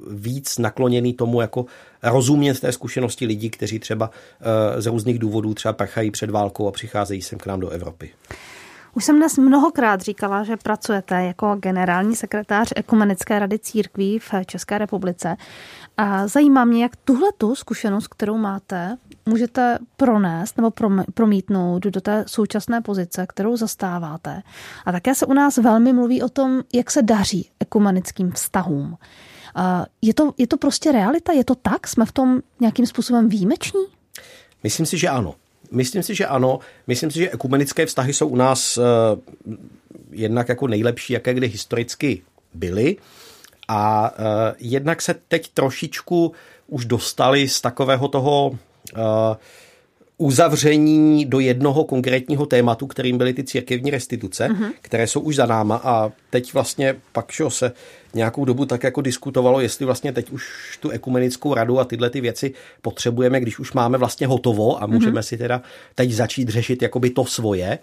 víc 0.09 0.57
nakloněný 0.57 1.13
tomu 1.13 1.41
jako 1.41 1.65
rozumět 2.03 2.59
té 2.59 2.71
zkušenosti 2.71 3.25
lidí, 3.25 3.49
kteří 3.49 3.79
třeba 3.79 4.09
eh, 4.41 4.81
z 4.81 4.85
různých 4.85 5.19
důvodů 5.19 5.53
třeba 5.53 5.73
prchají 5.73 6.11
před 6.11 6.29
válkou 6.29 6.67
a 6.67 6.71
přicházejí 6.71 7.21
sem 7.21 7.39
k 7.39 7.45
nám 7.45 7.59
do 7.59 7.69
Evropy. 7.69 8.11
Už 8.93 9.05
jsem 9.05 9.17
dnes 9.17 9.37
mnohokrát 9.37 10.01
říkala, 10.01 10.43
že 10.43 10.57
pracujete 10.57 11.23
jako 11.23 11.55
generální 11.59 12.15
sekretář 12.15 12.73
Ekumenické 12.75 13.39
rady 13.39 13.59
církví 13.59 14.19
v 14.19 14.33
České 14.45 14.77
republice. 14.77 15.37
A 15.97 16.27
zajímá 16.27 16.65
mě, 16.65 16.83
jak 16.83 16.95
tuhle 16.95 17.29
tu 17.37 17.55
zkušenost, 17.55 18.07
kterou 18.07 18.37
máte, 18.37 18.97
můžete 19.25 19.77
pronést 19.97 20.57
nebo 20.57 20.71
promítnout 21.13 21.83
do 21.83 22.01
té 22.01 22.23
současné 22.27 22.81
pozice, 22.81 23.25
kterou 23.29 23.57
zastáváte. 23.57 24.41
A 24.85 24.91
také 24.91 25.15
se 25.15 25.25
u 25.25 25.33
nás 25.33 25.57
velmi 25.57 25.93
mluví 25.93 26.23
o 26.23 26.29
tom, 26.29 26.61
jak 26.73 26.91
se 26.91 27.01
daří 27.01 27.49
ekumenickým 27.59 28.31
vztahům. 28.31 28.97
Je 30.01 30.13
to, 30.13 30.33
je 30.37 30.47
to 30.47 30.57
prostě 30.57 30.91
realita? 30.91 31.33
Je 31.33 31.43
to 31.43 31.55
tak? 31.55 31.87
Jsme 31.87 32.05
v 32.05 32.11
tom 32.11 32.41
nějakým 32.59 32.85
způsobem 32.85 33.29
výjimeční? 33.29 33.85
Myslím 34.63 34.85
si, 34.85 34.97
že 34.97 35.09
ano. 35.09 35.35
Myslím 35.71 36.03
si, 36.03 36.15
že 36.15 36.25
ano. 36.25 36.59
Myslím 36.87 37.11
si, 37.11 37.19
že 37.19 37.31
ekumenické 37.31 37.85
vztahy 37.85 38.13
jsou 38.13 38.27
u 38.27 38.35
nás 38.35 38.77
uh, 38.77 38.83
jednak 40.11 40.49
jako 40.49 40.67
nejlepší, 40.67 41.13
jaké 41.13 41.33
kdy 41.33 41.47
historicky 41.47 42.21
byly. 42.53 42.97
A 43.67 44.11
uh, 44.11 44.25
jednak 44.57 45.01
se 45.01 45.15
teď 45.27 45.51
trošičku 45.53 46.31
už 46.67 46.85
dostali 46.85 47.49
z 47.49 47.61
takového 47.61 48.07
toho 48.07 48.57
uzavření 50.17 51.25
do 51.25 51.39
jednoho 51.39 51.83
konkrétního 51.83 52.45
tématu, 52.45 52.87
kterým 52.87 53.17
byly 53.17 53.33
ty 53.33 53.43
církevní 53.43 53.91
restituce, 53.91 54.47
uh-huh. 54.47 54.71
které 54.81 55.07
jsou 55.07 55.19
už 55.19 55.35
za 55.35 55.45
náma 55.45 55.81
a 55.83 56.11
teď 56.29 56.53
vlastně 56.53 56.95
pak 57.11 57.31
šo, 57.31 57.49
se 57.49 57.71
nějakou 58.13 58.45
dobu 58.45 58.65
tak 58.65 58.83
jako 58.83 59.01
diskutovalo, 59.01 59.59
jestli 59.59 59.85
vlastně 59.85 60.11
teď 60.13 60.29
už 60.29 60.77
tu 60.79 60.89
ekumenickou 60.89 61.53
radu 61.53 61.79
a 61.79 61.85
tyhle 61.85 62.09
ty 62.09 62.21
věci 62.21 62.53
potřebujeme, 62.81 63.39
když 63.39 63.59
už 63.59 63.73
máme 63.73 63.97
vlastně 63.97 64.27
hotovo 64.27 64.83
a 64.83 64.85
můžeme 64.85 65.19
uh-huh. 65.19 65.23
si 65.23 65.37
teda 65.37 65.61
teď 65.95 66.11
začít 66.11 66.49
řešit 66.49 66.81
jakoby 66.81 67.09
to 67.09 67.25
svoje. 67.25 67.79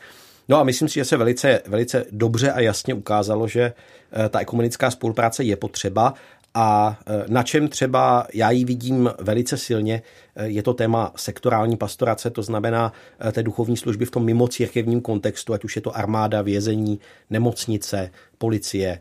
No 0.49 0.59
a 0.59 0.65
myslím 0.65 0.89
si, 0.89 0.95
že 0.95 1.05
se 1.05 1.17
velice, 1.17 1.61
velice 1.67 2.05
dobře 2.11 2.53
a 2.53 2.61
jasně 2.61 2.95
ukázalo, 2.95 3.49
že 3.49 3.63
eh, 3.63 4.29
ta 4.29 4.41
ekumenická 4.41 4.91
spolupráce 4.91 5.45
je 5.45 5.57
potřeba 5.57 6.15
a 6.55 6.99
e, 7.07 7.25
na 7.29 7.43
čem 7.43 7.69
třeba 7.69 8.27
já 8.35 8.51
ji 8.51 8.65
vidím 8.65 9.11
velice 9.19 9.57
silně, 9.57 10.03
e, 10.37 10.49
je 10.49 10.63
to 10.63 10.75
téma 10.75 11.13
sektorální 11.17 11.77
pastorace, 11.77 12.31
to 12.31 12.43
znamená 12.43 12.93
e, 13.29 13.33
té 13.33 13.43
duchovní 13.43 13.77
služby 13.77 14.05
v 14.05 14.11
tom 14.11 14.25
mimo 14.25 14.49
církevním 14.49 15.01
kontextu, 15.01 15.55
ať 15.55 15.65
už 15.65 15.77
je 15.77 15.83
to 15.83 15.97
armáda, 15.97 16.43
vězení, 16.43 17.01
nemocnice, 17.31 18.11
policie 18.39 19.01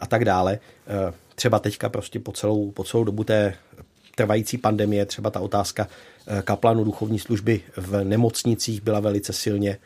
a 0.00 0.06
tak 0.06 0.24
dále. 0.24 0.58
Třeba 1.34 1.58
teďka 1.58 1.88
prostě 1.88 2.20
po 2.20 2.32
celou, 2.32 2.70
po 2.70 2.84
celou 2.84 3.04
dobu 3.04 3.24
té 3.24 3.54
trvající 4.14 4.58
pandemie, 4.58 5.06
třeba 5.06 5.30
ta 5.30 5.40
otázka 5.40 5.88
kaplanu 6.44 6.84
duchovní 6.84 7.18
služby 7.18 7.60
v 7.76 8.04
nemocnicích 8.04 8.82
byla 8.82 9.00
velice 9.00 9.32
silně 9.32 9.78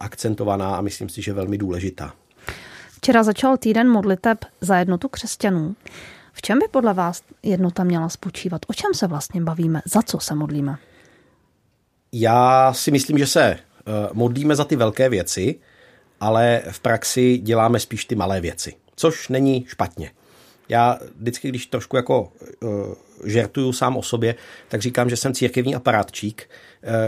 akcentovaná 0.00 0.76
a 0.76 0.80
myslím 0.80 1.08
si, 1.08 1.22
že 1.22 1.32
velmi 1.32 1.58
důležitá. 1.58 2.12
Včera 2.96 3.22
začal 3.22 3.56
týden 3.56 3.88
modliteb 3.88 4.38
za 4.60 4.76
jednotu 4.76 5.08
křesťanů. 5.08 5.74
V 6.40 6.42
čem 6.42 6.58
by 6.58 6.68
podle 6.70 6.94
vás 6.94 7.22
jednota 7.42 7.84
měla 7.84 8.08
spočívat? 8.08 8.62
O 8.68 8.74
čem 8.74 8.94
se 8.94 9.06
vlastně 9.06 9.40
bavíme? 9.40 9.82
Za 9.84 10.02
co 10.02 10.18
se 10.18 10.34
modlíme? 10.34 10.78
Já 12.12 12.72
si 12.72 12.90
myslím, 12.90 13.18
že 13.18 13.26
se 13.26 13.42
eh, 13.42 13.58
modlíme 14.12 14.56
za 14.56 14.64
ty 14.64 14.76
velké 14.76 15.08
věci, 15.08 15.60
ale 16.20 16.62
v 16.70 16.80
praxi 16.80 17.38
děláme 17.38 17.80
spíš 17.80 18.04
ty 18.04 18.14
malé 18.14 18.40
věci, 18.40 18.74
což 18.96 19.28
není 19.28 19.64
špatně. 19.68 20.10
Já 20.68 20.98
vždycky, 21.16 21.48
když 21.48 21.66
trošku 21.66 21.96
jako 21.96 22.32
uh, 22.62 22.70
žertuju 23.24 23.72
sám 23.72 23.96
o 23.96 24.02
sobě, 24.02 24.34
tak 24.68 24.80
říkám, 24.80 25.10
že 25.10 25.16
jsem 25.16 25.34
církevní 25.34 25.74
aparátčík, 25.74 26.50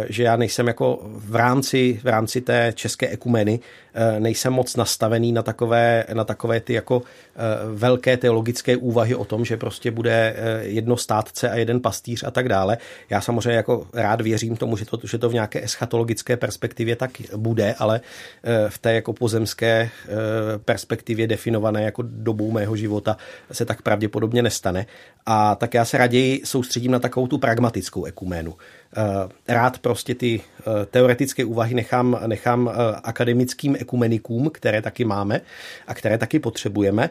že 0.09 0.23
já 0.23 0.37
nejsem 0.37 0.67
jako 0.67 1.01
v 1.05 1.37
rámci, 1.37 2.01
v 2.03 2.07
rámci 2.07 2.41
té 2.41 2.73
české 2.75 3.09
ekumeny, 3.09 3.61
uh, 3.61 4.21
nejsem 4.21 4.53
moc 4.53 4.77
nastavený 4.77 5.33
na 5.33 5.43
takové, 5.43 6.05
na 6.13 6.25
takové 6.25 6.61
ty 6.61 6.73
jako 6.73 7.03
velké 7.75 8.17
teologické 8.17 8.77
úvahy 8.77 9.15
o 9.15 9.25
tom, 9.25 9.45
že 9.45 9.57
prostě 9.57 9.91
bude 9.91 10.37
jedno 10.61 10.97
státce 10.97 11.51
a 11.51 11.57
jeden 11.57 11.81
pastýř 11.81 12.25
a 12.27 12.31
tak 12.31 12.49
dále. 12.49 12.79
Já 13.11 13.21
samozřejmě 13.21 13.57
jako 13.57 13.87
rád 13.93 14.21
věřím 14.21 14.57
tomu, 14.57 14.77
že 14.77 14.85
to, 14.85 14.99
že 15.05 15.19
to 15.19 15.29
v 15.29 15.35
nějaké 15.35 15.65
eschatologické 15.65 16.37
perspektivě 16.37 16.97
tak 16.97 17.11
bude, 17.37 17.75
ale 17.79 18.01
v 18.69 18.79
té 18.79 18.95
jako 18.95 19.13
pozemské 19.13 19.91
perspektivě 20.65 21.27
definované 21.27 21.83
jako 21.83 22.03
dobou 22.07 22.51
mého 22.51 22.77
života 22.77 23.17
se 23.53 23.65
tak 23.65 23.83
pravděpodobně 23.83 24.43
nestane. 24.43 24.87
A 25.27 25.55
tak 25.55 25.75
já 25.75 25.85
se 25.85 25.99
raději 25.99 26.41
soustředím 26.45 26.93
na 26.93 26.99
takovou 26.99 27.27
tu 27.27 27.39
pragmatickou 27.39 28.05
ekuménu. 28.05 28.55
Eh, 28.97 29.29
rád 29.55 29.79
prostě 29.79 30.15
ty 30.15 30.41
eh, 30.41 30.87
teoretické 30.87 31.45
úvahy 31.45 31.75
nechám, 31.75 32.21
nechám 32.27 32.71
eh, 32.73 32.97
akademickým 33.03 33.77
ekumenikům, 33.81 34.51
které 34.51 34.83
taky 34.83 35.05
máme 35.05 35.41
a 35.87 35.95
které 35.95 36.19
taky 36.19 36.39
potřebujeme. 36.39 37.11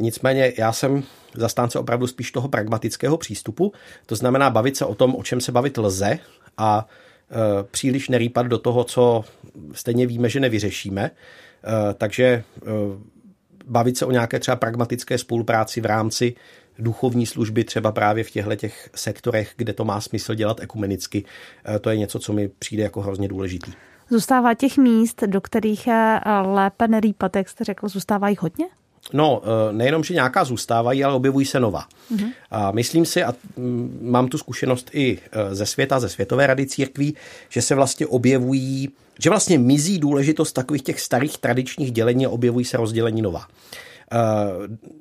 Nicméně 0.00 0.52
já 0.58 0.72
jsem 0.72 1.02
zastánce 1.34 1.78
opravdu 1.78 2.06
spíš 2.06 2.32
toho 2.32 2.48
pragmatického 2.48 3.16
přístupu, 3.16 3.72
to 4.06 4.16
znamená 4.16 4.50
bavit 4.50 4.76
se 4.76 4.84
o 4.84 4.94
tom, 4.94 5.14
o 5.14 5.22
čem 5.22 5.40
se 5.40 5.52
bavit 5.52 5.78
lze 5.78 6.18
a 6.56 6.86
příliš 7.70 8.08
nerýpat 8.08 8.46
do 8.46 8.58
toho, 8.58 8.84
co 8.84 9.24
stejně 9.72 10.06
víme, 10.06 10.28
že 10.28 10.40
nevyřešíme. 10.40 11.10
Takže 11.94 12.44
bavit 13.66 13.98
se 13.98 14.06
o 14.06 14.10
nějaké 14.10 14.38
třeba 14.40 14.56
pragmatické 14.56 15.18
spolupráci 15.18 15.80
v 15.80 15.86
rámci 15.86 16.34
duchovní 16.78 17.26
služby 17.26 17.64
třeba 17.64 17.92
právě 17.92 18.24
v 18.24 18.30
těchto 18.30 18.56
těch 18.56 18.90
sektorech, 18.94 19.52
kde 19.56 19.72
to 19.72 19.84
má 19.84 20.00
smysl 20.00 20.34
dělat 20.34 20.60
ekumenicky. 20.60 21.24
Eh, 21.64 21.78
to 21.78 21.90
je 21.90 21.96
něco, 21.96 22.18
co 22.18 22.32
mi 22.32 22.48
přijde 22.48 22.82
jako 22.82 23.00
hrozně 23.00 23.28
důležitý. 23.28 23.72
Zůstává 24.10 24.54
těch 24.54 24.76
míst, 24.76 25.22
do 25.26 25.40
kterých 25.40 25.86
je 25.86 26.20
eh, 26.26 26.30
lépe 26.40 26.88
nerýpat, 26.88 27.36
jak 27.36 27.48
jste 27.48 27.64
řekl, 27.64 27.88
zůstává 27.88 28.28
jich 28.28 28.42
hodně? 28.42 28.66
No, 29.12 29.42
eh, 29.44 29.72
nejenom, 29.72 30.04
že 30.04 30.14
nějaká 30.14 30.44
zůstávají, 30.44 31.04
ale 31.04 31.14
objevují 31.14 31.46
se 31.46 31.60
nová. 31.60 31.86
Mm-hmm. 32.14 32.32
A 32.50 32.70
myslím 32.70 33.06
si, 33.06 33.24
a 33.24 33.34
mm, 33.56 33.98
mám 34.02 34.28
tu 34.28 34.38
zkušenost 34.38 34.90
i 34.92 35.18
ze 35.50 35.66
světa, 35.66 36.00
ze 36.00 36.08
Světové 36.08 36.46
rady 36.46 36.66
církví, 36.66 37.14
že 37.48 37.62
se 37.62 37.74
vlastně 37.74 38.06
objevují 38.06 38.88
že 39.20 39.30
vlastně 39.30 39.58
mizí 39.58 39.98
důležitost 39.98 40.52
takových 40.52 40.82
těch 40.82 41.00
starých 41.00 41.38
tradičních 41.38 41.92
dělení 41.92 42.26
a 42.26 42.30
objevují 42.30 42.64
se 42.64 42.76
rozdělení 42.76 43.22
nová. 43.22 43.46
Eh, 44.12 44.16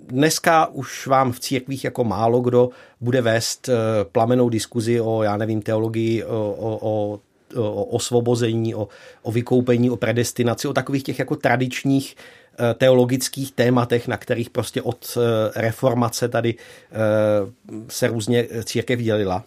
dneska 0.08 0.66
už 0.66 1.08
vám 1.08 1.32
v 1.32 1.40
církvích 1.40 1.84
jako 1.84 2.04
málo 2.04 2.42
kdo 2.42 2.70
bude 3.02 3.22
vést 3.22 3.70
eh, 3.70 3.74
plamenou 4.04 4.50
diskuzi 4.50 5.02
o, 5.02 5.24
já 5.24 5.38
nevím, 5.38 5.62
teologii, 5.62 6.24
o, 6.24 6.56
o, 6.60 7.20
o 7.56 7.84
osvobození, 7.84 8.76
o, 8.76 8.88
o 9.22 9.32
vykoupení, 9.32 9.90
o 9.90 9.96
predestinaci, 9.96 10.68
o 10.68 10.74
takových 10.74 11.04
těch 11.04 11.20
jako 11.20 11.36
tradičních 11.36 12.16
eh, 12.60 12.74
teologických 12.74 13.52
tématech, 13.52 14.08
na 14.08 14.18
kterých 14.18 14.50
prostě 14.50 14.82
od 14.82 15.18
reformace 15.56 16.28
tady 16.28 16.56
se 17.88 18.08
různě 18.08 18.48
církev 18.64 19.00
dělila. 19.00 19.44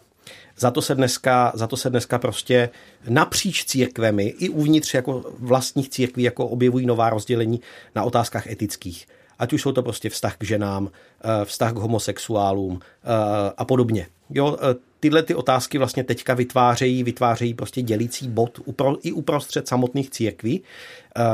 Za 0.58 0.70
to 0.70 0.82
se 0.82 0.94
dneska, 0.94 1.52
za 1.54 1.66
to 1.66 1.76
se 1.76 1.90
dneska 1.90 2.18
prostě 2.18 2.70
napříč 3.08 3.64
církvemi 3.64 4.34
i 4.38 4.48
uvnitř 4.48 4.94
jako 4.94 5.24
vlastních 5.38 5.88
církví 5.88 6.22
jako 6.22 6.46
objevují 6.46 6.86
nová 6.86 7.10
rozdělení 7.10 7.60
na 7.94 8.02
otázkách 8.02 8.46
etických. 8.46 9.06
Ať 9.40 9.52
už 9.52 9.62
jsou 9.62 9.72
to 9.72 9.82
prostě 9.82 10.10
vztah 10.10 10.36
k 10.36 10.44
ženám, 10.44 10.90
eh, 11.24 11.44
vztah 11.44 11.72
k 11.72 11.76
homosexuálům 11.76 12.80
eh, 12.80 13.08
a 13.56 13.64
podobně. 13.64 14.06
Jo, 14.30 14.56
eh, 14.60 14.74
tyhle 15.00 15.22
ty 15.22 15.34
otázky 15.34 15.78
vlastně 15.78 16.04
teďka 16.04 16.34
vytvářejí, 16.34 17.02
vytvářejí 17.02 17.54
prostě 17.54 17.82
dělící 17.82 18.28
bod 18.28 18.60
upro, 18.64 18.96
i 19.02 19.12
uprostřed 19.12 19.68
samotných 19.68 20.10
církví. 20.10 20.62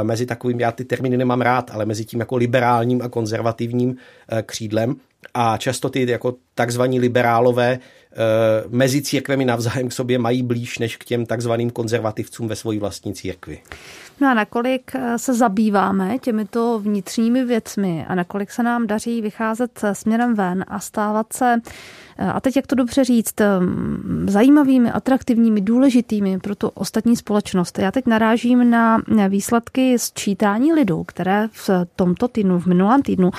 Mezi 0.03 0.27
takovým, 0.27 0.61
já 0.61 0.73
ty 0.73 0.85
termíny 0.85 1.17
nemám 1.17 1.41
rád, 1.41 1.71
ale 1.71 1.87
mezi 1.87 2.05
tím 2.05 2.21
jako 2.21 2.37
liberálním 2.37 3.03
a 3.03 3.09
konzervativním 3.09 3.97
křídlem. 4.43 4.97
A 5.35 5.57
často 5.57 5.89
ty 5.89 6.11
jako 6.11 6.35
takzvaní 6.55 7.01
liberálové 7.01 7.79
mezi 8.69 9.03
církvemi 9.03 9.45
navzájem 9.45 9.89
k 9.89 9.93
sobě 9.93 10.19
mají 10.19 10.43
blíž 10.43 10.79
než 10.79 10.97
k 10.97 11.05
těm 11.05 11.27
takzvaným 11.27 11.71
konzervativcům 11.71 12.49
ve 12.49 12.57
své 12.57 12.79
vlastní 12.79 13.15
církvi. 13.15 13.61
No 14.21 14.29
a 14.29 14.35
nakolik 14.35 14.95
eh, 14.95 15.19
se 15.19 15.35
zabýváme 15.35 16.19
těmito 16.19 16.79
vnitřními 16.79 17.45
věcmi 17.45 18.07
a 18.09 18.15
nakolik 18.15 18.51
se 18.51 18.63
nám 18.63 18.87
daří 18.87 19.21
vycházet 19.23 19.85
směrem 19.93 20.35
ven 20.35 20.65
a 20.69 20.81
stávat 20.81 21.33
se 21.33 21.61
a 22.19 22.41
teď, 22.41 22.57
jak 22.57 22.67
to 22.67 22.75
dobře 22.75 23.05
říct, 23.05 23.35
zajímavými, 24.27 24.91
atraktivními, 24.91 25.61
důležitými 25.61 26.39
pro 26.39 26.55
tu 26.55 26.69
ostatní 26.69 27.17
společnost. 27.17 27.79
Já 27.79 27.91
teď 27.93 28.07
narážím 28.07 28.71
na 28.71 28.99
výsledky 29.29 29.99
sčítání 29.99 30.73
lidu, 30.73 31.05
které 31.05 31.49
v 31.53 31.71
tomto 31.97 32.29
týdnu, 32.29 32.59
v 32.61 32.67
minulém 32.67 33.03
týdnu, 33.03 33.31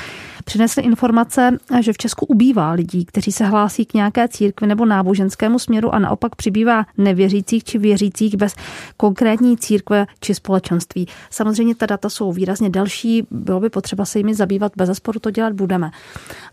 přinesly 0.45 0.83
informace, 0.83 1.57
že 1.79 1.93
v 1.93 1.97
Česku 1.97 2.25
ubývá 2.25 2.71
lidí, 2.71 3.05
kteří 3.05 3.31
se 3.31 3.45
hlásí 3.45 3.85
k 3.85 3.93
nějaké 3.93 4.27
církvi 4.27 4.67
nebo 4.67 4.85
náboženskému 4.85 5.59
směru 5.59 5.95
a 5.95 5.99
naopak 5.99 6.35
přibývá 6.35 6.85
nevěřících 6.97 7.63
či 7.63 7.77
věřících 7.77 8.37
bez 8.37 8.55
konkrétní 8.97 9.57
církve 9.57 10.05
či 10.19 10.33
společenství. 10.67 11.07
Samozřejmě 11.29 11.75
ta 11.75 11.85
data 11.85 12.09
jsou 12.09 12.31
výrazně 12.31 12.69
delší, 12.69 13.27
bylo 13.31 13.59
by 13.59 13.69
potřeba 13.69 14.05
se 14.05 14.19
jimi 14.19 14.35
zabývat, 14.35 14.71
bez 14.77 14.87
zesporu 14.87 15.19
to 15.19 15.31
dělat 15.31 15.53
budeme. 15.53 15.91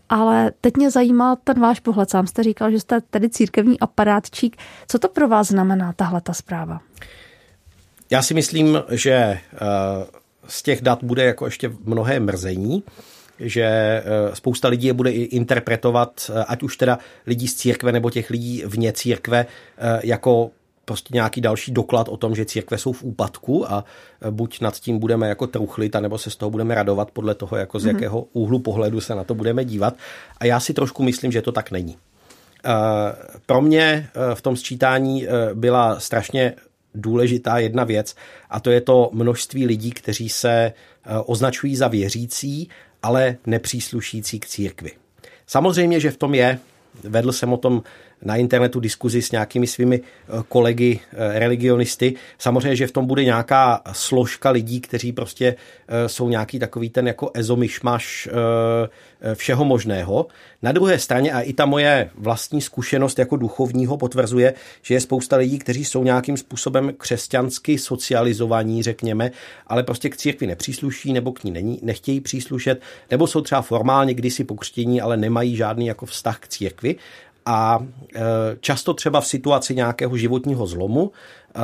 Ale 0.09 0.51
teď 0.61 0.77
mě 0.77 0.91
zajímá 0.91 1.35
ten 1.35 1.59
váš 1.59 1.79
pohled. 1.79 2.09
Sám 2.09 2.27
jste 2.27 2.43
říkal, 2.43 2.71
že 2.71 2.79
jste 2.79 3.01
tedy 3.01 3.29
církevní 3.29 3.79
aparátčík. 3.79 4.57
Co 4.87 4.99
to 4.99 5.09
pro 5.09 5.27
vás 5.27 5.47
znamená, 5.47 5.93
tahle 5.93 6.21
ta 6.21 6.33
zpráva? 6.33 6.79
Já 8.11 8.21
si 8.21 8.33
myslím, 8.33 8.83
že 8.91 9.11
eh, 9.13 9.39
z 10.47 10.63
těch 10.63 10.81
dat 10.81 11.03
bude 11.03 11.23
jako 11.23 11.45
ještě 11.45 11.71
mnohé 11.83 12.19
mrzení, 12.19 12.83
že 13.39 13.63
eh, 13.63 14.03
spousta 14.33 14.67
lidí 14.67 14.87
je 14.87 14.93
bude 14.93 15.11
interpretovat, 15.11 16.31
eh, 16.33 16.43
ať 16.47 16.63
už 16.63 16.77
teda 16.77 16.99
lidí 17.27 17.47
z 17.47 17.55
církve 17.55 17.91
nebo 17.91 18.09
těch 18.09 18.29
lidí 18.29 18.63
vně 18.65 18.93
církve, 18.93 19.45
jako 20.03 20.51
prostě 20.85 21.13
nějaký 21.13 21.41
další 21.41 21.71
doklad 21.71 22.09
o 22.09 22.17
tom, 22.17 22.35
že 22.35 22.45
církve 22.45 22.77
jsou 22.77 22.91
v 22.91 23.03
úpadku 23.03 23.71
a 23.71 23.85
e, 24.21 24.31
buď 24.31 24.61
nad 24.61 24.79
tím 24.79 24.99
budeme 24.99 25.29
jako 25.29 25.47
truchlit, 25.47 25.95
nebo 25.95 26.17
se 26.17 26.29
z 26.29 26.35
toho 26.35 26.49
budeme 26.49 26.75
radovat 26.75 27.11
podle 27.11 27.35
toho, 27.35 27.57
jako 27.57 27.79
z 27.79 27.85
mm-hmm. 27.85 27.87
jakého 27.87 28.27
úhlu 28.33 28.59
pohledu 28.59 29.01
se 29.01 29.15
na 29.15 29.23
to 29.23 29.35
budeme 29.35 29.65
dívat. 29.65 29.93
A 30.37 30.45
já 30.45 30.59
si 30.59 30.73
trošku 30.73 31.03
myslím, 31.03 31.31
že 31.31 31.41
to 31.41 31.51
tak 31.51 31.71
není. 31.71 31.93
E, 31.93 31.97
pro 33.45 33.61
mě 33.61 33.83
e, 33.83 34.35
v 34.35 34.41
tom 34.41 34.55
sčítání 34.55 35.27
byla 35.53 35.99
strašně 35.99 36.53
důležitá 36.95 37.57
jedna 37.57 37.83
věc 37.83 38.15
a 38.49 38.59
to 38.59 38.71
je 38.71 38.81
to 38.81 39.09
množství 39.13 39.65
lidí, 39.65 39.91
kteří 39.91 40.29
se 40.29 40.73
označují 41.25 41.75
za 41.75 41.87
věřící, 41.87 42.69
ale 43.03 43.37
nepříslušící 43.45 44.39
k 44.39 44.45
církvi. 44.45 44.91
Samozřejmě, 45.47 45.99
že 45.99 46.11
v 46.11 46.17
tom 46.17 46.35
je, 46.35 46.59
vedl 47.03 47.31
jsem 47.31 47.53
o 47.53 47.57
tom 47.57 47.83
na 48.25 48.35
internetu 48.35 48.79
diskuzi 48.79 49.21
s 49.21 49.31
nějakými 49.31 49.67
svými 49.67 50.01
kolegy 50.49 50.99
religionisty. 51.13 52.13
Samozřejmě, 52.37 52.75
že 52.75 52.87
v 52.87 52.91
tom 52.91 53.05
bude 53.05 53.23
nějaká 53.23 53.81
složka 53.91 54.49
lidí, 54.49 54.81
kteří 54.81 55.11
prostě 55.11 55.55
jsou 56.07 56.29
nějaký 56.29 56.59
takový 56.59 56.89
ten 56.89 57.07
jako 57.07 57.31
ezomyšmaš 57.33 58.29
všeho 59.33 59.65
možného. 59.65 60.27
Na 60.61 60.71
druhé 60.71 60.99
straně 60.99 61.31
a 61.31 61.41
i 61.41 61.53
ta 61.53 61.65
moje 61.65 62.09
vlastní 62.15 62.61
zkušenost 62.61 63.19
jako 63.19 63.35
duchovního 63.35 63.97
potvrzuje, 63.97 64.53
že 64.81 64.93
je 64.93 65.01
spousta 65.01 65.35
lidí, 65.35 65.59
kteří 65.59 65.85
jsou 65.85 66.03
nějakým 66.03 66.37
způsobem 66.37 66.93
křesťansky 66.97 67.77
socializovaní, 67.77 68.83
řekněme, 68.83 69.31
ale 69.67 69.83
prostě 69.83 70.09
k 70.09 70.17
církvi 70.17 70.47
nepřísluší 70.47 71.13
nebo 71.13 71.31
k 71.31 71.43
ní 71.43 71.51
není, 71.51 71.79
nechtějí 71.81 72.21
příslušet, 72.21 72.81
nebo 73.11 73.27
jsou 73.27 73.41
třeba 73.41 73.61
formálně 73.61 74.13
kdysi 74.13 74.43
pokřtění, 74.43 75.01
ale 75.01 75.17
nemají 75.17 75.55
žádný 75.55 75.87
jako 75.87 76.05
vztah 76.05 76.39
k 76.39 76.47
církvi. 76.47 76.95
A 77.45 77.79
e, 78.15 78.21
často 78.59 78.93
třeba 78.93 79.21
v 79.21 79.27
situaci 79.27 79.75
nějakého 79.75 80.17
životního 80.17 80.67
zlomu 80.67 81.11
e, 81.11 81.59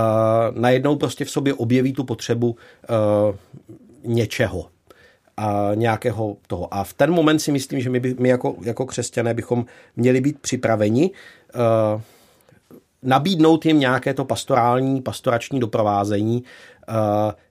najednou 0.59 0.95
prostě 0.95 1.25
v 1.25 1.31
sobě 1.31 1.53
objeví 1.53 1.93
tu 1.93 2.03
potřebu 2.03 2.55
e, 2.55 2.87
něčeho 4.03 4.65
a 5.37 5.71
nějakého 5.75 6.37
toho. 6.47 6.73
A 6.73 6.83
v 6.83 6.93
ten 6.93 7.11
moment 7.11 7.39
si 7.39 7.51
myslím, 7.51 7.81
že 7.81 7.89
my, 7.89 7.99
by, 7.99 8.15
my 8.19 8.29
jako, 8.29 8.55
jako 8.61 8.85
křesťané 8.85 9.33
bychom 9.33 9.65
měli 9.95 10.21
být 10.21 10.39
připraveni 10.39 11.11
uh, 11.55 12.01
nabídnout 13.03 13.65
jim 13.65 13.79
nějaké 13.79 14.13
to 14.13 14.25
pastorální, 14.25 15.01
pastorační 15.01 15.59
doprovázení, 15.59 16.43
uh, 16.89 16.95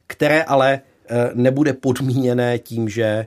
které 0.07 0.43
ale 0.43 0.81
uh, 0.81 1.16
nebude 1.35 1.72
podmíněné 1.72 2.59
tím, 2.59 2.89
že 2.89 3.26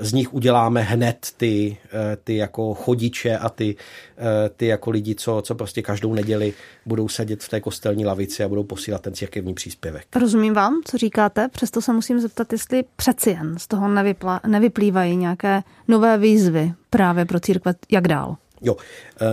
z 0.00 0.12
nich 0.12 0.34
uděláme 0.34 0.82
hned 0.82 1.28
ty, 1.36 1.76
eh, 1.84 2.16
ty 2.24 2.36
jako 2.36 2.74
chodiče 2.74 3.38
a 3.38 3.48
ty, 3.48 3.76
eh, 4.18 4.48
ty 4.56 4.66
jako 4.66 4.90
lidi, 4.90 5.14
co, 5.14 5.42
co 5.44 5.54
prostě 5.54 5.82
každou 5.82 6.14
neděli 6.14 6.52
budou 6.86 7.08
sedět 7.08 7.42
v 7.42 7.48
té 7.48 7.60
kostelní 7.60 8.06
lavici 8.06 8.44
a 8.44 8.48
budou 8.48 8.64
posílat 8.64 9.00
ten 9.02 9.14
církevní 9.14 9.54
příspěvek. 9.54 10.06
Rozumím 10.16 10.54
vám, 10.54 10.80
co 10.84 10.98
říkáte, 10.98 11.48
přesto 11.48 11.82
se 11.82 11.92
musím 11.92 12.20
zeptat, 12.20 12.52
jestli 12.52 12.84
přeci 12.96 13.30
jen 13.30 13.58
z 13.58 13.66
toho 13.66 13.88
nevypla, 13.88 14.40
nevyplývají 14.46 15.16
nějaké 15.16 15.62
nové 15.88 16.18
výzvy 16.18 16.72
právě 16.90 17.24
pro 17.24 17.40
církve, 17.40 17.74
jak 17.90 18.08
dál? 18.08 18.36
Jo, 18.64 18.76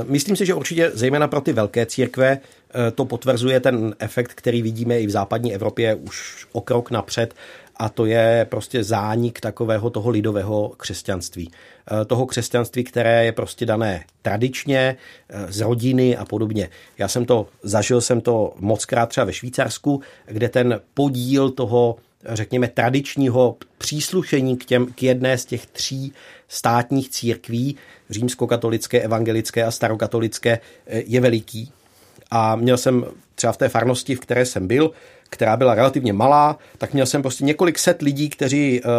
myslím 0.08 0.36
si, 0.36 0.46
že 0.46 0.54
určitě 0.54 0.92
zejména 0.94 1.28
pro 1.28 1.42
ty 1.42 1.54
velké 1.54 1.86
církve 1.86 2.40
to 2.96 3.06
potvrzuje 3.06 3.60
ten 3.60 3.96
efekt, 4.00 4.34
který 4.34 4.62
vidíme 4.62 5.00
i 5.00 5.08
v 5.08 5.10
západní 5.10 5.56
Evropě 5.56 5.96
už 5.96 6.48
o 6.52 6.62
krok 6.62 6.92
napřed 6.92 7.34
a 7.80 7.90
to 7.90 8.06
je 8.06 8.48
prostě 8.50 8.84
zánik 8.84 9.40
takového 9.40 9.90
toho 9.90 10.10
lidového 10.10 10.74
křesťanství. 10.78 11.52
Eh, 11.92 12.06
toho 12.06 12.26
křesťanství, 12.26 12.84
které 12.84 13.26
je 13.26 13.32
prostě 13.32 13.66
dané 13.66 14.04
tradičně, 14.22 14.98
eh, 15.30 15.52
z 15.52 15.62
rodiny 15.62 16.18
a 16.18 16.26
podobně. 16.26 16.70
Já 16.98 17.08
jsem 17.08 17.26
to, 17.26 17.48
zažil 17.64 18.02
jsem 18.02 18.22
to 18.22 18.54
moc 18.60 18.86
krát 18.86 19.10
třeba 19.10 19.26
ve 19.26 19.34
Švýcarsku, 19.34 20.02
kde 20.26 20.50
ten 20.50 20.82
podíl 20.94 21.50
toho 21.50 21.96
řekněme, 22.26 22.68
tradičního 22.68 23.58
příslušení 23.78 24.58
k, 24.58 24.66
těm, 24.66 24.86
k 24.86 25.04
jedné 25.04 25.38
z 25.38 25.46
těch 25.46 25.66
tří 25.66 26.14
státních 26.48 27.10
církví, 27.10 27.76
římskokatolické, 28.10 29.02
evangelické 29.02 29.64
a 29.64 29.72
starokatolické, 29.72 30.60
eh, 30.88 31.04
je 31.06 31.22
veliký. 31.22 31.72
A 32.32 32.56
měl 32.56 32.78
jsem 32.78 33.06
třeba 33.36 33.54
v 33.54 33.58
té 33.58 33.70
farnosti, 33.70 34.16
v 34.16 34.20
které 34.20 34.46
jsem 34.46 34.68
byl, 34.68 34.92
která 35.30 35.58
byla 35.58 35.76
relativně 35.76 36.14
malá, 36.14 36.58
tak 36.78 36.94
měl 36.94 37.06
jsem 37.06 37.22
prostě 37.22 37.46
několik 37.46 37.80
set 37.80 38.02
lidí, 38.02 38.30
kteří 38.30 38.82
uh, 38.82 38.90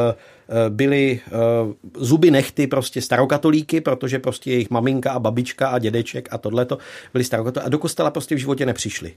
byli 0.69 1.21
uh, 1.67 1.73
zuby 2.05 2.31
nechty 2.31 2.67
prostě 2.67 3.03
starokatolíky, 3.03 3.81
protože 3.81 4.19
prostě 4.19 4.51
jejich 4.51 4.71
maminka 4.71 5.13
a 5.13 5.19
babička 5.19 5.69
a 5.69 5.79
dědeček 5.79 6.29
a 6.31 6.39
tohleto 6.39 6.79
byli 7.13 7.25
starokatolíky 7.25 7.67
a 7.67 7.69
do 7.69 7.79
kostela 7.79 8.11
prostě 8.11 8.35
v 8.35 8.39
životě 8.39 8.67
nepřišli. 8.67 9.15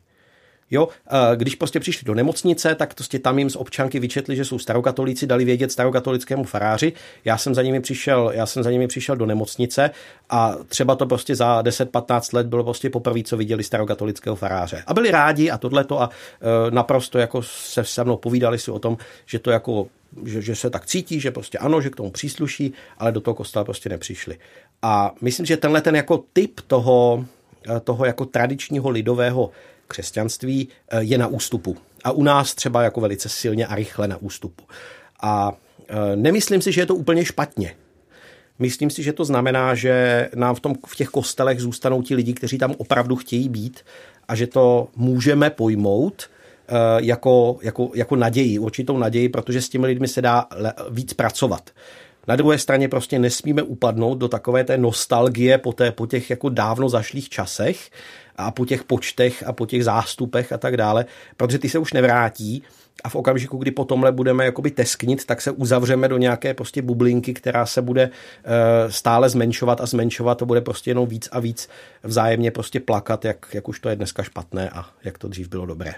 Jo, 0.74 0.88
když 1.36 1.56
prostě 1.56 1.80
přišli 1.80 2.06
do 2.06 2.14
nemocnice, 2.14 2.76
tak 2.76 2.94
prostě 2.94 3.20
tam 3.20 3.40
jim 3.40 3.50
z 3.50 3.56
občanky 3.56 4.00
vyčetli, 4.00 4.36
že 4.36 4.46
jsou 4.46 4.60
starokatolíci, 4.60 5.28
dali 5.28 5.46
vědět 5.46 5.72
starokatolickému 5.72 6.44
faráři. 6.44 6.94
Já 7.26 7.38
jsem 7.38 7.56
za 7.56 7.62
nimi 7.62 7.82
přišel, 7.82 8.32
já 8.34 8.46
jsem 8.46 8.64
za 8.64 8.72
nimi 8.72 8.88
přišel 8.88 9.16
do 9.16 9.26
nemocnice 9.26 9.92
a 10.30 10.56
třeba 10.68 10.96
to 10.96 11.06
prostě 11.06 11.36
za 11.36 11.62
10-15 11.62 12.36
let 12.36 12.48
bylo 12.48 12.64
prostě 12.64 12.90
poprvé, 12.90 13.24
co 13.24 13.38
viděli 13.38 13.64
starokatolického 13.64 14.36
faráře. 14.36 14.84
A 14.88 14.94
byli 14.94 15.12
rádi 15.12 15.52
a 15.52 15.58
tohleto 15.58 16.02
a 16.02 16.10
e, 16.10 16.72
naprosto 16.72 17.18
jako 17.20 17.42
se 17.44 17.84
se 17.84 18.04
mnou 18.04 18.18
povídali 18.18 18.60
si 18.60 18.72
o 18.72 18.80
tom, 18.80 18.98
že 19.26 19.40
to 19.40 19.52
jako 19.52 19.88
že, 20.26 20.42
že 20.42 20.56
se 20.56 20.70
tak 20.70 20.86
cítí, 20.86 21.20
že 21.20 21.32
prostě 21.32 21.58
ano, 21.58 21.82
že 21.82 21.90
k 21.90 21.96
tomu 21.96 22.12
přísluší, 22.12 22.74
ale 22.98 23.12
do 23.12 23.22
toho 23.22 23.36
kostela 23.36 23.66
prostě 23.66 23.90
nepřišli. 23.90 24.38
A 24.82 25.14
myslím, 25.22 25.46
že 25.46 25.58
tenhle 25.58 25.82
ten 25.82 25.96
jako 25.96 26.24
typ 26.34 26.62
toho, 26.68 27.26
e, 27.76 27.80
toho 27.80 28.06
jako 28.06 28.26
tradičního 28.26 28.90
lidového 28.90 29.52
křesťanství 29.88 30.68
eh, 30.90 31.04
je 31.04 31.18
na 31.18 31.28
ústupu. 31.28 31.78
A 32.04 32.12
u 32.12 32.24
nás 32.24 32.56
třeba 32.56 32.84
jako 32.84 33.02
velice 33.02 33.30
silně 33.30 33.68
a 33.68 33.76
rychle 33.76 34.08
na 34.08 34.18
ústupu. 34.18 34.64
A 35.22 35.52
eh, 35.88 36.16
nemyslím 36.16 36.62
si, 36.62 36.72
že 36.72 36.82
je 36.82 36.86
to 36.86 36.96
úplně 36.96 37.26
špatně. 37.26 37.76
Myslím 38.60 38.90
si, 38.90 39.04
že 39.04 39.14
to 39.14 39.26
znamená, 39.26 39.76
že 39.76 40.30
nám 40.36 40.56
v, 40.56 40.60
tom, 40.60 40.76
v 40.88 40.96
těch 40.96 41.08
kostelech 41.08 41.60
zůstanou 41.60 42.02
ti 42.02 42.16
lidi, 42.16 42.34
kteří 42.34 42.58
tam 42.58 42.76
opravdu 42.78 43.16
chtějí 43.16 43.50
být 43.50 43.80
a 44.28 44.36
že 44.36 44.48
to 44.48 44.88
můžeme 44.96 45.50
pojmout 45.50 46.30
eh, 46.68 46.74
jako, 46.98 47.60
jako, 47.62 47.92
jako 47.96 48.16
naději, 48.16 48.60
určitou 48.60 48.98
naději, 48.98 49.30
protože 49.30 49.62
s 49.62 49.70
těmi 49.70 49.88
lidmi 49.88 50.08
se 50.08 50.22
dá 50.22 50.48
víc 50.90 51.14
pracovat. 51.14 51.70
Na 52.28 52.36
druhé 52.36 52.58
straně 52.58 52.90
prostě 52.90 53.20
nesmíme 53.20 53.64
upadnout 53.64 54.18
do 54.18 54.28
takové 54.28 54.64
té 54.64 54.78
nostalgie 54.78 55.58
po, 55.58 55.74
té, 55.74 55.92
po 55.92 56.08
těch 56.08 56.30
jako 56.30 56.50
dávno 56.50 56.90
zašlých 56.90 57.30
časech, 57.30 57.90
a 58.36 58.52
po 58.52 58.66
těch 58.66 58.84
počtech 58.84 59.44
a 59.48 59.54
po 59.54 59.66
těch 59.66 59.84
zástupech 59.84 60.52
a 60.52 60.58
tak 60.58 60.78
dále, 60.78 61.06
protože 61.38 61.60
ty 61.60 61.70
se 61.70 61.80
už 61.80 61.94
nevrátí 61.94 62.64
a 63.04 63.10
v 63.10 63.16
okamžiku, 63.16 63.58
kdy 63.58 63.72
po 63.72 63.86
tomhle 63.86 64.12
budeme 64.12 64.46
jakoby 64.46 64.72
tesknit, 64.72 65.26
tak 65.26 65.42
se 65.42 65.52
uzavřeme 65.52 66.08
do 66.08 66.18
nějaké 66.18 66.54
prostě 66.54 66.82
bublinky, 66.82 67.34
která 67.34 67.66
se 67.66 67.82
bude 67.82 68.10
eh, 68.44 68.92
stále 68.92 69.30
zmenšovat 69.30 69.82
a 69.82 69.86
zmenšovat, 69.86 70.38
to 70.38 70.46
bude 70.46 70.62
prostě 70.62 70.92
jenom 70.92 71.08
víc 71.08 71.30
a 71.32 71.40
víc 71.40 71.70
vzájemně 72.04 72.52
prostě 72.52 72.80
plakat, 72.80 73.26
jak, 73.26 73.48
jak 73.54 73.68
už 73.68 73.80
to 73.80 73.90
je 73.90 73.96
dneska 73.96 74.24
špatné 74.24 74.70
a 74.70 74.86
jak 75.04 75.18
to 75.18 75.28
dřív 75.28 75.50
bylo 75.50 75.66
dobré. 75.66 75.94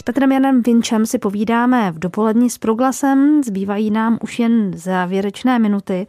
S 0.00 0.02
Petrem 0.02 0.32
Janem 0.32 0.62
Vinčem 0.62 1.06
si 1.06 1.18
povídáme 1.18 1.92
v 1.92 1.98
dopolední 1.98 2.50
s 2.50 2.58
proglasem, 2.58 3.42
zbývají 3.42 3.90
nám 3.90 4.18
už 4.22 4.38
jen 4.38 4.78
závěrečné 4.78 5.58
minuty 5.58 6.06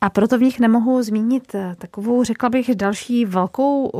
a 0.00 0.10
proto 0.10 0.38
v 0.38 0.42
nich 0.42 0.60
nemohu 0.60 1.02
zmínit 1.02 1.54
eh, 1.54 1.74
takovou, 1.78 2.24
řekla 2.24 2.48
bych, 2.48 2.74
další 2.74 3.24
velkou 3.24 3.90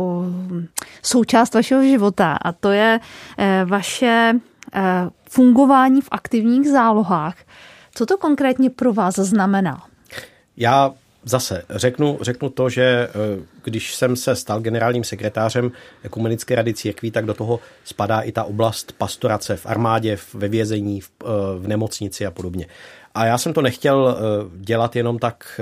součást 1.03 1.55
vašeho 1.55 1.82
života 1.82 2.38
a 2.43 2.53
to 2.53 2.70
je 2.70 3.01
eh, 3.38 3.64
vaše 3.64 4.32
eh, 4.74 4.82
fungování 5.30 6.01
v 6.01 6.09
aktivních 6.11 6.68
zálohách. 6.68 7.36
Co 7.95 8.07
to 8.07 8.18
konkrétně 8.18 8.70
pro 8.70 8.93
vás 8.93 9.14
znamená? 9.14 9.82
Já 10.57 10.95
Zase 11.25 11.62
řeknu, 11.70 12.18
řeknu 12.20 12.49
to, 12.49 12.68
že 12.68 12.83
eh, 12.83 13.43
když 13.64 13.95
jsem 13.95 14.16
se 14.16 14.37
stal 14.37 14.61
generálním 14.61 15.05
sekretářem 15.05 15.73
Ekumenické 16.03 16.55
rady 16.55 16.75
církví, 16.75 17.11
tak 17.11 17.27
do 17.27 17.35
toho 17.35 17.61
spadá 17.85 18.20
i 18.20 18.33
ta 18.33 18.45
oblast 18.45 18.93
pastorace 18.99 19.57
v 19.57 19.66
armádě, 19.66 20.18
ve 20.35 20.49
vězení, 20.49 21.01
v, 21.01 21.11
eh, 21.23 21.27
v 21.59 21.68
nemocnici 21.68 22.27
a 22.27 22.31
podobně. 22.31 22.66
A 23.14 23.27
já 23.27 23.39
jsem 23.39 23.53
to 23.53 23.62
nechtěl 23.62 24.16
eh, 24.16 24.23
dělat 24.57 24.97
jenom 24.97 25.18
tak, 25.18 25.61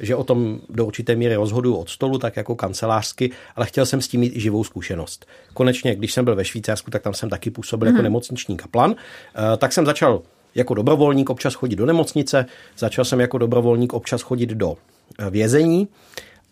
že 0.00 0.16
o 0.16 0.24
tom 0.24 0.60
do 0.68 0.86
určité 0.86 1.16
míry 1.16 1.34
rozhoduju 1.34 1.76
od 1.76 1.88
stolu, 1.88 2.18
tak 2.18 2.36
jako 2.36 2.54
kancelářsky, 2.54 3.30
ale 3.56 3.66
chtěl 3.66 3.86
jsem 3.86 4.00
s 4.00 4.08
tím 4.08 4.20
mít 4.20 4.36
i 4.36 4.40
živou 4.40 4.64
zkušenost. 4.64 5.26
Konečně, 5.54 5.94
když 5.94 6.12
jsem 6.12 6.24
byl 6.24 6.36
ve 6.36 6.44
Švýcarsku, 6.44 6.90
tak 6.90 7.02
tam 7.02 7.14
jsem 7.14 7.30
taky 7.30 7.50
působil 7.50 7.86
hmm. 7.86 7.94
jako 7.94 8.02
mhm. 8.02 8.04
nemocniční 8.04 8.56
kaplan, 8.56 8.94
tak 9.58 9.72
jsem 9.72 9.86
začal 9.86 10.22
jako 10.54 10.74
dobrovolník 10.74 11.30
občas 11.30 11.54
chodit 11.54 11.76
do 11.76 11.86
nemocnice, 11.86 12.46
začal 12.78 13.04
jsem 13.04 13.20
jako 13.20 13.38
dobrovolník 13.38 13.92
občas 13.92 14.22
chodit 14.22 14.50
do 14.50 14.76
eh, 15.18 15.30
vězení. 15.30 15.88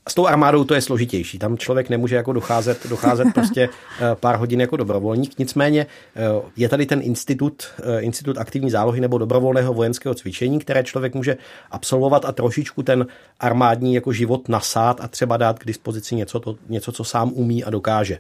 S 0.09 0.14
tou 0.14 0.26
armádou 0.26 0.64
to 0.64 0.74
je 0.74 0.80
složitější. 0.80 1.38
Tam 1.38 1.59
člověk 1.59 1.88
nemůže 1.88 2.16
jako 2.16 2.32
docházet, 2.32 2.86
docházet 2.88 3.26
prostě 3.34 3.68
eh, 4.00 4.14
pár 4.14 4.36
hodin 4.36 4.61
jako 4.61 4.76
dobrovolník. 4.76 5.38
Nicméně 5.38 5.86
eh, 6.16 6.20
je 6.57 6.68
tady 6.68 6.86
ten 6.86 7.00
institut, 7.03 7.66
institut 7.98 8.38
aktivní 8.38 8.70
zálohy 8.70 9.00
nebo 9.00 9.18
dobrovolného 9.18 9.74
vojenského 9.74 10.14
cvičení, 10.14 10.59
které 10.59 10.84
člověk 10.84 11.14
může 11.14 11.36
absolvovat 11.70 12.24
a 12.24 12.32
trošičku 12.32 12.82
ten 12.82 13.07
armádní 13.40 13.94
jako 13.94 14.12
život 14.12 14.48
nasát 14.48 15.00
a 15.00 15.09
třeba 15.09 15.36
dát 15.36 15.59
k 15.59 15.66
dispozici 15.66 16.14
něco, 16.14 16.40
to, 16.40 16.57
něco 16.68 16.92
co 16.92 17.05
sám 17.05 17.32
umí 17.34 17.64
a 17.64 17.70
dokáže. 17.70 18.18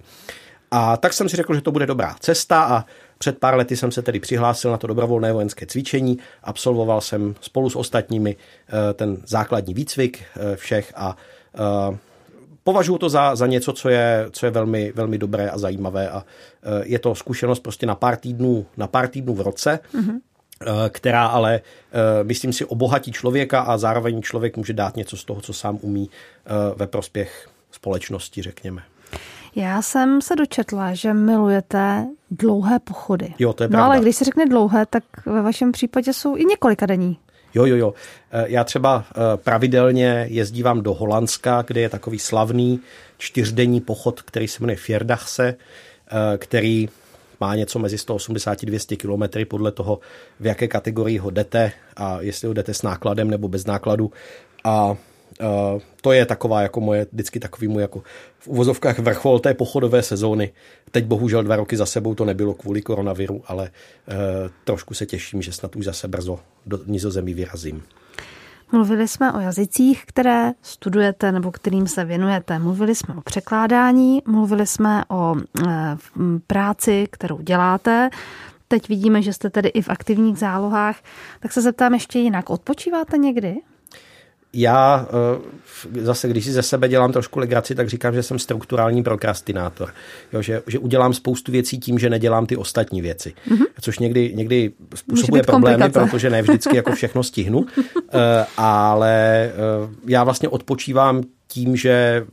A 0.74 0.96
tak 0.96 1.12
jsem 1.12 1.28
si 1.28 1.36
řekl, 1.36 1.54
že 1.54 1.60
to 1.60 1.72
bude 1.72 1.86
dobrá 1.86 2.16
cesta 2.20 2.62
a 2.62 2.84
před 3.22 3.38
pár 3.38 3.56
lety 3.56 3.76
jsem 3.76 3.90
se 3.90 4.02
tedy 4.02 4.20
přihlásil 4.20 4.70
na 4.70 4.76
to 4.76 4.86
dobrovolné 4.86 5.32
vojenské 5.32 5.66
cvičení, 5.66 6.18
absolvoval 6.42 7.00
jsem 7.00 7.34
spolu 7.40 7.70
s 7.70 7.76
ostatními 7.76 8.36
eh, 8.36 8.94
ten 8.94 9.16
základní 9.26 9.74
výcvik 9.74 10.22
eh, 10.22 10.56
všech 10.56 10.92
a 10.96 11.16
eh, 11.54 11.98
považuji 12.64 12.98
to 12.98 13.08
za, 13.08 13.36
za 13.36 13.46
něco, 13.46 13.72
co 13.72 13.88
je, 13.88 14.26
co 14.30 14.46
je 14.46 14.50
velmi, 14.50 14.92
velmi 14.94 15.18
dobré 15.18 15.50
a 15.50 15.58
zajímavé 15.58 16.10
a 16.10 16.24
je 16.82 16.98
to 16.98 17.14
zkušenost 17.14 17.60
prostě 17.60 17.86
na 17.86 17.94
pár 17.94 18.16
týdnů, 18.16 18.66
na 18.76 18.86
pár 18.86 19.08
týdnů 19.08 19.34
v 19.34 19.40
roce. 19.40 19.78
Mm-hmm 19.94 20.20
která 20.88 21.26
ale, 21.26 21.60
myslím 22.22 22.52
si, 22.52 22.64
obohatí 22.64 23.12
člověka 23.12 23.60
a 23.60 23.78
zároveň 23.78 24.22
člověk 24.22 24.56
může 24.56 24.72
dát 24.72 24.96
něco 24.96 25.16
z 25.16 25.24
toho, 25.24 25.40
co 25.40 25.52
sám 25.52 25.78
umí 25.80 26.10
ve 26.76 26.86
prospěch 26.86 27.48
společnosti, 27.70 28.42
řekněme. 28.42 28.82
Já 29.54 29.82
jsem 29.82 30.22
se 30.22 30.36
dočetla, 30.36 30.94
že 30.94 31.14
milujete 31.14 32.06
dlouhé 32.30 32.78
pochody. 32.78 33.34
Jo, 33.38 33.52
to 33.52 33.62
je 33.62 33.68
no 33.68 33.72
pravda. 33.72 33.86
ale 33.86 34.00
když 34.00 34.16
se 34.16 34.24
řekne 34.24 34.46
dlouhé, 34.46 34.86
tak 34.86 35.04
ve 35.26 35.42
vašem 35.42 35.72
případě 35.72 36.12
jsou 36.12 36.36
i 36.36 36.44
několika 36.44 36.86
denní. 36.86 37.18
Jo, 37.54 37.66
jo, 37.66 37.76
jo. 37.76 37.94
Eh, 38.32 38.44
já 38.46 38.64
třeba 38.64 39.04
eh, 39.10 39.36
pravidelně 39.36 40.26
jezdívám 40.30 40.82
do 40.82 40.94
Holandska, 40.94 41.64
kde 41.66 41.80
je 41.80 41.88
takový 41.88 42.18
slavný 42.18 42.80
čtyřdenní 43.18 43.80
pochod, 43.80 44.22
který 44.22 44.48
se 44.48 44.60
jmenuje 44.60 44.76
Fjerdachse, 44.76 45.54
eh, 45.54 46.38
který 46.38 46.88
má 47.40 47.54
něco 47.54 47.78
mezi 47.78 47.98
180 47.98 48.62
a 48.62 48.66
200 48.66 48.96
kilometry 48.96 49.44
podle 49.44 49.72
toho, 49.72 50.00
v 50.40 50.46
jaké 50.46 50.68
kategorii 50.68 51.18
ho 51.18 51.30
jdete 51.30 51.72
a 51.96 52.20
jestli 52.20 52.48
ho 52.48 52.54
jdete 52.54 52.74
s 52.74 52.82
nákladem 52.82 53.30
nebo 53.30 53.48
bez 53.48 53.66
nákladu. 53.66 54.12
A 54.64 54.96
Uh, 55.40 55.80
to 56.00 56.12
je 56.12 56.26
taková 56.26 56.62
jako 56.62 56.80
moje, 56.80 57.06
vždycky 57.12 57.40
takový 57.40 57.68
můj 57.68 57.82
jako 57.82 58.02
v 58.38 58.48
uvozovkách 58.48 58.98
vrchol 58.98 59.38
té 59.38 59.54
pochodové 59.54 60.02
sezóny. 60.02 60.52
Teď 60.90 61.04
bohužel 61.04 61.42
dva 61.42 61.56
roky 61.56 61.76
za 61.76 61.86
sebou 61.86 62.14
to 62.14 62.24
nebylo 62.24 62.54
kvůli 62.54 62.82
koronaviru, 62.82 63.42
ale 63.46 63.62
uh, 63.62 64.14
trošku 64.64 64.94
se 64.94 65.06
těším, 65.06 65.42
že 65.42 65.52
snad 65.52 65.76
už 65.76 65.84
zase 65.84 66.08
brzo 66.08 66.38
do 66.66 66.78
nizozemí 66.86 67.34
vyrazím. 67.34 67.82
Mluvili 68.72 69.08
jsme 69.08 69.32
o 69.32 69.40
jazycích, 69.40 70.04
které 70.06 70.52
studujete 70.62 71.32
nebo 71.32 71.50
kterým 71.50 71.86
se 71.86 72.04
věnujete. 72.04 72.58
Mluvili 72.58 72.94
jsme 72.94 73.14
o 73.14 73.20
překládání, 73.20 74.22
mluvili 74.26 74.66
jsme 74.66 75.04
o 75.08 75.36
e, 75.36 75.96
práci, 76.46 77.06
kterou 77.10 77.38
děláte. 77.38 78.10
Teď 78.68 78.88
vidíme, 78.88 79.22
že 79.22 79.32
jste 79.32 79.50
tedy 79.50 79.68
i 79.68 79.82
v 79.82 79.88
aktivních 79.88 80.38
zálohách. 80.38 80.96
Tak 81.40 81.52
se 81.52 81.60
zeptám 81.62 81.94
ještě 81.94 82.18
jinak. 82.18 82.50
Odpočíváte 82.50 83.18
někdy? 83.18 83.56
Já 84.52 85.08
eh, 85.94 86.02
zase, 86.02 86.28
když 86.28 86.44
si 86.44 86.52
ze 86.52 86.62
sebe 86.62 86.88
dělám 86.88 87.12
trošku 87.12 87.38
legraci, 87.38 87.74
tak 87.74 87.88
říkám, 87.88 88.14
že 88.14 88.22
jsem 88.22 88.38
strukturální 88.38 89.02
prokrastinátor. 89.02 89.94
Jo, 90.32 90.42
že, 90.42 90.62
že 90.66 90.78
udělám 90.78 91.14
spoustu 91.14 91.52
věcí 91.52 91.78
tím, 91.78 91.98
že 91.98 92.10
nedělám 92.10 92.46
ty 92.46 92.56
ostatní 92.56 93.02
věci. 93.02 93.34
Mm-hmm. 93.48 93.66
Což 93.80 93.98
někdy, 93.98 94.32
někdy 94.34 94.72
způsobuje 94.94 95.42
problémy, 95.42 95.90
protože 95.90 96.30
ne 96.30 96.42
vždycky 96.42 96.76
jako 96.76 96.92
všechno 96.92 97.22
stihnu. 97.22 97.66
Eh, 98.14 98.46
ale 98.56 99.44
eh, 99.44 99.52
já 100.06 100.24
vlastně 100.24 100.48
odpočívám 100.48 101.22
tím, 101.48 101.76
že 101.76 102.26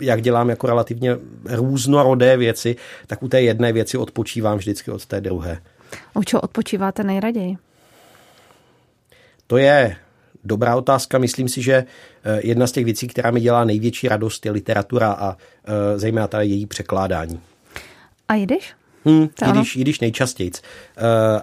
jak 0.00 0.22
dělám 0.22 0.50
jako 0.50 0.66
relativně 0.66 1.16
různorodé 1.44 2.36
věci, 2.36 2.76
tak 3.06 3.22
u 3.22 3.28
té 3.28 3.42
jedné 3.42 3.72
věci 3.72 3.98
odpočívám 3.98 4.58
vždycky 4.58 4.90
od 4.90 5.06
té 5.06 5.20
druhé. 5.20 5.58
U 6.14 6.22
čeho 6.22 6.40
odpočíváte 6.40 7.04
nejraději? 7.04 7.56
To 9.46 9.56
je 9.56 9.96
dobrá 10.46 10.76
otázka. 10.76 11.18
Myslím 11.18 11.48
si, 11.48 11.62
že 11.62 11.74
eh, 11.74 12.40
jedna 12.42 12.66
z 12.66 12.72
těch 12.72 12.84
věcí, 12.84 13.08
která 13.08 13.30
mi 13.30 13.40
dělá 13.40 13.64
největší 13.64 14.08
radost, 14.08 14.46
je 14.46 14.52
literatura 14.52 15.12
a 15.12 15.36
eh, 15.36 15.98
zejména 15.98 16.26
tady 16.26 16.46
její 16.46 16.66
překládání. 16.66 17.40
A 18.28 18.34
jidiš? 18.34 18.74
Hmm, 19.06 19.28
jidiš, 19.46 19.76
jidiš 19.76 20.00
nejčastěji. 20.00 20.50
Uh, 20.50 20.60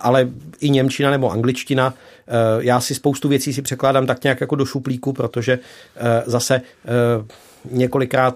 ale 0.02 0.30
i 0.60 0.70
Němčina 0.70 1.12
nebo 1.12 1.30
angličtina. 1.30 1.88
Uh, 1.88 2.64
já 2.64 2.82
si 2.82 2.96
spoustu 2.96 3.30
věcí 3.30 3.54
si 3.54 3.62
překládám 3.62 4.06
tak 4.06 4.24
nějak 4.24 4.42
jako 4.42 4.56
do 4.56 4.66
šuplíku, 4.66 5.14
protože 5.14 5.60
uh, 5.60 6.08
zase 6.26 6.62
uh, 6.62 7.26
několikrát, 7.72 8.36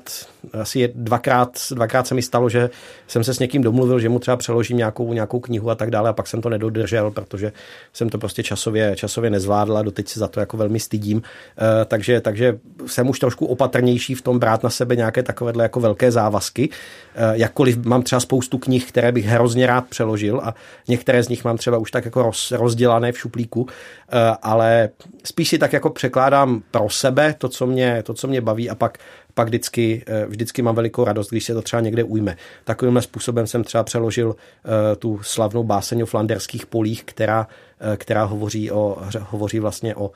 asi 0.54 0.92
dvakrát, 0.96 1.58
dvakrát 1.72 2.08
se 2.08 2.16
mi 2.16 2.22
stalo, 2.22 2.50
že 2.50 2.70
jsem 3.08 3.24
se 3.24 3.34
s 3.34 3.40
někým 3.40 3.62
domluvil, 3.62 4.00
že 4.00 4.10
mu 4.10 4.20
třeba 4.20 4.38
přeložím 4.38 4.78
nějakou, 4.78 5.14
nějakou 5.14 5.40
knihu 5.40 5.70
a 5.70 5.76
tak 5.76 5.92
dále 5.92 6.10
a 6.10 6.14
pak 6.14 6.28
jsem 6.28 6.42
to 6.42 6.50
nedodržel, 6.50 7.12
protože 7.12 7.52
jsem 7.94 8.10
to 8.10 8.18
prostě 8.18 8.44
časově, 8.44 8.96
časově 8.96 9.30
nezvládla, 9.30 9.82
doteď 9.82 10.08
se 10.08 10.20
za 10.20 10.28
to 10.28 10.40
jako 10.40 10.58
velmi 10.58 10.80
stydím, 10.80 11.22
eh, 11.22 11.86
takže, 11.86 12.22
takže 12.22 12.60
jsem 12.86 13.10
už 13.10 13.20
trošku 13.20 13.46
opatrnější 13.46 14.16
v 14.16 14.22
tom 14.22 14.40
brát 14.40 14.64
na 14.64 14.70
sebe 14.70 14.96
nějaké 14.96 15.24
takovéhle 15.24 15.64
jako 15.64 15.80
velké 15.80 16.12
závazky, 16.12 16.70
eh, 17.16 17.32
jakkoliv 17.34 17.86
mám 17.86 18.04
třeba 18.04 18.20
spoustu 18.20 18.58
knih, 18.58 18.86
které 18.86 19.12
bych 19.12 19.26
hrozně 19.26 19.68
rád 19.68 19.88
přeložil 19.88 20.42
a 20.44 20.56
některé 20.88 21.24
z 21.24 21.30
nich 21.30 21.44
mám 21.44 21.58
třeba 21.58 21.78
už 21.78 21.92
tak 21.92 22.06
jako 22.06 22.24
roz, 22.24 22.52
rozdělané 22.52 23.12
v 23.12 23.20
šuplíku, 23.20 23.68
eh, 23.70 24.36
ale 24.42 24.90
spíš 25.24 25.50
si 25.50 25.58
tak 25.58 25.74
jako 25.74 25.90
překládám 25.90 26.62
pro 26.72 26.90
sebe 26.90 27.36
to, 27.38 27.50
co 27.50 27.68
mě, 27.68 28.04
to, 28.04 28.14
co 28.14 28.28
mě 28.28 28.42
baví 28.42 28.70
a 28.70 28.76
pak 28.76 28.98
pak 29.38 29.48
vždycky, 29.48 30.04
eh, 30.08 30.26
vždycky 30.26 30.62
mám 30.62 30.76
velikou 30.76 31.04
radost, 31.04 31.30
když 31.30 31.44
se 31.44 31.54
to 31.54 31.62
třeba 31.62 31.82
někde 31.82 32.04
ujme. 32.04 32.38
Takovýmhle 32.64 33.02
způsobem 33.02 33.48
jsem 33.48 33.64
třeba 33.64 33.84
přeložil 33.84 34.36
eh, 34.36 34.96
tu 34.96 35.20
slavnou 35.24 35.64
báseň 35.64 36.02
o 36.02 36.06
flanderských 36.06 36.66
polích, 36.66 37.04
která, 37.04 37.48
eh, 37.80 37.98
která 37.98 38.24
hovoří, 38.24 38.72
o, 38.72 38.98
hovoří 39.30 39.60
vlastně 39.60 39.96
o 39.96 40.12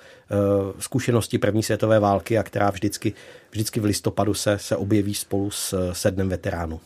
zkušenosti 0.80 1.38
první 1.38 1.64
světové 1.64 2.00
války 2.00 2.38
a 2.38 2.44
která 2.44 2.70
vždycky, 2.70 3.14
vždycky 3.52 3.80
v 3.80 3.86
listopadu 3.86 4.34
se, 4.34 4.58
se 4.58 4.76
objeví 4.76 5.14
spolu 5.14 5.52
s 5.52 5.92
sednem 5.94 6.30
veteránů. 6.30 6.80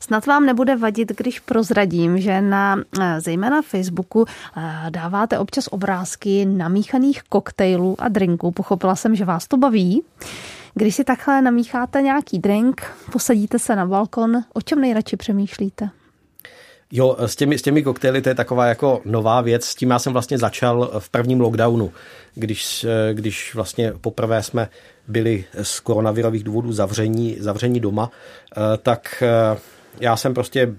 Snad 0.00 0.26
vám 0.26 0.46
nebude 0.46 0.76
vadit, 0.76 1.12
když 1.16 1.40
prozradím, 1.40 2.20
že 2.20 2.40
na 2.40 2.82
zejména 3.18 3.62
Facebooku 3.62 4.24
dáváte 4.90 5.38
občas 5.38 5.66
obrázky 5.66 6.46
namíchaných 6.46 7.22
koktejlů 7.22 7.96
a 7.98 8.08
drinků. 8.08 8.50
Pochopila 8.50 8.96
jsem, 8.96 9.16
že 9.16 9.24
vás 9.24 9.48
to 9.48 9.56
baví. 9.56 10.02
Když 10.74 10.94
si 10.94 11.04
takhle 11.04 11.42
namícháte 11.42 12.02
nějaký 12.02 12.38
drink, 12.38 12.82
posadíte 13.12 13.58
se 13.58 13.76
na 13.76 13.86
balkon, 13.86 14.44
o 14.52 14.60
čem 14.60 14.80
nejradši 14.80 15.16
přemýšlíte? 15.16 15.90
Jo, 16.94 17.16
s 17.18 17.36
těmi, 17.36 17.58
s 17.58 17.62
těmi 17.62 17.82
koktejly 17.82 18.22
to 18.22 18.28
je 18.28 18.34
taková 18.34 18.66
jako 18.66 19.00
nová 19.04 19.40
věc. 19.40 19.64
S 19.64 19.74
tím 19.74 19.90
já 19.90 19.98
jsem 19.98 20.12
vlastně 20.12 20.38
začal 20.38 20.90
v 20.98 21.08
prvním 21.08 21.40
lockdownu, 21.40 21.92
když, 22.34 22.86
když 23.12 23.54
vlastně 23.54 23.92
poprvé 24.00 24.42
jsme 24.42 24.68
byli 25.08 25.44
z 25.62 25.80
koronavirových 25.80 26.44
důvodů 26.44 26.72
zavření, 26.72 27.36
zavření 27.40 27.80
doma, 27.80 28.10
eh, 28.56 28.60
tak 28.82 29.22
eh, 29.26 29.58
já 30.00 30.16
jsem 30.16 30.34
prostě 30.34 30.74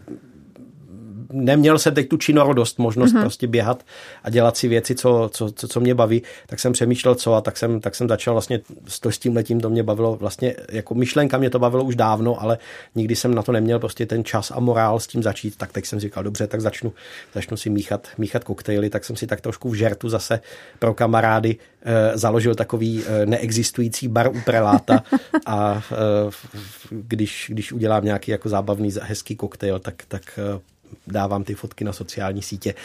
neměl 1.34 1.80
jsem 1.80 1.94
teď 1.94 2.10
tu 2.10 2.18
činorodost, 2.18 2.80
možnost 2.80 3.14
mm-hmm. 3.14 3.22
prostě 3.22 3.48
běhat 3.48 3.86
a 4.24 4.30
dělat 4.30 4.58
si 4.58 4.68
věci, 4.68 4.96
co, 4.96 5.30
co, 5.34 5.52
co, 5.52 5.68
co 5.68 5.80
mě 5.80 5.96
baví, 5.96 6.24
tak 6.48 6.60
jsem 6.60 6.74
přemýšlel 6.74 7.16
co 7.16 7.34
a 7.34 7.42
tak 7.42 7.58
jsem, 7.58 7.80
tak 7.80 7.96
jsem 7.96 8.08
začal 8.08 8.34
vlastně 8.34 8.60
s, 8.88 9.00
to, 9.00 9.12
s 9.12 9.18
tím 9.18 9.36
letím, 9.36 9.60
to 9.60 9.70
mě 9.70 9.84
bavilo 9.84 10.16
vlastně, 10.16 10.56
jako 10.72 10.96
myšlenka 10.96 11.38
mě 11.38 11.50
to 11.50 11.60
bavilo 11.60 11.84
už 11.84 11.96
dávno, 11.96 12.42
ale 12.42 12.58
nikdy 12.96 13.16
jsem 13.16 13.36
na 13.36 13.44
to 13.44 13.52
neměl 13.52 13.80
prostě 13.80 14.06
ten 14.06 14.24
čas 14.24 14.52
a 14.52 14.60
morál 14.60 15.00
s 15.00 15.08
tím 15.08 15.24
začít, 15.24 15.58
tak 15.58 15.72
teď 15.72 15.86
jsem 15.86 16.00
si 16.00 16.08
říkal, 16.08 16.24
dobře, 16.24 16.48
tak 16.48 16.62
začnu, 16.62 16.94
začnu 17.34 17.58
si 17.58 17.70
míchat, 17.70 18.08
míchat 18.18 18.44
koktejly, 18.44 18.90
tak 18.90 19.06
jsem 19.06 19.16
si 19.16 19.28
tak 19.28 19.42
trošku 19.42 19.70
v 19.70 19.76
žertu 19.76 20.10
zase 20.10 20.40
pro 20.80 20.94
kamarády 20.94 21.56
e, 21.86 22.18
založil 22.18 22.56
takový 22.56 23.04
e, 23.04 23.26
neexistující 23.26 24.08
bar 24.08 24.28
u 24.28 24.42
preláta 24.42 25.04
a 25.46 25.84
e, 25.92 26.32
když, 26.90 27.48
když 27.54 27.72
udělám 27.72 28.06
nějaký 28.06 28.32
jako 28.32 28.50
zábavný, 28.50 28.94
hezký 29.02 29.36
koktejl, 29.36 29.80
tak, 29.80 29.96
tak 30.08 30.40
dávám 31.08 31.44
ty 31.44 31.54
fotky 31.54 31.84
na 31.84 31.94
sociální 31.94 32.42
sítě. 32.42 32.76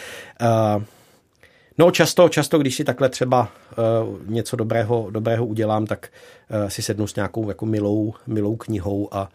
Uh, 0.41 0.83
No 1.77 1.91
často, 1.91 2.29
často, 2.29 2.57
když 2.57 2.75
si 2.75 2.83
takhle 2.83 3.09
třeba 3.09 3.51
uh, 4.01 4.19
něco 4.31 4.55
dobrého, 4.55 5.07
dobrého 5.09 5.45
udělám, 5.45 5.85
tak 5.85 6.09
uh, 6.49 6.69
si 6.69 6.81
sednu 6.81 7.07
s 7.07 7.15
nějakou 7.15 7.49
jako 7.49 7.65
milou, 7.65 8.13
milou 8.27 8.55
knihou 8.55 9.09
a 9.11 9.29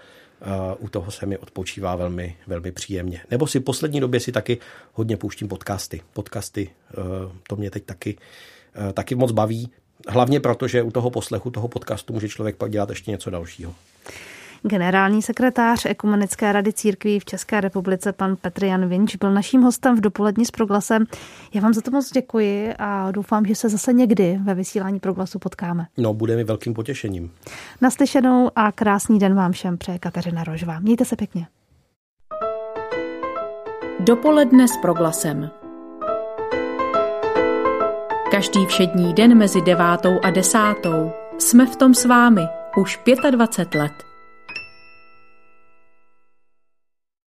u 0.79 0.89
toho 0.89 1.11
se 1.11 1.27
mi 1.27 1.39
odpočívá 1.39 1.97
velmi, 1.97 2.37
velmi 2.47 2.73
příjemně. 2.73 3.21
Nebo 3.31 3.47
si 3.47 3.61
poslední 3.61 4.01
době 4.01 4.21
si 4.21 4.33
taky 4.33 4.59
hodně 4.93 5.17
pouštím 5.17 5.49
podcasty. 5.49 6.01
Podcasty, 6.12 6.71
to 7.49 7.57
mě 7.57 7.71
teď 7.71 7.85
taky, 7.85 8.17
taky 8.95 9.15
moc 9.15 9.33
baví. 9.33 9.71
Hlavně 10.09 10.41
proto, 10.41 10.69
že 10.69 10.83
u 10.83 10.91
toho 10.91 11.11
poslechu 11.11 11.51
toho 11.51 11.69
podcastu 11.69 12.12
může 12.12 12.29
člověk 12.29 12.57
pak 12.57 12.71
dělat 12.71 12.91
ještě 12.91 13.11
něco 13.11 13.31
dalšího. 13.31 13.75
Generální 14.67 15.23
sekretář 15.23 15.87
Ekumenické 15.87 16.53
rady 16.53 16.73
církví 16.73 17.21
v 17.21 17.25
České 17.25 17.61
republice, 17.61 18.12
pan 18.12 18.37
Petr 18.37 18.65
Jan 18.65 18.89
Vinč, 18.89 19.17
byl 19.17 19.33
naším 19.33 19.62
hostem 19.62 19.97
v 19.97 20.01
dopolední 20.01 20.45
s 20.45 20.51
proglasem. 20.51 21.05
Já 21.55 21.61
vám 21.61 21.75
za 21.75 21.81
to 21.81 21.91
moc 21.91 22.11
děkuji 22.11 22.75
a 22.79 23.11
doufám, 23.11 23.47
že 23.47 23.55
se 23.55 23.69
zase 23.69 23.93
někdy 23.93 24.39
ve 24.45 24.55
vysílání 24.55 25.01
proglasu 25.01 25.39
potkáme. 25.39 25.87
No, 25.99 26.15
bude 26.15 26.37
mi 26.37 26.45
velkým 26.45 26.75
potěšením. 26.75 27.31
Naslyšenou 27.81 28.51
a 28.57 28.73
krásný 28.73 29.19
den 29.19 29.35
vám 29.35 29.53
všem 29.53 29.79
přeje 29.79 29.99
Kateřina 29.99 30.45
Rožová. 30.45 30.79
Mějte 30.79 31.05
se 31.05 31.17
pěkně. 31.17 31.47
Dopoledne 34.01 34.69
s 34.69 34.77
proglasem. 34.77 35.51
Každý 38.31 38.67
všední 38.67 39.15
den 39.15 39.39
mezi 39.39 39.62
devátou 39.62 40.21
a 40.23 40.31
desátou 40.31 41.12
jsme 41.39 41.67
v 41.67 41.77
tom 41.77 41.95
s 41.95 42.05
vámi 42.05 42.43
už 42.77 43.01
25 43.31 43.81
let. 43.81 44.14